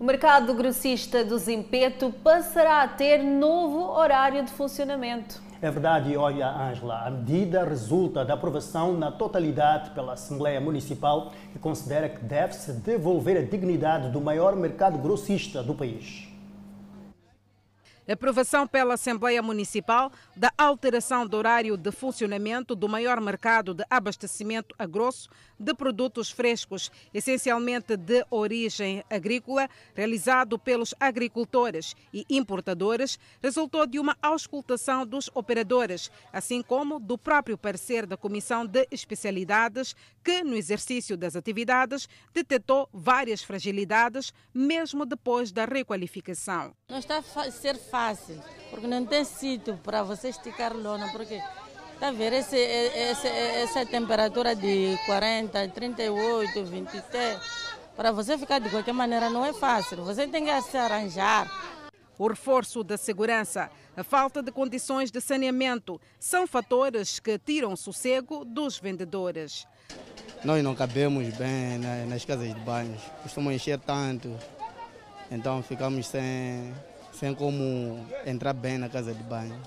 O 0.00 0.04
mercado 0.04 0.54
grossista 0.54 1.22
do 1.22 1.36
Zimpeto 1.36 2.10
passará 2.24 2.80
a 2.82 2.88
ter 2.88 3.22
novo 3.22 3.90
horário 3.90 4.42
de 4.44 4.52
funcionamento. 4.52 5.46
É 5.60 5.72
verdade, 5.72 6.16
olha, 6.16 6.48
Ângela, 6.48 7.04
a 7.04 7.10
medida 7.10 7.64
resulta 7.64 8.24
da 8.24 8.34
aprovação 8.34 8.96
na 8.96 9.10
totalidade 9.10 9.90
pela 9.90 10.12
Assembleia 10.12 10.60
Municipal, 10.60 11.32
que 11.52 11.58
considera 11.58 12.08
que 12.08 12.24
deve-se 12.24 12.74
devolver 12.74 13.36
a 13.36 13.42
dignidade 13.42 14.08
do 14.10 14.20
maior 14.20 14.54
mercado 14.54 14.98
grossista 14.98 15.60
do 15.60 15.74
país. 15.74 16.28
Aprovação 18.08 18.68
pela 18.68 18.94
Assembleia 18.94 19.42
Municipal 19.42 20.12
da 20.38 20.52
alteração 20.56 21.26
do 21.26 21.36
horário 21.36 21.76
de 21.76 21.90
funcionamento 21.90 22.76
do 22.76 22.88
maior 22.88 23.20
mercado 23.20 23.74
de 23.74 23.84
abastecimento 23.90 24.72
a 24.78 24.86
grosso 24.86 25.28
de 25.58 25.74
produtos 25.74 26.30
frescos, 26.30 26.92
essencialmente 27.12 27.96
de 27.96 28.24
origem 28.30 29.02
agrícola, 29.10 29.68
realizado 29.96 30.56
pelos 30.56 30.94
agricultores 31.00 31.96
e 32.14 32.24
importadores, 32.30 33.18
resultou 33.42 33.84
de 33.84 33.98
uma 33.98 34.16
auscultação 34.22 35.04
dos 35.04 35.28
operadores, 35.34 36.08
assim 36.32 36.62
como 36.62 37.00
do 37.00 37.18
próprio 37.18 37.58
parecer 37.58 38.06
da 38.06 38.16
Comissão 38.16 38.64
de 38.64 38.86
Especialidades, 38.92 39.96
que, 40.22 40.44
no 40.44 40.54
exercício 40.54 41.16
das 41.16 41.34
atividades, 41.34 42.08
detectou 42.32 42.88
várias 42.92 43.42
fragilidades, 43.42 44.32
mesmo 44.54 45.04
depois 45.04 45.50
da 45.50 45.64
requalificação. 45.64 46.72
Não 46.88 46.98
está 46.98 47.18
a 47.18 47.50
ser 47.50 47.76
fácil, 47.76 48.40
porque 48.70 48.86
não 48.86 49.04
tem 49.04 49.24
sítio 49.24 49.76
para 49.78 50.04
você 50.04 50.27
esticar 50.28 50.74
lona, 50.74 51.08
porque 51.12 51.40
Está 51.98 52.10
a 52.10 52.12
ver 52.12 52.32
esse, 52.32 52.56
esse, 52.56 53.26
essa 53.26 53.84
temperatura 53.84 54.54
de 54.54 54.96
40, 55.04 55.66
38, 55.70 56.64
23. 56.64 57.40
Para 57.96 58.12
você 58.12 58.38
ficar 58.38 58.60
de 58.60 58.70
qualquer 58.70 58.94
maneira 58.94 59.28
não 59.28 59.44
é 59.44 59.52
fácil. 59.52 60.04
Você 60.04 60.28
tem 60.28 60.44
que 60.44 60.62
se 60.62 60.76
arranjar. 60.76 61.50
O 62.16 62.28
reforço 62.28 62.84
da 62.84 62.96
segurança, 62.96 63.68
a 63.96 64.04
falta 64.04 64.40
de 64.40 64.52
condições 64.52 65.10
de 65.10 65.20
saneamento 65.20 66.00
são 66.20 66.46
fatores 66.46 67.18
que 67.18 67.36
tiram 67.36 67.74
sossego 67.74 68.44
dos 68.44 68.78
vendedores. 68.78 69.66
Nós 70.44 70.62
não 70.62 70.76
cabemos 70.76 71.26
bem 71.36 71.78
nas 72.06 72.24
casas 72.24 72.54
de 72.54 72.60
banho, 72.60 72.96
costumam 73.24 73.52
encher 73.52 73.80
tanto, 73.80 74.32
então 75.32 75.64
ficamos 75.64 76.06
sem, 76.06 76.72
sem 77.12 77.34
como 77.34 78.06
entrar 78.24 78.52
bem 78.52 78.78
na 78.78 78.88
casa 78.88 79.12
de 79.12 79.22
banho. 79.24 79.60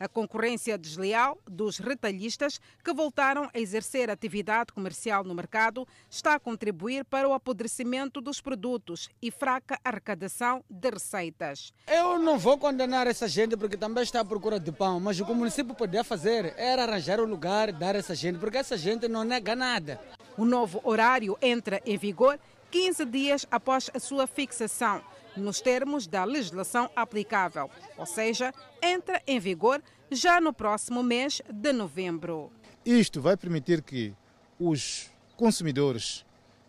A 0.00 0.08
concorrência 0.08 0.78
desleal 0.78 1.36
dos 1.46 1.76
retalhistas 1.76 2.58
que 2.82 2.90
voltaram 2.90 3.50
a 3.52 3.60
exercer 3.60 4.08
atividade 4.08 4.72
comercial 4.72 5.22
no 5.22 5.34
mercado 5.34 5.86
está 6.08 6.36
a 6.36 6.40
contribuir 6.40 7.04
para 7.04 7.28
o 7.28 7.34
apodrecimento 7.34 8.18
dos 8.18 8.40
produtos 8.40 9.10
e 9.20 9.30
fraca 9.30 9.78
arrecadação 9.84 10.64
de 10.70 10.88
receitas. 10.88 11.74
Eu 11.86 12.18
não 12.18 12.38
vou 12.38 12.56
condenar 12.56 13.06
essa 13.06 13.28
gente 13.28 13.58
porque 13.58 13.76
também 13.76 14.02
está 14.02 14.20
à 14.20 14.24
procura 14.24 14.58
de 14.58 14.72
pão, 14.72 14.98
mas 14.98 15.20
o 15.20 15.26
que 15.26 15.32
o 15.32 15.34
município 15.34 15.74
podia 15.74 16.02
fazer 16.02 16.54
era 16.56 16.84
arranjar 16.84 17.20
um 17.20 17.26
lugar, 17.26 17.70
dar 17.70 17.94
essa 17.94 18.14
gente, 18.14 18.38
porque 18.38 18.56
essa 18.56 18.78
gente 18.78 19.06
não 19.06 19.22
nega 19.22 19.54
nada. 19.54 20.00
O 20.34 20.46
novo 20.46 20.80
horário 20.82 21.36
entra 21.42 21.78
em 21.84 21.98
vigor 21.98 22.40
15 22.70 23.04
dias 23.04 23.46
após 23.50 23.90
a 23.92 24.00
sua 24.00 24.26
fixação 24.26 25.02
nos 25.36 25.60
termos 25.60 26.06
da 26.06 26.24
legislação 26.24 26.90
aplicável, 26.94 27.70
ou 27.96 28.06
seja, 28.06 28.52
entra 28.82 29.22
em 29.26 29.38
vigor 29.38 29.82
já 30.10 30.40
no 30.40 30.52
próximo 30.52 31.02
mês 31.02 31.40
de 31.50 31.72
novembro. 31.72 32.52
Isto 32.84 33.20
vai 33.20 33.36
permitir 33.36 33.82
que 33.82 34.14
os 34.58 35.10
consumidores 35.36 36.24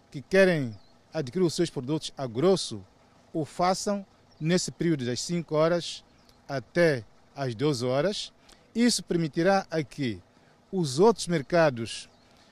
que 0.09 0.21
querem 0.21 0.77
adquirir 1.13 1.45
os 1.45 1.53
seus 1.53 1.69
produtos 1.69 2.13
a 2.17 2.27
grosso 2.27 2.85
o 3.33 3.45
façam 3.45 4.05
nesse 4.39 4.71
período 4.71 5.05
das 5.05 5.21
5 5.21 5.55
horas 5.55 6.03
até 6.47 7.05
às 7.35 7.55
12 7.55 7.85
horas. 7.85 8.33
Isso 8.75 9.03
permitirá 9.03 9.65
a 9.69 9.83
que 9.83 10.21
os 10.71 10.99
outros 10.99 11.27
mercados 11.27 12.09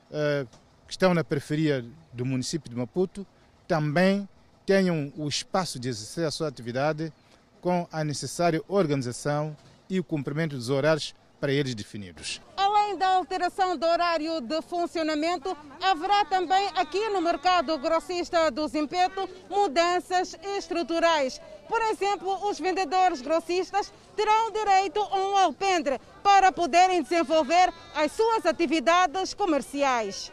uh, 0.09 0.47
que 0.87 0.93
estão 0.93 1.13
na 1.13 1.23
periferia 1.23 1.85
do 2.13 2.25
município 2.25 2.69
de 2.69 2.75
Maputo 2.75 3.25
também 3.67 4.27
tenham 4.69 5.11
o 5.17 5.27
espaço 5.27 5.79
de 5.79 5.89
exercer 5.89 6.27
a 6.27 6.29
sua 6.29 6.47
atividade 6.47 7.11
com 7.59 7.87
a 7.91 8.03
necessária 8.03 8.61
organização 8.67 9.57
e 9.89 9.99
o 9.99 10.03
cumprimento 10.03 10.55
dos 10.55 10.69
horários 10.69 11.15
para 11.39 11.51
eles 11.51 11.73
definidos. 11.73 12.39
Além 12.55 12.95
da 12.95 13.15
alteração 13.15 13.75
do 13.75 13.87
horário 13.87 14.39
de 14.41 14.61
funcionamento, 14.61 15.57
haverá 15.81 16.23
também 16.25 16.67
aqui 16.75 17.09
no 17.09 17.19
mercado 17.19 17.75
grossista 17.79 18.51
do 18.51 18.67
Zimpeto 18.67 19.27
mudanças 19.49 20.37
estruturais. 20.55 21.41
Por 21.67 21.81
exemplo, 21.81 22.47
os 22.47 22.59
vendedores 22.59 23.21
grossistas 23.21 23.91
terão 24.15 24.51
direito 24.51 24.99
a 24.99 25.15
um 25.15 25.35
alpendre 25.35 25.99
para 26.21 26.51
poderem 26.51 27.01
desenvolver 27.01 27.73
as 27.95 28.11
suas 28.11 28.45
atividades 28.45 29.33
comerciais. 29.33 30.31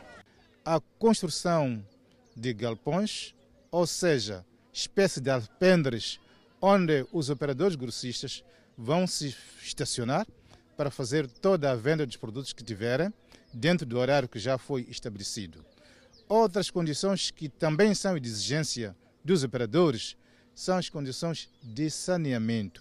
A 0.62 0.78
construção 0.98 1.82
de 2.36 2.52
galpões 2.52 3.34
ou 3.76 3.86
seja, 3.86 4.42
espécie 4.72 5.20
de 5.20 5.28
alpendres 5.28 6.18
onde 6.62 7.06
os 7.12 7.28
operadores 7.28 7.76
grossistas 7.76 8.42
vão 8.74 9.06
se 9.06 9.36
estacionar 9.62 10.26
para 10.78 10.90
fazer 10.90 11.28
toda 11.28 11.70
a 11.70 11.76
venda 11.76 12.06
dos 12.06 12.16
produtos 12.16 12.54
que 12.54 12.64
tiverem 12.64 13.12
dentro 13.52 13.84
do 13.84 13.98
horário 13.98 14.30
que 14.30 14.38
já 14.38 14.56
foi 14.56 14.86
estabelecido. 14.88 15.62
Outras 16.26 16.70
condições 16.70 17.30
que 17.30 17.50
também 17.50 17.94
são 17.94 18.18
de 18.18 18.26
exigência 18.26 18.96
dos 19.22 19.44
operadores 19.44 20.16
são 20.54 20.78
as 20.78 20.88
condições 20.88 21.50
de 21.62 21.90
saneamento. 21.90 22.80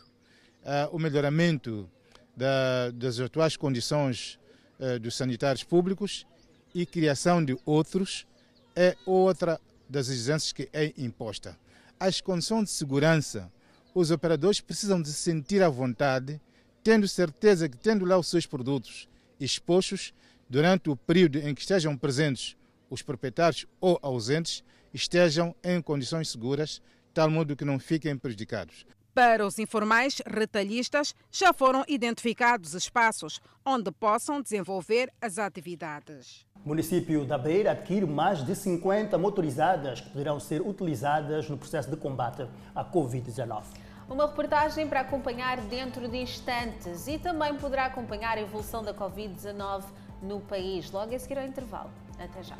Uh, 0.63 0.95
o 0.95 0.97
melhoramento 0.97 1.89
da, 2.37 2.89
das 2.91 3.19
atuais 3.19 3.57
condições 3.57 4.39
uh, 4.79 4.97
dos 4.97 5.13
sanitários 5.13 5.65
públicos 5.65 6.25
e 6.73 6.85
criação 6.85 7.43
de 7.43 7.57
outros 7.65 8.25
é 8.73 8.95
outra 9.05 9.59
das 9.89 10.09
exigências 10.09 10.51
que 10.51 10.69
é 10.73 10.93
imposta. 10.97 11.57
As 11.99 12.21
condições 12.21 12.65
de 12.65 12.71
segurança, 12.71 13.51
os 13.93 14.11
operadores 14.11 14.59
precisam 14.59 15.01
de 15.01 15.07
se 15.09 15.15
sentir 15.15 15.63
à 15.63 15.69
vontade, 15.69 16.41
tendo 16.83 17.07
certeza 17.07 17.69
que, 17.69 17.77
tendo 17.77 18.05
lá 18.05 18.17
os 18.17 18.27
seus 18.27 18.45
produtos 18.45 19.07
expostos, 19.39 20.13
durante 20.49 20.89
o 20.89 20.95
período 20.95 21.39
em 21.39 21.53
que 21.55 21.61
estejam 21.61 21.97
presentes 21.97 22.55
os 22.89 23.01
proprietários 23.01 23.65
ou 23.79 23.99
ausentes, 24.01 24.63
estejam 24.93 25.55
em 25.63 25.81
condições 25.81 26.29
seguras, 26.29 26.81
tal 27.13 27.29
modo 27.29 27.55
que 27.55 27.65
não 27.65 27.79
fiquem 27.79 28.17
prejudicados. 28.17 28.85
Para 29.15 29.47
os 29.47 29.57
informais 29.59 30.21
retalhistas, 30.27 31.15
já 31.31 31.53
foram 31.53 31.85
identificados 31.87 32.73
espaços 32.73 33.39
onde 33.65 33.89
possam 33.89 34.41
desenvolver 34.41 35.09
as 35.21 35.39
atividades. 35.39 36.45
O 36.65 36.67
município 36.67 37.23
da 37.23 37.37
Beira 37.37 37.71
adquire 37.71 38.05
mais 38.05 38.45
de 38.45 38.53
50 38.53 39.17
motorizadas 39.17 40.01
que 40.01 40.09
poderão 40.09 40.37
ser 40.37 40.59
utilizadas 40.59 41.49
no 41.49 41.57
processo 41.57 41.89
de 41.89 41.95
combate 41.95 42.45
à 42.75 42.83
Covid-19. 42.83 43.63
Uma 44.09 44.27
reportagem 44.27 44.85
para 44.85 44.99
acompanhar 44.99 45.61
dentro 45.61 46.09
de 46.09 46.17
instantes 46.17 47.07
e 47.07 47.17
também 47.17 47.55
poderá 47.55 47.85
acompanhar 47.85 48.37
a 48.37 48.41
evolução 48.41 48.83
da 48.83 48.93
Covid-19 48.93 49.85
no 50.21 50.41
país, 50.41 50.91
logo 50.91 51.15
a 51.15 51.19
seguir 51.19 51.37
ao 51.37 51.45
intervalo. 51.45 51.89
Até 52.19 52.43
já. 52.43 52.57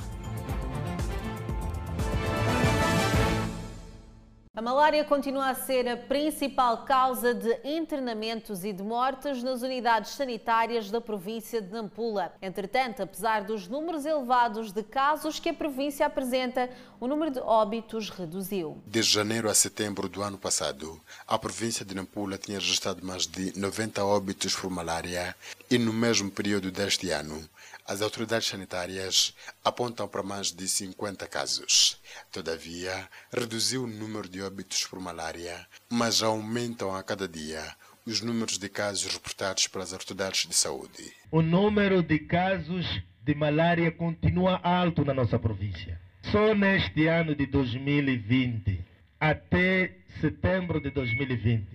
A 4.55 4.61
malária 4.61 5.03
continua 5.03 5.49
a 5.49 5.53
ser 5.53 5.85
a 5.85 5.97
principal 5.97 6.85
causa 6.85 7.33
de 7.33 7.59
internamentos 7.65 8.63
e 8.63 8.71
de 8.71 8.81
mortes 8.81 9.43
nas 9.43 9.61
unidades 9.61 10.11
sanitárias 10.11 10.89
da 10.89 11.01
província 11.01 11.61
de 11.61 11.69
Nampula. 11.73 12.33
Entretanto, 12.41 13.03
apesar 13.03 13.43
dos 13.43 13.67
números 13.67 14.05
elevados 14.05 14.71
de 14.71 14.81
casos 14.81 15.41
que 15.41 15.49
a 15.49 15.53
província 15.53 16.05
apresenta, 16.05 16.69
o 17.01 17.05
número 17.05 17.31
de 17.31 17.39
óbitos 17.39 18.09
reduziu. 18.09 18.81
De 18.87 19.01
janeiro 19.01 19.49
a 19.49 19.53
setembro 19.53 20.07
do 20.07 20.23
ano 20.23 20.37
passado, 20.37 21.01
a 21.27 21.37
província 21.37 21.83
de 21.83 21.93
Nampula 21.93 22.37
tinha 22.37 22.57
registrado 22.57 23.05
mais 23.05 23.27
de 23.27 23.59
90 23.59 24.05
óbitos 24.05 24.55
por 24.55 24.69
malária 24.69 25.35
e 25.69 25.77
no 25.77 25.91
mesmo 25.91 26.31
período 26.31 26.71
deste 26.71 27.09
ano, 27.09 27.43
as 27.87 28.01
autoridades 28.01 28.47
sanitárias 28.47 29.35
apontam 29.63 30.07
para 30.07 30.23
mais 30.23 30.51
de 30.51 30.67
50 30.67 31.27
casos. 31.27 32.01
Todavia, 32.31 33.07
reduziu 33.31 33.83
o 33.83 33.87
número 33.87 34.27
de 34.27 34.41
óbitos 34.41 34.83
por 34.85 34.99
malária, 34.99 35.67
mas 35.89 36.23
aumentam 36.23 36.95
a 36.95 37.03
cada 37.03 37.27
dia 37.27 37.63
os 38.05 38.21
números 38.21 38.57
de 38.57 38.69
casos 38.69 39.13
reportados 39.13 39.67
pelas 39.67 39.93
autoridades 39.93 40.47
de 40.47 40.55
saúde. 40.55 41.13
O 41.31 41.41
número 41.41 42.01
de 42.01 42.19
casos 42.19 42.85
de 43.23 43.35
malária 43.35 43.91
continua 43.91 44.59
alto 44.63 45.05
na 45.05 45.13
nossa 45.13 45.37
província. 45.39 45.99
Só 46.31 46.55
neste 46.55 47.07
ano 47.07 47.35
de 47.35 47.45
2020, 47.45 48.79
até 49.19 49.97
setembro 50.21 50.81
de 50.81 50.89
2020, 50.91 51.67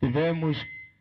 tivemos 0.00 0.56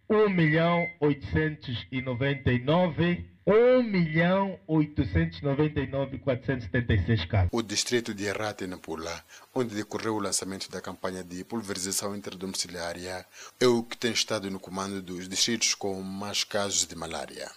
1 0.09 0.29
milhão 0.29 0.85
899 0.99 3.36
1 3.47 3.81
milhão 3.81 4.59
899 4.67 6.19
476 6.19 7.25
casos. 7.25 7.49
O 7.53 7.61
distrito 7.61 8.13
de 8.13 8.25
Errata 8.25 8.65
e 8.65 8.67
Nampula, 8.67 9.23
onde 9.55 9.73
decorreu 9.73 10.15
o 10.15 10.19
lançamento 10.19 10.69
da 10.69 10.81
campanha 10.81 11.23
de 11.23 11.45
pulverização 11.45 12.13
interdomiciliária, 12.13 13.25
é 13.57 13.65
o 13.65 13.83
que 13.83 13.95
tem 13.95 14.11
estado 14.11 14.51
no 14.51 14.59
comando 14.59 15.01
dos 15.01 15.29
distritos 15.29 15.73
com 15.73 16.01
mais 16.01 16.43
casos 16.43 16.85
de 16.85 16.93
malária. 16.93 17.49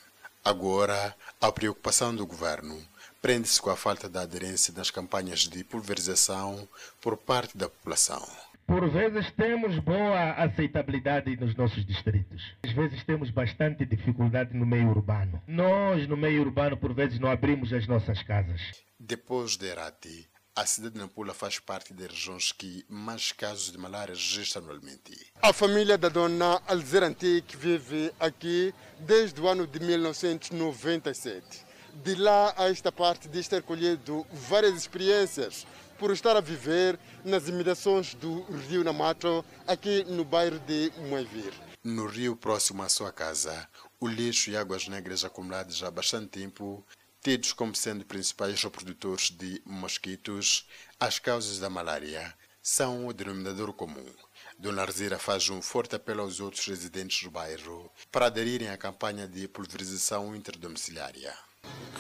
Agora, 0.44 1.12
a 1.40 1.50
preocupação 1.50 2.14
do 2.14 2.24
governo 2.24 2.80
prende-se 3.20 3.60
com 3.60 3.70
a 3.70 3.76
falta 3.76 4.08
de 4.08 4.16
aderência 4.16 4.72
nas 4.76 4.92
campanhas 4.92 5.40
de 5.40 5.64
pulverização 5.64 6.68
por 7.00 7.16
parte 7.16 7.58
da 7.58 7.68
população. 7.68 8.24
Por 8.70 8.88
vezes 8.88 9.28
temos 9.32 9.80
boa 9.80 10.30
aceitabilidade 10.34 11.36
nos 11.36 11.56
nossos 11.56 11.84
distritos. 11.84 12.40
Às 12.62 12.70
vezes 12.70 13.02
temos 13.02 13.28
bastante 13.28 13.84
dificuldade 13.84 14.56
no 14.56 14.64
meio 14.64 14.90
urbano. 14.90 15.42
Nós, 15.44 16.06
no 16.06 16.16
meio 16.16 16.42
urbano, 16.42 16.76
por 16.76 16.94
vezes 16.94 17.18
não 17.18 17.28
abrimos 17.28 17.72
as 17.72 17.88
nossas 17.88 18.22
casas. 18.22 18.60
Depois 18.96 19.56
de 19.56 19.66
Herati, 19.66 20.28
a 20.54 20.64
cidade 20.64 20.94
de 20.94 21.00
Nampula 21.00 21.34
faz 21.34 21.58
parte 21.58 21.92
das 21.92 22.12
regiões 22.12 22.52
que 22.52 22.84
mais 22.88 23.32
casos 23.32 23.72
de 23.72 23.76
malária 23.76 24.14
registram 24.14 24.62
anualmente. 24.62 25.32
A 25.42 25.52
família 25.52 25.98
da 25.98 26.08
dona 26.08 26.62
Alzeranti, 26.68 27.42
que 27.44 27.56
vive 27.56 28.12
aqui 28.20 28.72
desde 29.00 29.40
o 29.40 29.48
ano 29.48 29.66
de 29.66 29.80
1997. 29.80 31.66
De 32.04 32.14
lá 32.14 32.54
a 32.56 32.70
esta 32.70 32.92
parte 32.92 33.28
diz 33.28 33.48
ter 33.48 33.64
colhido 33.64 34.24
várias 34.32 34.76
experiências 34.76 35.66
por 36.00 36.10
estar 36.12 36.34
a 36.34 36.40
viver 36.40 36.98
nas 37.22 37.46
imediações 37.46 38.14
do 38.14 38.40
Rio 38.68 38.82
Namato, 38.82 39.44
aqui 39.66 40.02
no 40.04 40.24
bairro 40.24 40.58
de 40.60 40.90
Moivir. 41.10 41.52
No 41.84 42.06
rio 42.06 42.34
próximo 42.34 42.82
à 42.82 42.88
sua 42.88 43.12
casa, 43.12 43.68
o 44.00 44.08
lixo 44.08 44.48
e 44.48 44.56
águas 44.56 44.88
negras 44.88 45.26
acumuladas 45.26 45.82
há 45.82 45.90
bastante 45.90 46.28
tempo, 46.28 46.82
tidos 47.22 47.52
como 47.52 47.76
sendo 47.76 48.06
principais 48.06 48.62
reprodutores 48.62 49.30
de 49.30 49.60
mosquitos, 49.66 50.66
as 50.98 51.18
causas 51.18 51.58
da 51.58 51.68
malária 51.68 52.34
são 52.62 53.06
o 53.06 53.12
denominador 53.12 53.70
comum. 53.74 54.06
Dona 54.58 54.80
Arzira 54.80 55.18
faz 55.18 55.50
um 55.50 55.60
forte 55.60 55.96
apelo 55.96 56.22
aos 56.22 56.40
outros 56.40 56.66
residentes 56.66 57.22
do 57.22 57.30
bairro 57.30 57.92
para 58.10 58.26
aderirem 58.26 58.70
à 58.70 58.78
campanha 58.78 59.28
de 59.28 59.46
pulverização 59.46 60.34
interdomiciliária. 60.34 61.34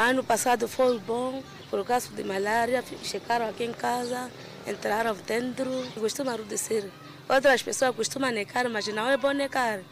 Ano 0.00 0.24
passado 0.24 0.66
foi 0.66 0.98
bom, 0.98 1.44
por 1.68 1.84
causa 1.84 2.08
de 2.08 2.24
malária, 2.24 2.82
chegaram 3.02 3.46
aqui 3.46 3.64
em 3.64 3.72
casa, 3.72 4.30
entraram 4.66 5.14
dentro, 5.14 5.70
costumam 5.92 6.38
reduzir. 6.38 6.90
Outras 7.28 7.62
pessoas 7.62 7.94
costumam 7.94 8.30
necar, 8.30 8.66
mas 8.70 8.86
não 8.86 9.10
é 9.10 9.18
bom 9.18 9.32
necar. 9.32 9.82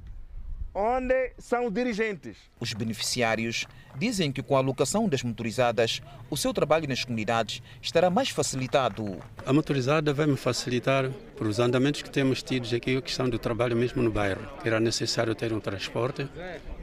onde 0.75 1.33
são 1.39 1.71
dirigentes. 1.71 2.37
Os 2.59 2.73
beneficiários 2.73 3.67
dizem 3.97 4.33
que 4.33 4.43
com 4.43 4.57
a 4.57 4.59
alocação 4.59 5.09
das 5.09 5.23
motorizadas, 5.23 6.01
o 6.31 6.37
seu 6.37 6.53
trabalho 6.53 6.89
nas 6.89 7.05
comunidades 7.05 7.63
estará 7.81 8.09
mais 8.09 8.31
facilitado. 8.31 9.19
A 9.45 9.53
motorizada 9.53 10.13
vai 10.13 10.27
me 10.27 10.37
facilitar 10.37 11.11
por 11.43 11.49
os 11.49 11.59
andamentos 11.59 12.03
que 12.03 12.09
temos 12.09 12.41
tidos 12.41 12.73
aqui, 12.73 12.97
a 12.97 13.03
questão 13.03 13.29
do 13.29 13.37
trabalho 13.37 13.77
mesmo 13.77 14.01
no 14.01 14.13
bairro. 14.13 14.49
Era 14.65 14.79
necessário 14.79 15.35
ter 15.35 15.53
um 15.53 15.59
transporte 15.59 16.29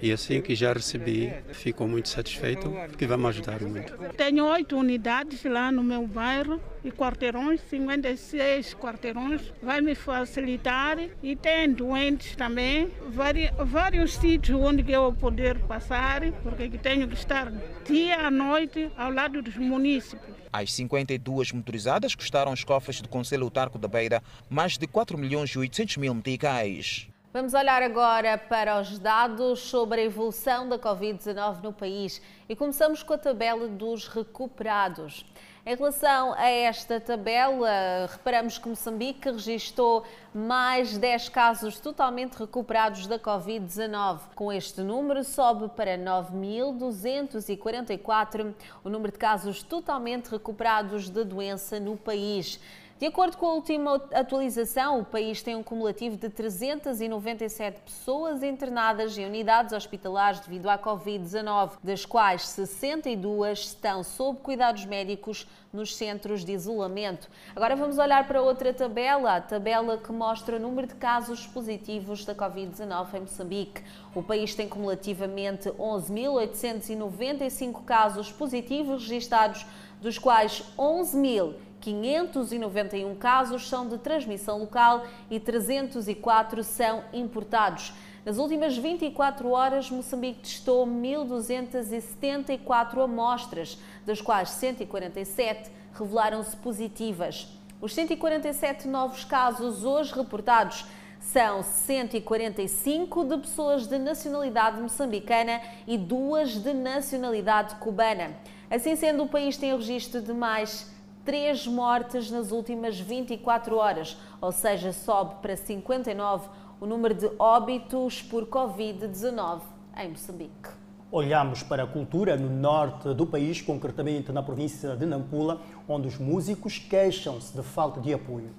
e 0.01 0.11
assim 0.11 0.41
que 0.41 0.53
já 0.53 0.73
recebi, 0.73 1.33
fico 1.53 1.87
muito 1.87 2.09
satisfeito 2.09 2.69
porque 2.89 3.07
vai 3.07 3.15
me 3.15 3.25
ajudar 3.27 3.61
muito. 3.61 3.93
Tenho 4.17 4.45
oito 4.47 4.75
unidades 4.75 5.45
lá 5.45 5.71
no 5.71 5.81
meu 5.81 6.05
bairro 6.05 6.59
e 6.83 6.91
quarteirões, 6.91 7.61
56 7.69 8.73
quarteirões, 8.73 9.41
vai 9.63 9.79
me 9.79 9.95
facilitar 9.95 10.97
e 11.23 11.37
tem 11.37 11.71
doentes 11.71 12.35
também, 12.35 12.91
vários, 13.07 13.51
vários 13.59 14.13
sítios 14.15 14.59
onde 14.59 14.91
eu 14.91 15.13
poder 15.13 15.57
passar, 15.59 16.21
porque 16.43 16.67
tenho 16.77 17.07
que 17.07 17.13
estar 17.13 17.49
dia 17.85 18.27
à 18.27 18.29
noite 18.29 18.91
ao 18.97 19.09
lado 19.09 19.41
dos 19.41 19.55
municípios. 19.55 20.37
As 20.51 20.73
52 20.73 21.51
motorizadas 21.51 22.15
custaram 22.15 22.51
os 22.51 22.63
cofres 22.63 23.01
do 23.01 23.07
Conselho 23.07 23.43
Autarco 23.43 23.77
da 23.77 23.87
Beira 23.87 24.23
mais 24.49 24.77
de 24.77 24.87
4 24.87 25.17
milhões 25.17 25.51
e 25.51 25.59
800 25.59 25.97
mil 25.97 26.13
meticais. 26.15 27.07
Vamos 27.31 27.53
olhar 27.53 27.83
agora 27.83 28.39
para 28.39 28.81
os 28.81 28.97
dados 28.97 29.59
sobre 29.59 30.01
a 30.01 30.05
evolução 30.05 30.67
da 30.67 30.79
Covid-19 30.79 31.61
no 31.61 31.71
país 31.71 32.19
e 32.49 32.55
começamos 32.55 33.03
com 33.03 33.13
a 33.13 33.19
tabela 33.19 33.67
dos 33.67 34.07
recuperados. 34.07 35.23
Em 35.65 35.75
relação 35.75 36.31
a 36.33 36.47
esta 36.47 37.01
tabela, 37.01 38.07
reparamos 38.09 38.57
que 38.57 38.69
Moçambique 38.69 39.29
registrou 39.29 40.05
mais 40.33 40.97
10 40.97 41.27
casos 41.29 41.79
totalmente 41.79 42.35
recuperados 42.35 43.05
da 43.05 43.19
Covid-19. 43.19 44.21
Com 44.35 44.51
este 44.53 44.81
número, 44.81 45.23
sobe 45.23 45.67
para 45.75 45.97
9.244 45.97 48.53
o 48.85 48.89
número 48.89 49.11
de 49.11 49.19
casos 49.19 49.61
totalmente 49.61 50.29
recuperados 50.29 51.09
da 51.09 51.23
doença 51.23 51.77
no 51.77 51.97
país. 51.97 52.57
De 52.99 53.05
acordo 53.05 53.37
com 53.37 53.45
a 53.45 53.53
última 53.53 53.95
atualização, 54.13 54.99
o 54.99 55.05
país 55.05 55.41
tem 55.41 55.55
um 55.55 55.63
cumulativo 55.63 56.17
de 56.17 56.27
397 56.27 57.79
pessoas 57.79 58.43
internadas 58.43 59.17
em 59.17 59.25
unidades 59.25 59.71
hospitalares 59.71 60.41
devido 60.41 60.67
à 60.67 60.77
Covid-19, 60.77 61.77
das 61.81 62.05
quais 62.05 62.45
62 62.49 63.59
estão 63.59 64.03
sob 64.03 64.39
cuidados 64.39 64.83
médicos 64.83 65.47
nos 65.71 65.95
centros 65.95 66.43
de 66.43 66.51
isolamento. 66.51 67.29
Agora 67.55 67.73
vamos 67.73 67.97
olhar 67.97 68.27
para 68.27 68.41
outra 68.41 68.73
tabela, 68.73 69.37
a 69.37 69.41
tabela 69.41 69.97
que 69.97 70.11
mostra 70.11 70.57
o 70.57 70.59
número 70.59 70.89
de 70.89 70.95
casos 70.95 71.47
positivos 71.47 72.25
da 72.25 72.35
Covid-19 72.35 73.13
em 73.13 73.21
Moçambique. 73.21 73.81
O 74.13 74.21
país 74.21 74.53
tem 74.53 74.67
cumulativamente 74.67 75.69
11.895 75.69 77.85
casos 77.85 78.29
positivos 78.29 79.07
registados, 79.07 79.65
dos 80.01 80.17
quais 80.17 80.63
11.000 80.77 81.68
591 81.81 83.15
casos 83.15 83.67
são 83.67 83.87
de 83.87 83.97
transmissão 83.97 84.59
local 84.59 85.05
e 85.29 85.39
304 85.39 86.63
são 86.63 87.03
importados. 87.13 87.93
Nas 88.25 88.37
últimas 88.37 88.77
24 88.77 89.49
horas, 89.49 89.89
Moçambique 89.89 90.41
testou 90.41 90.85
1.274 90.85 93.03
amostras, 93.03 93.79
das 94.05 94.21
quais 94.21 94.49
147 94.49 95.71
revelaram-se 95.93 96.55
positivas. 96.57 97.47
Os 97.81 97.93
147 97.93 98.87
novos 98.87 99.23
casos 99.23 99.85
hoje 99.85 100.13
reportados 100.13 100.85
são 101.19 101.63
145 101.63 103.25
de 103.25 103.37
pessoas 103.37 103.87
de 103.87 103.97
nacionalidade 103.97 104.81
moçambicana 104.81 105.61
e 105.87 105.97
duas 105.97 106.61
de 106.61 106.73
nacionalidade 106.73 107.75
cubana. 107.75 108.35
Assim 108.69 108.95
sendo, 108.95 109.23
o 109.23 109.27
país 109.27 109.57
tem 109.57 109.73
o 109.73 109.77
registro 109.77 110.21
de 110.21 110.33
mais 110.33 110.91
três 111.29 111.67
mortes 111.67 112.31
nas 112.31 112.51
últimas 112.51 112.99
24 112.99 113.77
horas, 113.77 114.17
ou 114.41 114.51
seja, 114.51 114.91
sobe 114.91 115.35
para 115.43 115.55
59 115.55 116.49
o 116.81 116.87
número 116.87 117.13
de 117.13 117.29
óbitos 117.37 118.19
por 118.19 118.47
Covid-19 118.47 119.61
em 119.95 120.09
Moçambique. 120.09 120.69
Olhamos 121.11 121.61
para 121.61 121.83
a 121.83 121.85
cultura 121.85 122.35
no 122.35 122.49
norte 122.49 123.13
do 123.13 123.27
país, 123.27 123.61
concretamente 123.61 124.31
na 124.31 124.41
província 124.41 124.95
de 124.95 125.05
Nampula, 125.05 125.61
onde 125.87 126.07
os 126.07 126.17
músicos 126.17 126.79
queixam-se 126.79 127.55
de 127.55 127.61
falta 127.61 128.01
de 128.01 128.11
apoio. 128.11 128.49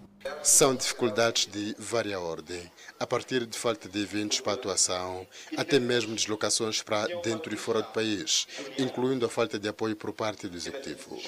São 0.43 0.75
dificuldades 0.75 1.47
de 1.47 1.75
vária 1.79 2.21
ordem, 2.21 2.71
a 2.99 3.07
partir 3.07 3.47
de 3.47 3.59
falta 3.59 3.89
de 3.89 4.03
eventos 4.03 4.41
para 4.41 4.53
atuação, 4.53 5.27
até 5.57 5.79
mesmo 5.79 6.15
deslocações 6.15 6.83
para 6.83 7.07
dentro 7.23 7.55
e 7.55 7.57
fora 7.57 7.81
do 7.81 7.89
país, 7.89 8.47
incluindo 8.79 9.25
a 9.25 9.29
falta 9.29 9.59
de 9.59 9.69
apoio 9.69 9.97
por 9.97 10.13
parte 10.13 10.47
do 10.47 10.57
Executivo. 10.57 11.19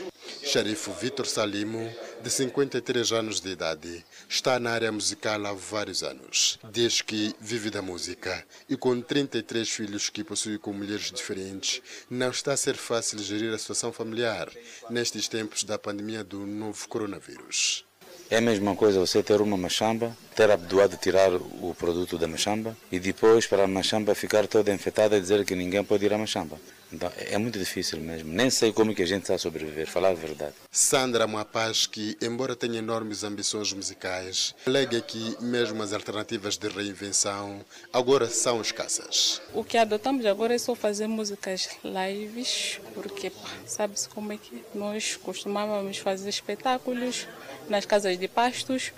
Xerife 0.42 0.90
Vitor 1.00 1.26
Salimo, 1.26 1.90
de 2.22 2.30
53 2.30 3.12
anos 3.12 3.40
de 3.40 3.50
idade, 3.50 4.04
está 4.28 4.60
na 4.60 4.70
área 4.70 4.92
musical 4.92 5.46
há 5.46 5.52
vários 5.52 6.02
anos. 6.02 6.58
Diz 6.70 7.00
que 7.00 7.34
vive 7.40 7.70
da 7.70 7.80
música 7.80 8.44
e 8.68 8.76
com 8.76 9.00
33 9.00 9.68
filhos 9.68 10.10
que 10.10 10.22
possui 10.22 10.58
com 10.58 10.72
mulheres 10.72 11.10
diferentes, 11.10 11.80
não 12.10 12.30
está 12.30 12.52
a 12.52 12.56
ser 12.56 12.76
fácil 12.76 13.18
gerir 13.20 13.54
a 13.54 13.58
situação 13.58 13.92
familiar 13.92 14.50
nestes 14.90 15.28
tempos 15.28 15.64
da 15.64 15.78
pandemia 15.78 16.22
do 16.22 16.46
novo 16.46 16.86
coronavírus. 16.88 17.84
É 18.32 18.38
a 18.38 18.40
mesma 18.40 18.74
coisa 18.74 18.98
você 18.98 19.22
ter 19.22 19.42
uma 19.42 19.58
machamba, 19.58 20.16
ter 20.34 20.50
abdoado 20.50 20.96
tirar 20.96 21.34
o 21.34 21.76
produto 21.78 22.16
da 22.16 22.26
machamba 22.26 22.74
e 22.90 22.98
depois 22.98 23.46
para 23.46 23.64
a 23.64 23.68
machamba 23.68 24.14
ficar 24.14 24.46
toda 24.46 24.72
infectada 24.72 25.18
e 25.18 25.20
dizer 25.20 25.44
que 25.44 25.54
ninguém 25.54 25.84
pode 25.84 26.06
ir 26.06 26.14
à 26.14 26.16
machamba. 26.16 26.58
Então 26.90 27.12
é 27.16 27.36
muito 27.36 27.58
difícil 27.58 28.00
mesmo. 28.00 28.32
Nem 28.32 28.48
sei 28.48 28.72
como 28.72 28.94
que 28.94 29.02
a 29.02 29.06
gente 29.06 29.22
está 29.22 29.34
a 29.34 29.38
sobreviver, 29.38 29.86
falar 29.86 30.10
a 30.10 30.14
verdade. 30.14 30.54
Sandra 30.70 31.26
Mapaz, 31.26 31.86
que 31.86 32.16
embora 32.22 32.56
tenha 32.56 32.78
enormes 32.78 33.22
ambições 33.22 33.70
musicais, 33.72 34.54
alega 34.66 35.00
que 35.02 35.36
mesmo 35.40 35.82
as 35.82 35.92
alternativas 35.92 36.56
de 36.56 36.68
reinvenção 36.68 37.60
agora 37.92 38.28
são 38.28 38.62
escassas. 38.62 39.42
O 39.52 39.62
que 39.62 39.76
adotamos 39.76 40.24
agora 40.24 40.54
é 40.54 40.58
só 40.58 40.74
fazer 40.74 41.06
músicas 41.06 41.68
lives, 41.84 42.80
porque 42.94 43.30
sabe-se 43.66 44.08
como 44.08 44.32
é 44.32 44.38
que 44.38 44.62
nós 44.74 45.16
costumávamos 45.16 45.98
fazer 45.98 46.30
espetáculos 46.30 47.26
nas 47.68 47.86
casas 47.86 48.18
de 48.18 48.28
pastos. 48.28 48.92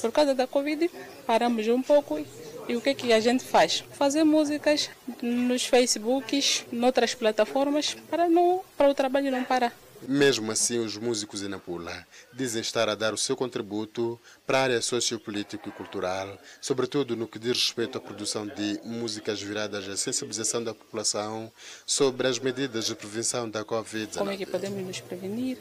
Por 0.00 0.10
causa 0.12 0.34
da 0.34 0.46
Covid, 0.46 0.90
paramos 1.26 1.68
um 1.68 1.82
pouco 1.82 2.24
e 2.68 2.76
o 2.76 2.80
que, 2.80 2.90
é 2.90 2.94
que 2.94 3.12
a 3.12 3.20
gente 3.20 3.44
faz? 3.44 3.82
Fazer 3.92 4.22
músicas 4.22 4.88
nos 5.20 5.66
Facebooks, 5.66 6.64
noutras 6.70 7.14
plataformas, 7.14 7.96
para, 8.08 8.28
não, 8.28 8.62
para 8.76 8.88
o 8.88 8.94
trabalho 8.94 9.30
não 9.30 9.42
parar. 9.44 9.74
Mesmo 10.06 10.50
assim, 10.50 10.78
os 10.78 10.96
músicos 10.96 11.42
em 11.42 11.48
Nampula 11.48 12.06
dizem 12.32 12.62
estar 12.62 12.88
a 12.88 12.94
dar 12.94 13.12
o 13.12 13.18
seu 13.18 13.36
contributo 13.36 14.18
para 14.46 14.58
a 14.58 14.62
área 14.62 14.80
sociopolítica 14.80 15.68
e 15.68 15.72
cultural, 15.72 16.38
sobretudo 16.60 17.16
no 17.16 17.26
que 17.26 17.38
diz 17.38 17.58
respeito 17.58 17.98
à 17.98 18.00
produção 18.00 18.46
de 18.46 18.80
músicas 18.82 19.42
viradas 19.42 19.86
à 19.88 19.96
sensibilização 19.96 20.64
da 20.64 20.72
população 20.72 21.52
sobre 21.84 22.28
as 22.28 22.38
medidas 22.38 22.86
de 22.86 22.94
prevenção 22.94 23.50
da 23.50 23.64
Covid-19. 23.64 24.18
Como 24.18 24.30
é 24.30 24.36
que 24.36 24.46
podemos 24.46 24.86
nos 24.86 25.00
prevenir? 25.00 25.58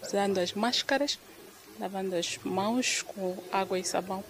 Usando 0.00 0.38
as 0.38 0.52
máscaras, 0.52 1.18
lavando 1.78 2.16
as 2.16 2.38
mãos 2.44 3.02
com 3.02 3.36
água 3.50 3.78
e 3.78 3.84
sabão. 3.84 4.24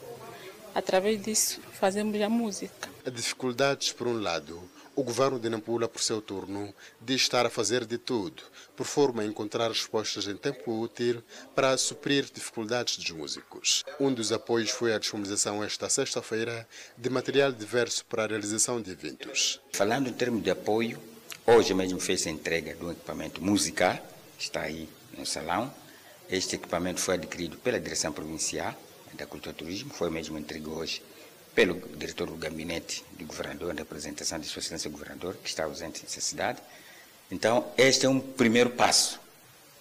Através 0.74 1.22
disso, 1.22 1.61
fazemos 1.72 2.20
a 2.20 2.28
música. 2.28 2.88
Dificuldades 3.12 3.93
por 3.93 4.07
um 4.07 4.20
lado, 4.20 4.62
o 4.95 5.03
governo 5.03 5.38
de 5.38 5.49
Nampula, 5.49 5.88
por 5.88 6.03
seu 6.03 6.20
turno, 6.20 6.72
diz 7.01 7.22
estar 7.22 7.47
a 7.47 7.51
fazer 7.51 7.84
de 7.84 7.99
tudo, 7.99 8.43
por 8.76 8.86
forma 8.86 9.22
a 9.22 9.26
encontrar 9.26 9.68
respostas 9.68 10.26
em 10.26 10.36
tempo 10.36 10.80
útil 10.80 11.22
para 11.55 11.76
suprir 11.76 12.24
dificuldades 12.32 12.97
dos 12.97 13.11
músicos. 13.11 13.84
Um 13.99 14.12
dos 14.12 14.32
apoios 14.32 14.70
foi 14.70 14.95
a 14.95 14.99
disponibilização 14.99 15.62
esta 15.62 15.88
sexta-feira 15.88 16.66
de 16.97 17.11
material 17.11 17.53
diverso 17.53 18.05
para 18.07 18.24
a 18.24 18.26
realização 18.26 18.80
de 18.80 18.90
eventos. 18.90 19.61
Falando 19.72 20.09
em 20.09 20.12
termos 20.12 20.43
de 20.43 20.51
apoio, 20.51 20.99
hoje 21.47 21.74
mesmo 21.74 22.01
fez 22.01 22.26
a 22.26 22.30
entrega 22.30 22.74
de 22.74 22.84
um 22.84 22.93
equipamento 22.93 23.43
musical, 23.43 23.99
está 24.38 24.62
aí 24.62 24.88
no 25.16 25.24
salão. 25.24 25.72
Este 26.33 26.57
equipamento 26.57 26.99
foi 26.99 27.16
adquirido 27.16 27.59
pela 27.59 27.78
direção 27.78 28.11
provincial 28.11 28.74
da 29.12 29.26
Cultura 29.26 29.55
e 29.55 29.59
Turismo, 29.59 29.93
foi 29.93 30.09
mesmo 30.09 30.39
entregue 30.39 30.66
hoje 30.66 31.03
pelo 31.55 31.74
diretor 31.99 32.26
do 32.26 32.37
gabinete 32.37 33.05
do 33.18 33.26
governador, 33.26 33.74
da 33.74 33.83
representação 33.83 34.39
de 34.39 34.47
sua 34.47 34.61
excelência 34.61 34.91
governador, 34.91 35.37
que 35.37 35.51
está 35.51 35.64
ausente 35.64 36.03
nessa 36.03 36.22
cidade. 36.22 36.59
Então, 37.30 37.70
este 37.76 38.07
é 38.07 38.09
um 38.09 38.18
primeiro 38.18 38.70
passo. 38.70 39.20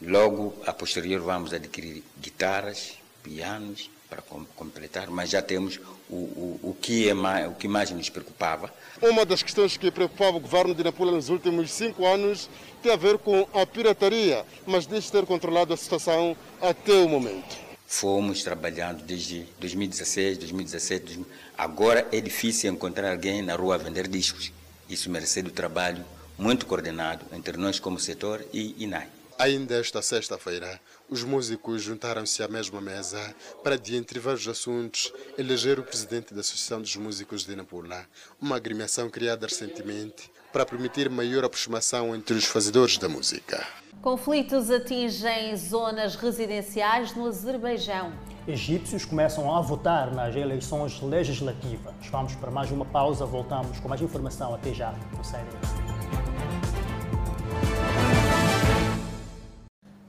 Logo, 0.02 0.54
a 0.66 0.74
posterior, 0.74 1.22
vamos 1.22 1.54
adquirir 1.54 2.04
guitarras, 2.20 2.98
pianos, 3.24 3.90
para 4.12 4.22
completar, 4.58 5.10
mas 5.10 5.30
já 5.30 5.42
temos 5.42 5.80
o, 6.10 6.16
o, 6.16 6.60
o, 6.64 6.78
que 6.82 7.08
é 7.08 7.14
mais, 7.14 7.48
o 7.48 7.54
que 7.54 7.66
mais 7.66 7.90
nos 7.92 8.10
preocupava. 8.10 8.70
Uma 9.02 9.26
das 9.26 9.42
questões 9.42 9.78
que 9.78 9.90
preocupava 9.90 10.36
o 10.36 10.40
governo 10.42 10.76
de 10.76 10.84
Nampula 10.84 11.14
nos 11.14 11.30
últimos 11.30 11.72
cinco 11.72 12.06
anos 12.06 12.50
tem 12.84 12.92
a 12.92 12.98
ver 12.98 13.18
com 13.18 13.48
a 13.54 13.66
pirataria, 13.66 14.46
mas 14.68 14.86
diz 14.86 15.10
ter 15.10 15.26
controlado 15.26 15.74
a 15.74 15.78
situação 15.78 16.36
até 16.62 16.92
o 16.92 17.08
momento. 17.08 17.56
Fomos 17.88 18.44
trabalhando 18.44 19.02
desde 19.02 19.48
2016, 19.60 20.38
2017. 20.40 21.26
Agora 21.58 22.06
é 22.12 22.20
difícil 22.20 22.70
encontrar 22.70 23.12
alguém 23.12 23.42
na 23.42 23.56
rua 23.56 23.76
a 23.76 23.78
vender 23.78 24.10
discos. 24.10 24.52
Isso 24.90 25.10
merece 25.10 25.42
do 25.42 25.52
trabalho 25.52 26.04
muito 26.38 26.66
coordenado 26.66 27.26
entre 27.32 27.56
nós 27.56 27.80
como 27.80 27.98
setor 27.98 28.46
e 28.52 28.76
INAI. 28.84 29.08
Ainda 29.40 29.80
esta 29.80 30.02
sexta-feira, 30.02 30.80
os 31.12 31.26
músicos 31.26 31.84
juntaram-se 31.84 32.42
à 32.42 32.48
mesma 32.48 32.80
mesa 32.80 33.36
para, 33.62 33.78
de 33.78 33.98
entre 33.98 34.18
vários 34.18 34.48
assuntos, 34.48 35.14
eleger 35.38 35.78
o 35.78 35.84
presidente 35.84 36.34
da 36.34 36.40
Associação 36.40 36.82
dos 36.82 36.96
Músicos 36.96 37.46
de 37.46 37.54
Nampula, 37.54 38.06
uma 38.42 38.56
agremiação 38.56 39.10
criada 39.10 39.46
recentemente 39.46 40.32
para 40.54 40.66
permitir 40.66 41.10
maior 41.10 41.44
aproximação 41.44 42.16
entre 42.16 42.34
os 42.36 42.46
fazedores 42.46 42.98
da 42.98 43.10
música. 43.10 43.68
Conflitos 44.02 44.72
atingem 44.72 45.56
zonas 45.58 46.16
residenciais 46.16 47.14
no 47.14 47.28
Azerbaijão. 47.28 48.14
Egípcios 48.48 49.06
começam 49.06 49.54
a 49.54 49.62
votar 49.62 50.16
nas 50.16 50.34
eleições 50.36 51.00
legislativas. 51.02 51.94
Vamos 52.10 52.34
para 52.36 52.50
mais 52.50 52.72
uma 52.72 52.86
pausa, 52.86 53.26
voltamos 53.26 53.80
com 53.80 53.90
mais 53.90 54.02
informação. 54.02 54.56
Até 54.56 54.74
já. 54.74 54.96
Não 55.16 55.24
sai 55.24 55.46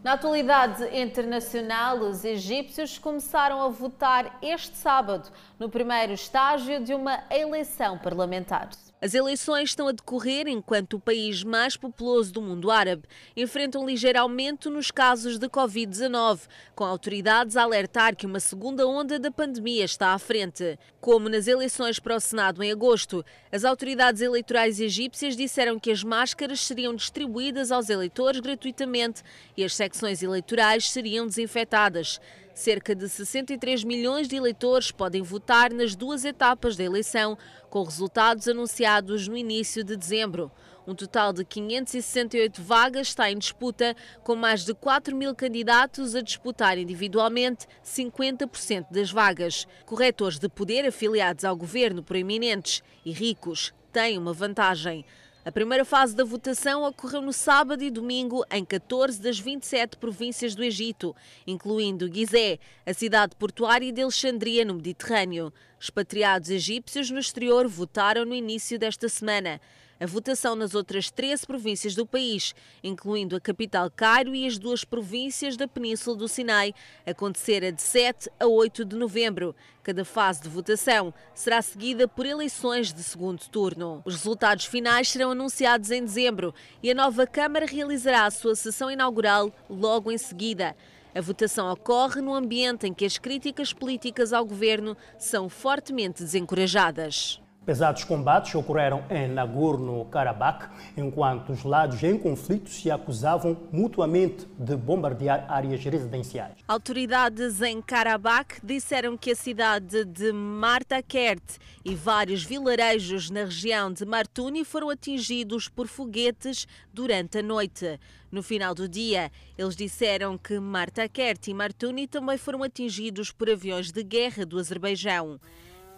Na 0.02 0.14
atualidade 0.14 0.84
internacional, 0.98 2.00
os 2.00 2.24
egípcios 2.24 2.98
começaram 2.98 3.62
a 3.62 3.68
votar 3.68 4.36
este 4.42 4.76
sábado, 4.76 5.30
no 5.60 5.68
primeiro 5.68 6.12
estágio 6.12 6.82
de 6.82 6.92
uma 6.92 7.22
eleição 7.30 7.96
parlamentar. 7.96 8.70
As 9.00 9.14
eleições 9.14 9.70
estão 9.70 9.86
a 9.86 9.92
decorrer 9.92 10.48
enquanto 10.48 10.94
o 10.94 11.00
país 11.00 11.44
mais 11.44 11.76
populoso 11.76 12.32
do 12.32 12.42
mundo 12.42 12.70
árabe 12.70 13.04
enfrenta 13.36 13.78
um 13.78 13.86
ligeiro 13.86 14.20
aumento 14.20 14.70
nos 14.70 14.90
casos 14.90 15.38
de 15.38 15.48
Covid-19, 15.48 16.48
com 16.74 16.84
autoridades 16.84 17.56
a 17.56 17.62
alertar 17.62 18.16
que 18.16 18.26
uma 18.26 18.40
segunda 18.40 18.86
onda 18.86 19.20
da 19.20 19.30
pandemia 19.30 19.84
está 19.84 20.14
à 20.14 20.18
frente. 20.18 20.78
Como 21.00 21.28
nas 21.28 21.46
eleições 21.46 21.98
para 21.98 22.16
o 22.16 22.20
Senado 22.20 22.62
em 22.62 22.70
agosto, 22.72 23.24
as 23.52 23.66
autoridades 23.66 24.22
eleitorais 24.22 24.80
egípcias 24.80 25.36
disseram 25.36 25.78
que 25.78 25.90
as 25.90 26.02
máscaras 26.02 26.58
seriam 26.60 26.96
distribuídas 26.96 27.70
aos 27.70 27.90
eleitores 27.90 28.40
gratuitamente 28.40 29.22
e 29.54 29.62
as 29.62 29.74
secções 29.74 30.22
eleitorais 30.22 30.90
seriam 30.90 31.26
desinfetadas. 31.26 32.18
Cerca 32.54 32.94
de 32.94 33.06
63 33.10 33.84
milhões 33.84 34.26
de 34.26 34.36
eleitores 34.36 34.90
podem 34.90 35.20
votar 35.20 35.70
nas 35.70 35.94
duas 35.94 36.24
etapas 36.24 36.78
da 36.78 36.84
eleição, 36.84 37.36
com 37.68 37.82
resultados 37.82 38.48
anunciados 38.48 39.28
no 39.28 39.36
início 39.36 39.84
de 39.84 39.98
dezembro. 39.98 40.50
Um 40.86 40.94
total 40.96 41.32
de 41.32 41.44
568 41.44 42.60
vagas 42.60 43.08
está 43.08 43.30
em 43.30 43.38
disputa, 43.38 43.94
com 44.24 44.34
mais 44.34 44.64
de 44.64 44.74
4 44.74 45.14
mil 45.14 45.32
candidatos 45.34 46.16
a 46.16 46.20
disputar 46.20 46.76
individualmente 46.76 47.68
50% 47.84 48.86
das 48.90 49.10
vagas. 49.10 49.66
Corretores 49.86 50.40
de 50.40 50.48
poder 50.48 50.84
afiliados 50.84 51.44
ao 51.44 51.56
governo 51.56 52.02
proeminentes 52.02 52.82
e 53.04 53.12
ricos 53.12 53.72
têm 53.92 54.18
uma 54.18 54.32
vantagem. 54.32 55.04
A 55.44 55.50
primeira 55.50 55.84
fase 55.84 56.14
da 56.14 56.22
votação 56.24 56.84
ocorreu 56.84 57.20
no 57.20 57.32
sábado 57.32 57.82
e 57.82 57.90
domingo 57.90 58.44
em 58.48 58.64
14 58.64 59.20
das 59.20 59.40
27 59.40 59.96
províncias 59.96 60.54
do 60.54 60.62
Egito, 60.62 61.16
incluindo 61.44 62.12
Gizé, 62.12 62.60
a 62.86 62.94
cidade 62.94 63.34
portuária 63.34 63.92
de 63.92 64.02
Alexandria, 64.02 64.64
no 64.64 64.74
Mediterrâneo. 64.74 65.52
Expatriados 65.80 66.48
egípcios 66.48 67.10
no 67.10 67.18
exterior 67.18 67.66
votaram 67.66 68.24
no 68.24 68.36
início 68.36 68.78
desta 68.78 69.08
semana. 69.08 69.60
A 70.02 70.06
votação 70.06 70.56
nas 70.56 70.74
outras 70.74 71.12
13 71.12 71.46
províncias 71.46 71.94
do 71.94 72.04
país, 72.04 72.56
incluindo 72.82 73.36
a 73.36 73.40
capital 73.40 73.88
Cairo 73.88 74.34
e 74.34 74.44
as 74.48 74.58
duas 74.58 74.84
províncias 74.84 75.56
da 75.56 75.68
Península 75.68 76.16
do 76.16 76.26
Sinai, 76.26 76.74
acontecerá 77.06 77.70
de 77.70 77.80
7 77.80 78.28
a 78.40 78.48
8 78.48 78.84
de 78.84 78.96
novembro. 78.96 79.54
Cada 79.80 80.04
fase 80.04 80.42
de 80.42 80.48
votação 80.48 81.14
será 81.32 81.62
seguida 81.62 82.08
por 82.08 82.26
eleições 82.26 82.92
de 82.92 83.00
segundo 83.00 83.48
turno. 83.48 84.02
Os 84.04 84.16
resultados 84.16 84.64
finais 84.64 85.08
serão 85.08 85.30
anunciados 85.30 85.92
em 85.92 86.04
dezembro 86.04 86.52
e 86.82 86.90
a 86.90 86.94
nova 86.94 87.24
Câmara 87.24 87.64
realizará 87.64 88.26
a 88.26 88.30
sua 88.32 88.56
sessão 88.56 88.90
inaugural 88.90 89.52
logo 89.70 90.10
em 90.10 90.18
seguida. 90.18 90.74
A 91.14 91.20
votação 91.20 91.70
ocorre 91.70 92.20
no 92.20 92.34
ambiente 92.34 92.88
em 92.88 92.92
que 92.92 93.04
as 93.04 93.18
críticas 93.18 93.72
políticas 93.72 94.32
ao 94.32 94.44
governo 94.44 94.96
são 95.16 95.48
fortemente 95.48 96.24
desencorajadas. 96.24 97.41
Pesados 97.64 98.02
combates 98.02 98.52
ocorreram 98.56 99.04
em 99.08 99.28
Nagorno-Karabakh, 99.28 100.68
enquanto 100.96 101.50
os 101.50 101.62
lados 101.62 102.02
em 102.02 102.18
conflito 102.18 102.68
se 102.68 102.90
acusavam 102.90 103.56
mutuamente 103.70 104.48
de 104.58 104.74
bombardear 104.74 105.46
áreas 105.48 105.84
residenciais. 105.84 106.56
Autoridades 106.66 107.62
em 107.62 107.80
Karabakh 107.80 108.58
disseram 108.64 109.16
que 109.16 109.30
a 109.30 109.36
cidade 109.36 110.04
de 110.04 110.32
Martakert 110.32 111.40
e 111.84 111.94
vários 111.94 112.42
vilarejos 112.42 113.30
na 113.30 113.44
região 113.44 113.92
de 113.92 114.04
Martuni 114.04 114.64
foram 114.64 114.90
atingidos 114.90 115.68
por 115.68 115.86
foguetes 115.86 116.66
durante 116.92 117.38
a 117.38 117.42
noite. 117.42 118.00
No 118.32 118.42
final 118.42 118.74
do 118.74 118.88
dia, 118.88 119.30
eles 119.56 119.76
disseram 119.76 120.36
que 120.36 120.58
Martakert 120.58 121.46
e 121.46 121.54
Martuni 121.54 122.08
também 122.08 122.36
foram 122.36 122.64
atingidos 122.64 123.30
por 123.30 123.48
aviões 123.48 123.92
de 123.92 124.02
guerra 124.02 124.44
do 124.44 124.58
Azerbaijão. 124.58 125.38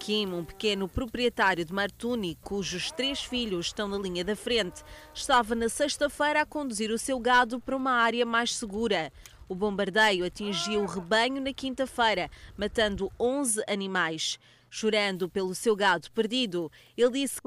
Kim, 0.05 0.34
um 0.34 0.44
pequeno 0.44 0.86
proprietário 0.86 1.64
de 1.64 1.72
Martuni, 1.72 2.36
cujos 2.42 2.92
três 2.92 3.24
filhos 3.24 3.68
estão 3.68 3.88
na 3.88 3.96
linha 3.96 4.22
da 4.22 4.36
frente, 4.36 4.82
estava 5.14 5.55
na 5.55 5.66
sexta-feira 5.66 6.42
a 6.42 6.46
conduzir 6.46 6.90
o 6.90 6.98
seu 6.98 7.18
gado 7.18 7.59
para 7.59 7.74
uma 7.74 7.92
área 7.92 8.26
mais 8.26 8.55
segura. 8.55 9.11
O 9.48 9.55
bombardeio 9.55 10.26
atingiu 10.26 10.82
o 10.82 10.86
rebanho 10.86 11.40
na 11.40 11.55
quinta-feira, 11.55 12.30
matando 12.55 13.11
11 13.18 13.62
animais. 13.66 14.38
Chorando 14.68 15.28
pelo 15.28 15.55
seu 15.55 15.76
gado 15.76 16.11
perdido, 16.11 16.68
ele 16.96 17.11
disse 17.11 17.40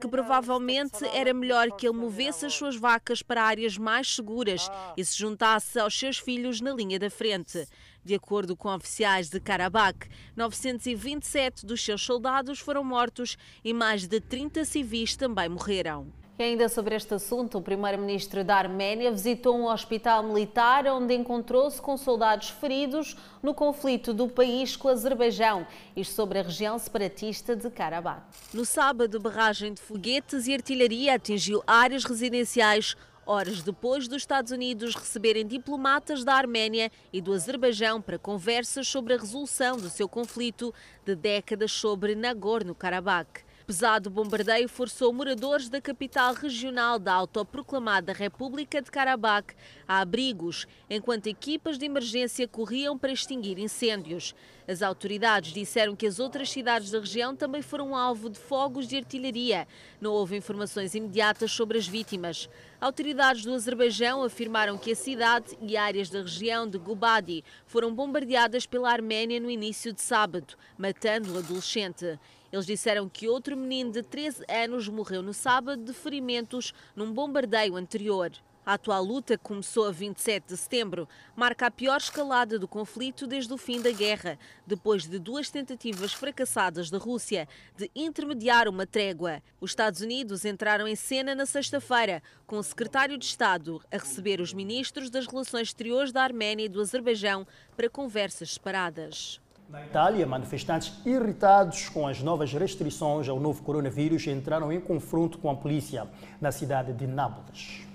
que 0.00 0.06
provavelmente 0.06 1.04
era 1.12 1.34
melhor 1.34 1.72
que 1.72 1.88
ele 1.88 1.96
movesse 1.96 2.46
as 2.46 2.54
suas 2.54 2.76
vacas 2.76 3.20
para 3.20 3.42
áreas 3.42 3.76
mais 3.76 4.14
seguras 4.14 4.70
e 4.96 5.04
se 5.04 5.18
juntasse 5.18 5.80
aos 5.80 5.98
seus 5.98 6.18
filhos 6.18 6.60
na 6.60 6.72
linha 6.72 7.00
da 7.00 7.10
frente. 7.10 7.66
De 8.06 8.14
acordo 8.14 8.54
com 8.54 8.72
oficiais 8.72 9.28
de 9.28 9.40
Karabakh, 9.40 10.06
927 10.36 11.66
dos 11.66 11.84
seus 11.84 12.02
soldados 12.02 12.60
foram 12.60 12.84
mortos 12.84 13.36
e 13.64 13.74
mais 13.74 14.06
de 14.06 14.20
30 14.20 14.64
civis 14.64 15.16
também 15.16 15.48
morreram. 15.48 16.06
E 16.38 16.42
ainda 16.44 16.68
sobre 16.68 16.94
este 16.94 17.14
assunto, 17.14 17.58
o 17.58 17.62
primeiro-ministro 17.62 18.44
da 18.44 18.58
Arménia 18.58 19.10
visitou 19.10 19.56
um 19.58 19.66
hospital 19.66 20.22
militar 20.22 20.86
onde 20.86 21.14
encontrou-se 21.14 21.82
com 21.82 21.96
soldados 21.96 22.48
feridos 22.48 23.16
no 23.42 23.52
conflito 23.52 24.14
do 24.14 24.28
país 24.28 24.76
com 24.76 24.86
o 24.86 24.90
Azerbaijão, 24.92 25.66
isto 25.96 26.14
sobre 26.14 26.38
a 26.38 26.42
região 26.42 26.78
separatista 26.78 27.56
de 27.56 27.68
Karabakh. 27.70 28.22
No 28.54 28.64
sábado, 28.64 29.18
barragem 29.18 29.74
de 29.74 29.82
foguetes 29.82 30.46
e 30.46 30.54
artilharia 30.54 31.16
atingiu 31.16 31.60
áreas 31.66 32.04
residenciais 32.04 32.94
horas 33.26 33.62
depois 33.62 34.06
dos 34.06 34.22
Estados 34.22 34.52
Unidos 34.52 34.94
receberem 34.94 35.44
diplomatas 35.44 36.24
da 36.24 36.34
Arménia 36.34 36.90
e 37.12 37.20
do 37.20 37.32
Azerbaijão 37.32 38.00
para 38.00 38.18
conversas 38.18 38.86
sobre 38.86 39.14
a 39.14 39.18
resolução 39.18 39.76
do 39.76 39.90
seu 39.90 40.08
conflito 40.08 40.72
de 41.04 41.16
décadas 41.16 41.72
sobre 41.72 42.14
Nagorno-Karabakh. 42.14 43.44
Pesado 43.66 44.08
bombardeio 44.08 44.68
forçou 44.68 45.12
moradores 45.12 45.68
da 45.68 45.80
capital 45.80 46.34
regional 46.34 47.00
da 47.00 47.12
autoproclamada 47.12 48.12
República 48.12 48.80
de 48.80 48.88
Karabakh 48.92 49.56
a 49.88 49.98
abrigos, 49.98 50.68
enquanto 50.88 51.26
equipas 51.26 51.76
de 51.76 51.84
emergência 51.84 52.46
corriam 52.46 52.96
para 52.96 53.10
extinguir 53.10 53.58
incêndios. 53.58 54.36
As 54.68 54.82
autoridades 54.82 55.52
disseram 55.52 55.96
que 55.96 56.06
as 56.06 56.20
outras 56.20 56.48
cidades 56.48 56.92
da 56.92 57.00
região 57.00 57.34
também 57.34 57.60
foram 57.60 57.96
alvo 57.96 58.30
de 58.30 58.38
fogos 58.38 58.86
de 58.86 58.98
artilharia. 58.98 59.66
Não 60.00 60.12
houve 60.12 60.36
informações 60.36 60.94
imediatas 60.94 61.50
sobre 61.50 61.76
as 61.76 61.88
vítimas. 61.88 62.48
Autoridades 62.78 63.42
do 63.42 63.54
Azerbaijão 63.54 64.22
afirmaram 64.22 64.76
que 64.76 64.92
a 64.92 64.96
cidade 64.96 65.56
e 65.62 65.78
áreas 65.78 66.10
da 66.10 66.20
região 66.20 66.68
de 66.68 66.76
Gubadi 66.76 67.42
foram 67.66 67.94
bombardeadas 67.94 68.66
pela 68.66 68.92
Arménia 68.92 69.40
no 69.40 69.50
início 69.50 69.94
de 69.94 70.02
sábado, 70.02 70.54
matando 70.76 71.32
o 71.32 71.38
adolescente. 71.38 72.18
Eles 72.52 72.66
disseram 72.66 73.08
que 73.08 73.28
outro 73.28 73.56
menino 73.56 73.92
de 73.92 74.02
13 74.02 74.44
anos 74.46 74.88
morreu 74.88 75.22
no 75.22 75.32
sábado 75.32 75.82
de 75.82 75.94
ferimentos 75.94 76.74
num 76.94 77.10
bombardeio 77.10 77.76
anterior. 77.76 78.30
A 78.66 78.72
atual 78.72 79.04
luta, 79.04 79.38
que 79.38 79.44
começou 79.44 79.86
a 79.86 79.92
27 79.92 80.48
de 80.48 80.56
setembro, 80.56 81.08
marca 81.36 81.66
a 81.66 81.70
pior 81.70 81.98
escalada 81.98 82.58
do 82.58 82.66
conflito 82.66 83.24
desde 83.24 83.54
o 83.54 83.56
fim 83.56 83.80
da 83.80 83.92
guerra, 83.92 84.36
depois 84.66 85.06
de 85.06 85.20
duas 85.20 85.48
tentativas 85.48 86.12
fracassadas 86.12 86.90
da 86.90 86.98
Rússia 86.98 87.46
de 87.76 87.88
intermediar 87.94 88.66
uma 88.66 88.84
trégua. 88.84 89.40
Os 89.60 89.70
Estados 89.70 90.00
Unidos 90.00 90.44
entraram 90.44 90.88
em 90.88 90.96
cena 90.96 91.32
na 91.32 91.46
sexta-feira, 91.46 92.20
com 92.44 92.58
o 92.58 92.62
secretário 92.64 93.16
de 93.16 93.24
Estado 93.24 93.80
a 93.88 93.98
receber 93.98 94.40
os 94.40 94.52
ministros 94.52 95.10
das 95.10 95.28
Relações 95.28 95.68
Exteriores 95.68 96.10
da 96.10 96.24
Arménia 96.24 96.64
e 96.64 96.68
do 96.68 96.80
Azerbaijão 96.80 97.46
para 97.76 97.88
conversas 97.88 98.54
separadas. 98.54 99.40
Na 99.70 99.86
Itália, 99.86 100.26
manifestantes 100.26 100.92
irritados 101.06 101.88
com 101.88 102.08
as 102.08 102.20
novas 102.20 102.52
restrições 102.52 103.28
ao 103.28 103.38
novo 103.38 103.62
coronavírus 103.62 104.26
entraram 104.26 104.72
em 104.72 104.80
confronto 104.80 105.38
com 105.38 105.48
a 105.48 105.54
polícia 105.54 106.08
na 106.40 106.50
cidade 106.50 106.92
de 106.92 107.06
Nápoles. 107.06 107.85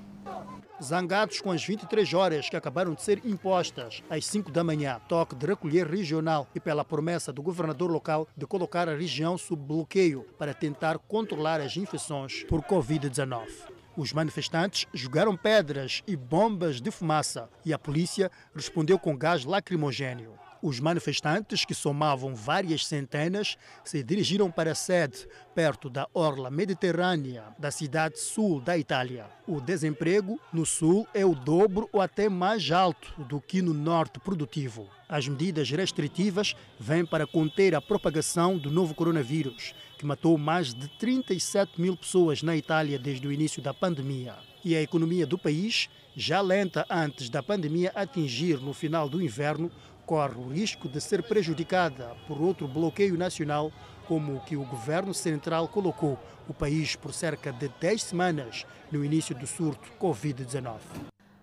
Zangados 0.81 1.39
com 1.39 1.51
as 1.51 1.63
23 1.63 2.11
horas 2.15 2.49
que 2.49 2.55
acabaram 2.55 2.95
de 2.95 3.03
ser 3.03 3.21
impostas 3.23 4.01
às 4.09 4.25
5 4.25 4.51
da 4.51 4.63
manhã, 4.63 4.99
toque 5.07 5.35
de 5.35 5.45
recolher 5.45 5.85
regional 5.85 6.47
e 6.55 6.59
pela 6.59 6.83
promessa 6.83 7.31
do 7.31 7.43
governador 7.43 7.91
local 7.91 8.27
de 8.35 8.47
colocar 8.47 8.89
a 8.89 8.95
região 8.95 9.37
sob 9.37 9.61
bloqueio 9.63 10.25
para 10.39 10.55
tentar 10.55 10.97
controlar 10.97 11.61
as 11.61 11.77
infecções 11.77 12.43
por 12.45 12.63
Covid-19. 12.63 13.47
Os 13.95 14.11
manifestantes 14.11 14.87
jogaram 14.91 15.37
pedras 15.37 16.01
e 16.07 16.15
bombas 16.15 16.81
de 16.81 16.89
fumaça 16.89 17.47
e 17.63 17.71
a 17.71 17.77
polícia 17.77 18.31
respondeu 18.55 18.97
com 18.97 19.15
gás 19.15 19.45
lacrimogênio. 19.45 20.40
Os 20.61 20.79
manifestantes, 20.79 21.65
que 21.65 21.73
somavam 21.73 22.35
várias 22.35 22.85
centenas, 22.85 23.57
se 23.83 24.03
dirigiram 24.03 24.51
para 24.51 24.73
a 24.73 24.75
sede, 24.75 25.27
perto 25.55 25.89
da 25.89 26.07
orla 26.13 26.51
mediterrânea 26.51 27.45
da 27.57 27.71
cidade 27.71 28.19
sul 28.19 28.61
da 28.61 28.77
Itália. 28.77 29.25
O 29.47 29.59
desemprego 29.59 30.39
no 30.53 30.63
sul 30.63 31.07
é 31.15 31.25
o 31.25 31.33
dobro 31.33 31.89
ou 31.91 31.99
até 31.99 32.29
mais 32.29 32.69
alto 32.69 33.11
do 33.23 33.41
que 33.41 33.59
no 33.59 33.73
norte 33.73 34.19
produtivo. 34.19 34.87
As 35.09 35.27
medidas 35.27 35.69
restritivas 35.71 36.55
vêm 36.79 37.05
para 37.05 37.25
conter 37.25 37.73
a 37.73 37.81
propagação 37.81 38.55
do 38.55 38.69
novo 38.69 38.93
coronavírus, 38.93 39.73
que 39.97 40.05
matou 40.05 40.37
mais 40.37 40.73
de 40.73 40.87
37 40.99 41.81
mil 41.81 41.97
pessoas 41.97 42.43
na 42.43 42.55
Itália 42.55 42.99
desde 42.99 43.27
o 43.27 43.31
início 43.31 43.61
da 43.63 43.73
pandemia. 43.73 44.35
E 44.63 44.75
a 44.75 44.81
economia 44.81 45.25
do 45.25 45.39
país, 45.39 45.89
já 46.15 46.39
lenta 46.39 46.85
antes 46.89 47.29
da 47.29 47.41
pandemia 47.41 47.91
atingir 47.95 48.59
no 48.59 48.73
final 48.73 49.09
do 49.09 49.21
inverno, 49.21 49.71
corre 50.05 50.37
o 50.37 50.47
risco 50.47 50.89
de 50.89 50.99
ser 50.99 51.23
prejudicada 51.23 52.15
por 52.27 52.41
outro 52.41 52.67
bloqueio 52.67 53.17
nacional, 53.17 53.71
como 54.07 54.35
o 54.35 54.41
que 54.41 54.57
o 54.57 54.65
governo 54.65 55.13
central 55.13 55.67
colocou 55.67 56.19
o 56.47 56.53
país 56.53 56.95
por 56.95 57.13
cerca 57.13 57.51
de 57.53 57.69
10 57.79 58.03
semanas 58.03 58.65
no 58.91 59.05
início 59.05 59.33
do 59.33 59.47
surto 59.47 59.89
Covid-19. 59.99 60.79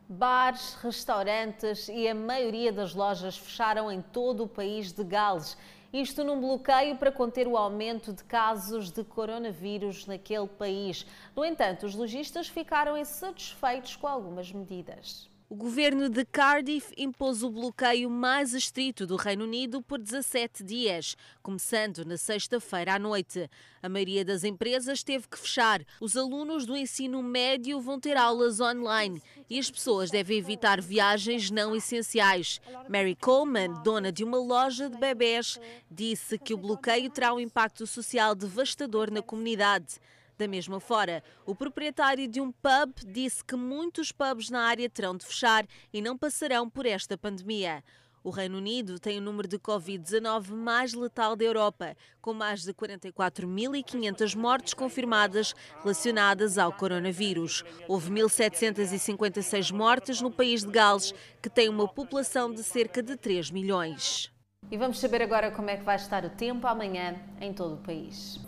Bares, 0.09 0.75
restaurantes 0.83 1.89
e 1.89 2.09
a 2.09 2.15
maioria 2.15 2.73
das 2.73 2.95
lojas 2.95 3.37
fecharam 3.37 3.93
em 3.93 4.01
todo 4.01 4.45
o 4.45 4.49
país 4.49 4.91
de 4.93 5.05
Gales. 5.05 5.57
Isto 5.93 6.25
num 6.25 6.41
bloqueio 6.41 6.97
para 6.97 7.13
conter 7.13 7.47
o 7.47 7.57
aumento 7.57 8.13
de 8.13 8.23
casos 8.25 8.91
de 8.91 9.05
coronavírus 9.05 10.07
naquele 10.07 10.47
país. 10.47 11.07
No 11.35 11.45
entanto, 11.45 11.87
os 11.87 11.95
lojistas 11.95 12.49
ficaram 12.49 12.97
insatisfeitos 12.97 13.97
com 13.97 14.07
algumas 14.07 14.53
medidas. 14.53 15.31
O 15.51 15.55
governo 15.55 16.11
de 16.11 16.27
Cardiff 16.27 16.93
impôs 16.95 17.43
o 17.43 17.49
bloqueio 17.49 18.11
mais 18.11 18.53
estrito 18.53 19.07
do 19.07 19.17
Reino 19.17 19.45
Unido 19.45 19.81
por 19.81 19.99
17 19.99 20.63
dias, 20.63 21.17
começando 21.43 22.05
na 22.05 22.19
sexta-feira 22.19 22.97
à 22.97 22.99
noite. 22.99 23.49
A 23.83 23.89
maioria 23.89 24.27
das 24.27 24.45
empresas 24.45 25.03
teve 25.03 25.27
que 25.27 25.39
fechar. 25.39 25.81
Os 26.03 26.19
alunos 26.19 26.67
do 26.67 26.77
ensino 26.77 27.23
médio 27.23 27.81
vão 27.81 27.99
ter 27.99 28.15
aulas 28.15 28.61
online 28.61 29.23
e 29.49 29.59
as 29.59 29.71
pessoas 29.71 30.11
devem 30.11 30.37
evitar 30.37 30.83
viagens 30.83 31.51
não 31.51 31.75
essenciais. 31.75 32.61
Mary 32.87 33.17
Coleman, 33.17 33.73
dona 33.83 34.13
de 34.13 34.25
uma 34.25 34.37
loja 34.37 34.91
de 34.91 34.99
bebés, 34.99 35.59
disse 35.91 36.37
que 36.37 36.53
o 36.53 36.59
bloqueio 36.59 37.09
terá 37.09 37.33
um 37.33 37.41
impacto 37.41 37.87
social 37.87 38.35
devastador 38.35 39.11
na 39.11 39.23
comunidade. 39.23 39.99
Da 40.39 40.47
mesma 40.47 40.79
forma, 40.79 41.21
o 41.45 41.53
proprietário 41.53 42.29
de 42.29 42.41
um 42.41 42.53
pub 42.53 42.95
disse 43.05 43.45
que 43.45 43.57
muitos 43.57 44.13
pubs 44.13 44.51
na 44.51 44.61
área 44.61 44.89
terão 44.89 45.17
de 45.17 45.27
fechar 45.27 45.67
e 45.93 46.01
não 46.01 46.17
passarão 46.17 46.71
por 46.71 46.87
esta 46.87 47.19
pandemia. 47.19 47.83
O 48.23 48.31
Reino 48.31 48.59
Unido 48.59 49.01
tem 49.01 49.19
o 49.19 49.21
número 49.21 49.49
de 49.49 49.59
Covid-19 49.59 50.51
mais 50.51 50.95
letal 50.95 51.35
da 51.35 51.45
Europa, 51.45 51.97
com 52.21 52.33
mais 52.33 52.63
de 52.63 52.73
44.500 52.73 54.37
mortes 54.37 54.75
confirmadas 54.75 55.55
relacionadas 55.83 56.57
ao 56.57 56.73
coronavírus. 56.73 57.65
Houve 57.89 58.09
1.756 58.13 59.73
mortes 59.73 60.21
no 60.21 60.31
país 60.31 60.63
de 60.63 60.71
Gales, 60.71 61.13
que 61.43 61.51
tem 61.51 61.69
uma 61.69 61.89
população 61.89 62.53
de 62.53 62.63
cerca 62.63 63.03
de 63.03 63.17
3 63.17 63.51
milhões. 63.51 64.31
E 64.71 64.77
vamos 64.77 65.01
saber 65.01 65.21
agora 65.21 65.51
como 65.51 65.71
é 65.71 65.77
que 65.77 65.85
vai 65.85 65.97
estar 65.97 66.25
o 66.25 66.31
tempo 66.31 66.67
amanhã 66.67 67.17
em 67.41 67.53
todo 67.53 67.75
o 67.75 67.79
país. 67.79 68.39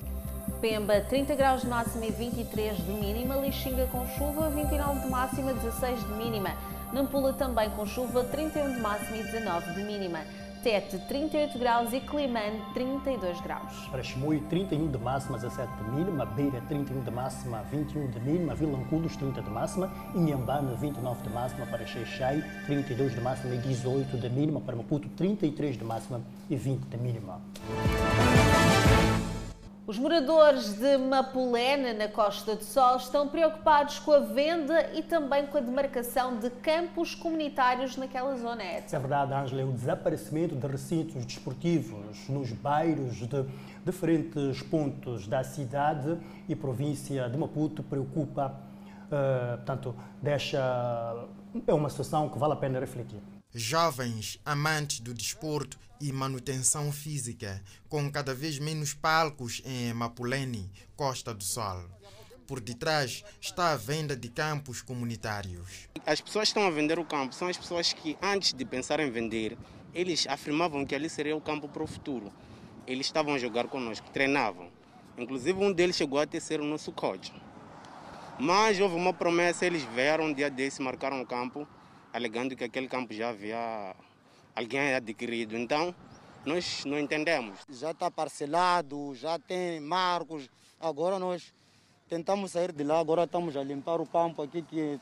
Pemba 0.60 1.00
30 1.00 1.34
graus 1.36 1.62
de 1.62 1.68
máxima 1.68 2.04
e 2.04 2.10
23 2.10 2.76
de 2.76 2.92
mínima, 2.92 3.34
Lixinga 3.36 3.86
com 3.86 4.06
chuva 4.08 4.50
29 4.50 5.00
de 5.00 5.08
máxima, 5.08 5.54
16 5.54 6.06
de 6.06 6.12
mínima, 6.12 6.50
Nampula 6.92 7.32
também 7.32 7.70
com 7.70 7.86
chuva 7.86 8.24
31 8.24 8.74
de 8.74 8.80
máxima 8.80 9.16
e 9.16 9.22
19 9.22 9.72
de 9.72 9.82
mínima, 9.84 10.18
Tete 10.62 10.98
38 11.08 11.58
graus 11.58 11.94
e 11.94 12.00
Climane 12.00 12.60
32 12.74 13.40
graus. 13.40 13.72
Para 13.90 14.02
Chimoio 14.02 14.42
31 14.50 14.88
de 14.88 14.98
máxima, 14.98 15.38
17 15.38 15.72
de 15.82 15.90
mínima, 15.92 16.26
Beira 16.26 16.60
31 16.68 17.04
de 17.04 17.10
máxima, 17.10 17.62
21 17.70 18.10
de 18.10 18.20
mínima, 18.20 18.54
Vilanculos 18.54 19.16
30 19.16 19.40
de 19.40 19.48
máxima, 19.48 19.90
Inhambane 20.14 20.76
29 20.76 21.22
de 21.22 21.30
máxima, 21.30 21.64
para 21.64 21.86
Xeixai 21.86 22.44
32 22.66 23.14
de 23.14 23.20
máxima 23.22 23.54
e 23.54 23.58
18 23.58 24.14
de 24.18 24.28
mínima, 24.28 24.60
para 24.60 24.76
Maputo 24.76 25.08
33 25.16 25.78
de 25.78 25.84
máxima 25.84 26.20
e 26.50 26.56
20 26.56 26.84
de 26.84 26.98
mínima. 26.98 27.40
Os 29.90 29.98
moradores 29.98 30.74
de 30.74 30.96
Mapulene, 30.98 31.92
na 31.94 32.06
Costa 32.06 32.54
do 32.54 32.62
Sol, 32.62 32.96
estão 32.96 33.26
preocupados 33.26 33.98
com 33.98 34.12
a 34.12 34.20
venda 34.20 34.88
e 34.94 35.02
também 35.02 35.44
com 35.48 35.58
a 35.58 35.60
demarcação 35.60 36.38
de 36.38 36.48
campos 36.48 37.16
comunitários 37.16 37.96
naquela 37.96 38.36
zona. 38.36 38.62
É 38.62 38.80
verdade, 38.88 39.34
Ângela, 39.34 39.64
o 39.64 39.72
desaparecimento 39.72 40.54
de 40.54 40.64
recintos 40.64 41.26
desportivos 41.26 42.28
nos 42.28 42.52
bairros 42.52 43.16
de 43.16 43.44
diferentes 43.84 44.62
pontos 44.62 45.26
da 45.26 45.42
cidade 45.42 46.16
e 46.48 46.54
província 46.54 47.28
de 47.28 47.36
Maputo 47.36 47.82
preocupa, 47.82 48.54
uh, 49.06 49.56
portanto, 49.56 49.92
deixa, 50.22 51.26
é 51.66 51.74
uma 51.74 51.90
situação 51.90 52.28
que 52.28 52.38
vale 52.38 52.52
a 52.52 52.56
pena 52.56 52.78
refletir 52.78 53.18
jovens 53.52 54.38
amantes 54.44 55.00
do 55.00 55.12
desporto 55.12 55.76
e 56.00 56.12
manutenção 56.12 56.90
física, 56.90 57.62
com 57.88 58.10
cada 58.10 58.34
vez 58.34 58.58
menos 58.58 58.94
palcos 58.94 59.60
em 59.64 59.92
Mapulene, 59.92 60.70
Costa 60.96 61.34
do 61.34 61.44
Sol. 61.44 61.84
Por 62.46 62.60
detrás 62.60 63.22
está 63.40 63.72
a 63.72 63.76
venda 63.76 64.16
de 64.16 64.28
campos 64.28 64.82
comunitários. 64.82 65.88
As 66.06 66.20
pessoas 66.20 66.44
que 66.44 66.58
estão 66.58 66.66
a 66.66 66.70
vender 66.70 66.98
o 66.98 67.04
campo 67.04 67.34
são 67.34 67.48
as 67.48 67.56
pessoas 67.56 67.92
que, 67.92 68.16
antes 68.20 68.52
de 68.52 68.64
pensar 68.64 68.98
em 69.00 69.10
vender, 69.10 69.56
eles 69.94 70.26
afirmavam 70.26 70.84
que 70.84 70.94
ali 70.94 71.08
seria 71.08 71.36
o 71.36 71.40
campo 71.40 71.68
para 71.68 71.82
o 71.82 71.86
futuro. 71.86 72.32
Eles 72.86 73.06
estavam 73.06 73.34
a 73.34 73.38
jogar 73.38 73.68
conosco, 73.68 74.10
treinavam. 74.10 74.68
Inclusive, 75.16 75.62
um 75.62 75.72
deles 75.72 75.96
chegou 75.96 76.18
a 76.18 76.40
ser 76.40 76.60
o 76.60 76.64
nosso 76.64 76.90
coach. 76.90 77.32
Mas 78.38 78.80
houve 78.80 78.96
uma 78.96 79.12
promessa, 79.12 79.66
eles 79.66 79.82
vieram 79.94 80.24
um 80.24 80.32
dia 80.32 80.50
desse, 80.50 80.80
marcaram 80.80 81.20
o 81.20 81.26
campo 81.26 81.68
alegando 82.12 82.56
que 82.56 82.64
aquele 82.64 82.88
campo 82.88 83.14
já 83.14 83.30
havia 83.30 83.94
alguém 84.54 84.94
adquirido. 84.94 85.56
Então, 85.56 85.94
nós 86.44 86.84
não 86.84 86.98
entendemos. 86.98 87.58
Já 87.68 87.90
está 87.90 88.10
parcelado, 88.10 89.14
já 89.14 89.38
tem 89.38 89.80
marcos. 89.80 90.48
Agora 90.78 91.18
nós 91.18 91.52
tentamos 92.08 92.52
sair 92.52 92.72
de 92.72 92.82
lá, 92.82 92.98
agora 92.98 93.24
estamos 93.24 93.56
a 93.56 93.62
limpar 93.62 94.00
o 94.00 94.06
campo 94.06 94.42
aqui, 94.42 94.62
que 94.62 94.98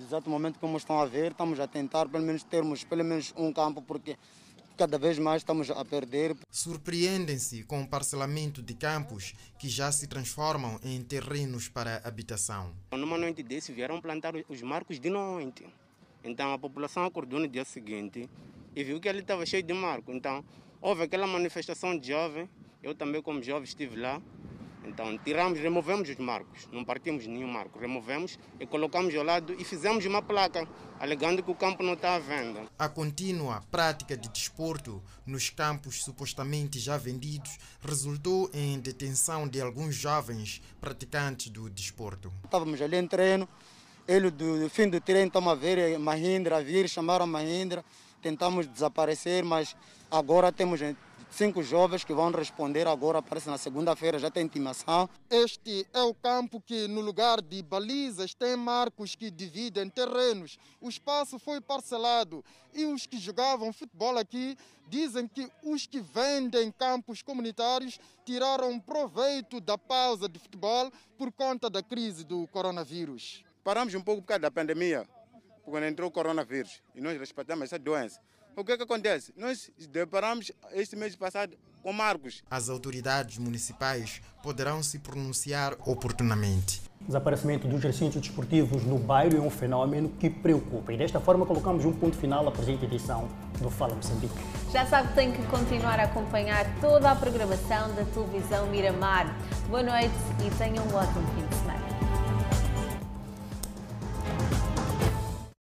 exato 0.00 0.30
momento 0.30 0.58
como 0.60 0.76
estão 0.76 1.00
a 1.00 1.06
ver, 1.06 1.32
estamos 1.32 1.58
a 1.58 1.66
tentar 1.66 2.08
pelo 2.08 2.24
menos 2.24 2.44
termos 2.44 2.84
pelo 2.84 3.02
menos 3.02 3.34
um 3.36 3.52
campo, 3.52 3.82
porque 3.82 4.16
cada 4.76 4.98
vez 4.98 5.18
mais 5.18 5.40
estamos 5.40 5.70
a 5.70 5.84
perder. 5.84 6.36
Surpreendem-se 6.50 7.64
com 7.64 7.82
o 7.82 7.88
parcelamento 7.88 8.62
de 8.62 8.74
campos 8.74 9.34
que 9.58 9.68
já 9.68 9.90
se 9.90 10.06
transformam 10.06 10.78
em 10.84 11.02
terrenos 11.02 11.68
para 11.68 12.00
habitação. 12.04 12.72
Numa 12.92 13.18
noite 13.18 13.42
desse 13.42 13.72
vieram 13.72 14.00
plantar 14.00 14.34
os 14.48 14.62
marcos 14.62 15.00
de 15.00 15.08
noite. 15.08 15.66
Então 16.22 16.52
a 16.52 16.58
população 16.58 17.04
acordou 17.04 17.40
no 17.40 17.48
dia 17.48 17.64
seguinte 17.64 18.28
e 18.76 18.84
viu 18.84 19.00
que 19.00 19.08
ele 19.08 19.20
estava 19.20 19.46
cheio 19.46 19.62
de 19.62 19.72
marco. 19.72 20.12
Então 20.12 20.44
houve 20.80 21.04
aquela 21.04 21.26
manifestação 21.26 21.98
de 21.98 22.08
jovem, 22.08 22.48
eu 22.82 22.94
também 22.94 23.22
como 23.22 23.42
jovem 23.42 23.64
estive 23.64 23.96
lá. 23.96 24.20
Então 24.84 25.18
tiramos, 25.18 25.58
removemos 25.58 26.08
os 26.08 26.16
marcos, 26.16 26.68
não 26.70 26.84
partimos 26.84 27.26
nenhum 27.26 27.48
marco, 27.48 27.76
removemos 27.76 28.38
e 28.60 28.66
colocamos 28.66 29.12
ao 29.16 29.24
lado 29.24 29.52
e 29.58 29.64
fizemos 29.64 30.04
uma 30.06 30.22
placa, 30.22 30.68
alegando 31.00 31.42
que 31.42 31.50
o 31.50 31.56
campo 31.56 31.82
não 31.82 31.94
está 31.94 32.14
à 32.14 32.20
venda. 32.20 32.68
A 32.78 32.88
contínua 32.88 33.64
prática 33.68 34.16
de 34.16 34.28
desporto 34.28 35.02
nos 35.26 35.50
campos 35.50 36.04
supostamente 36.04 36.78
já 36.78 36.96
vendidos 36.96 37.58
resultou 37.80 38.48
em 38.54 38.78
detenção 38.78 39.48
de 39.48 39.60
alguns 39.60 39.96
jovens 39.96 40.62
praticantes 40.80 41.50
do 41.50 41.68
desporto. 41.68 42.32
Estávamos 42.44 42.80
ali 42.80 42.96
em 42.96 43.08
treino, 43.08 43.48
ele 44.06 44.30
do, 44.30 44.70
fim 44.70 44.88
do 44.88 45.00
treino 45.00 45.26
estamos 45.26 45.52
a 45.52 45.56
ver 45.56 45.98
Mahindra 45.98 46.62
vir, 46.62 46.88
chamaram 46.88 47.26
Mahindra, 47.26 47.84
tentamos 48.26 48.66
desaparecer, 48.66 49.44
mas 49.44 49.76
agora 50.10 50.50
temos 50.50 50.80
cinco 51.30 51.62
jovens 51.62 52.02
que 52.02 52.12
vão 52.12 52.32
responder 52.32 52.84
agora, 52.88 53.22
parece 53.22 53.48
na 53.48 53.56
segunda-feira 53.56 54.18
já 54.18 54.28
tem 54.28 54.44
intimação. 54.44 55.08
Este 55.30 55.86
é 55.92 56.02
o 56.02 56.12
campo 56.12 56.60
que 56.60 56.88
no 56.88 57.00
lugar 57.00 57.40
de 57.40 57.62
balizas 57.62 58.34
tem 58.34 58.56
marcos 58.56 59.14
que 59.14 59.30
dividem 59.30 59.88
terrenos. 59.88 60.58
O 60.80 60.88
espaço 60.88 61.38
foi 61.38 61.60
parcelado 61.60 62.44
e 62.74 62.84
os 62.84 63.06
que 63.06 63.16
jogavam 63.16 63.72
futebol 63.72 64.18
aqui 64.18 64.56
dizem 64.88 65.28
que 65.28 65.48
os 65.62 65.86
que 65.86 66.00
vendem 66.00 66.72
campos 66.72 67.22
comunitários 67.22 67.96
tiraram 68.24 68.80
proveito 68.80 69.60
da 69.60 69.78
pausa 69.78 70.28
de 70.28 70.40
futebol 70.40 70.90
por 71.16 71.30
conta 71.30 71.70
da 71.70 71.80
crise 71.80 72.24
do 72.24 72.44
coronavírus. 72.48 73.44
Paramos 73.62 73.94
um 73.94 74.00
pouco 74.00 74.22
por 74.22 74.28
causa 74.28 74.40
da 74.40 74.50
pandemia, 74.50 75.06
quando 75.70 75.84
entrou 75.84 76.08
o 76.08 76.12
coronavírus, 76.12 76.82
e 76.94 77.00
nós 77.00 77.18
respeitamos 77.18 77.64
essa 77.64 77.78
doença. 77.78 78.20
O 78.56 78.64
que, 78.64 78.72
é 78.72 78.76
que 78.76 78.84
acontece? 78.84 79.34
Nós 79.36 79.70
deparamos 79.90 80.50
este 80.72 80.96
mês 80.96 81.14
passado 81.14 81.58
com 81.82 81.92
marcos. 81.92 82.42
As 82.50 82.70
autoridades 82.70 83.36
municipais 83.36 84.22
poderão 84.42 84.82
se 84.82 84.98
pronunciar 84.98 85.76
oportunamente. 85.86 86.80
desaparecimento 87.00 87.68
dos 87.68 87.82
recintos 87.82 88.20
desportivos 88.20 88.82
no 88.84 88.98
bairro 88.98 89.36
é 89.36 89.40
um 89.40 89.50
fenômeno 89.50 90.08
que 90.18 90.30
preocupa. 90.30 90.90
E 90.92 90.96
desta 90.96 91.20
forma 91.20 91.44
colocamos 91.44 91.84
um 91.84 91.92
ponto 91.92 92.16
final 92.16 92.48
à 92.48 92.50
presente 92.50 92.86
edição 92.86 93.28
do 93.60 93.70
Fala 93.70 93.94
Moçambique. 93.94 94.34
Já 94.72 94.86
sabe 94.86 95.08
que 95.08 95.14
tem 95.14 95.32
que 95.32 95.46
continuar 95.48 96.00
a 96.00 96.04
acompanhar 96.04 96.64
toda 96.80 97.10
a 97.10 97.14
programação 97.14 97.94
da 97.94 98.04
televisão 98.06 98.66
Miramar. 98.68 99.36
Boa 99.68 99.82
noite 99.82 100.14
e 100.46 100.50
tenha 100.56 100.80
um 100.80 100.94
ótimo 100.94 101.26
fim 101.34 101.46
de 101.46 101.54
semana. 101.56 101.85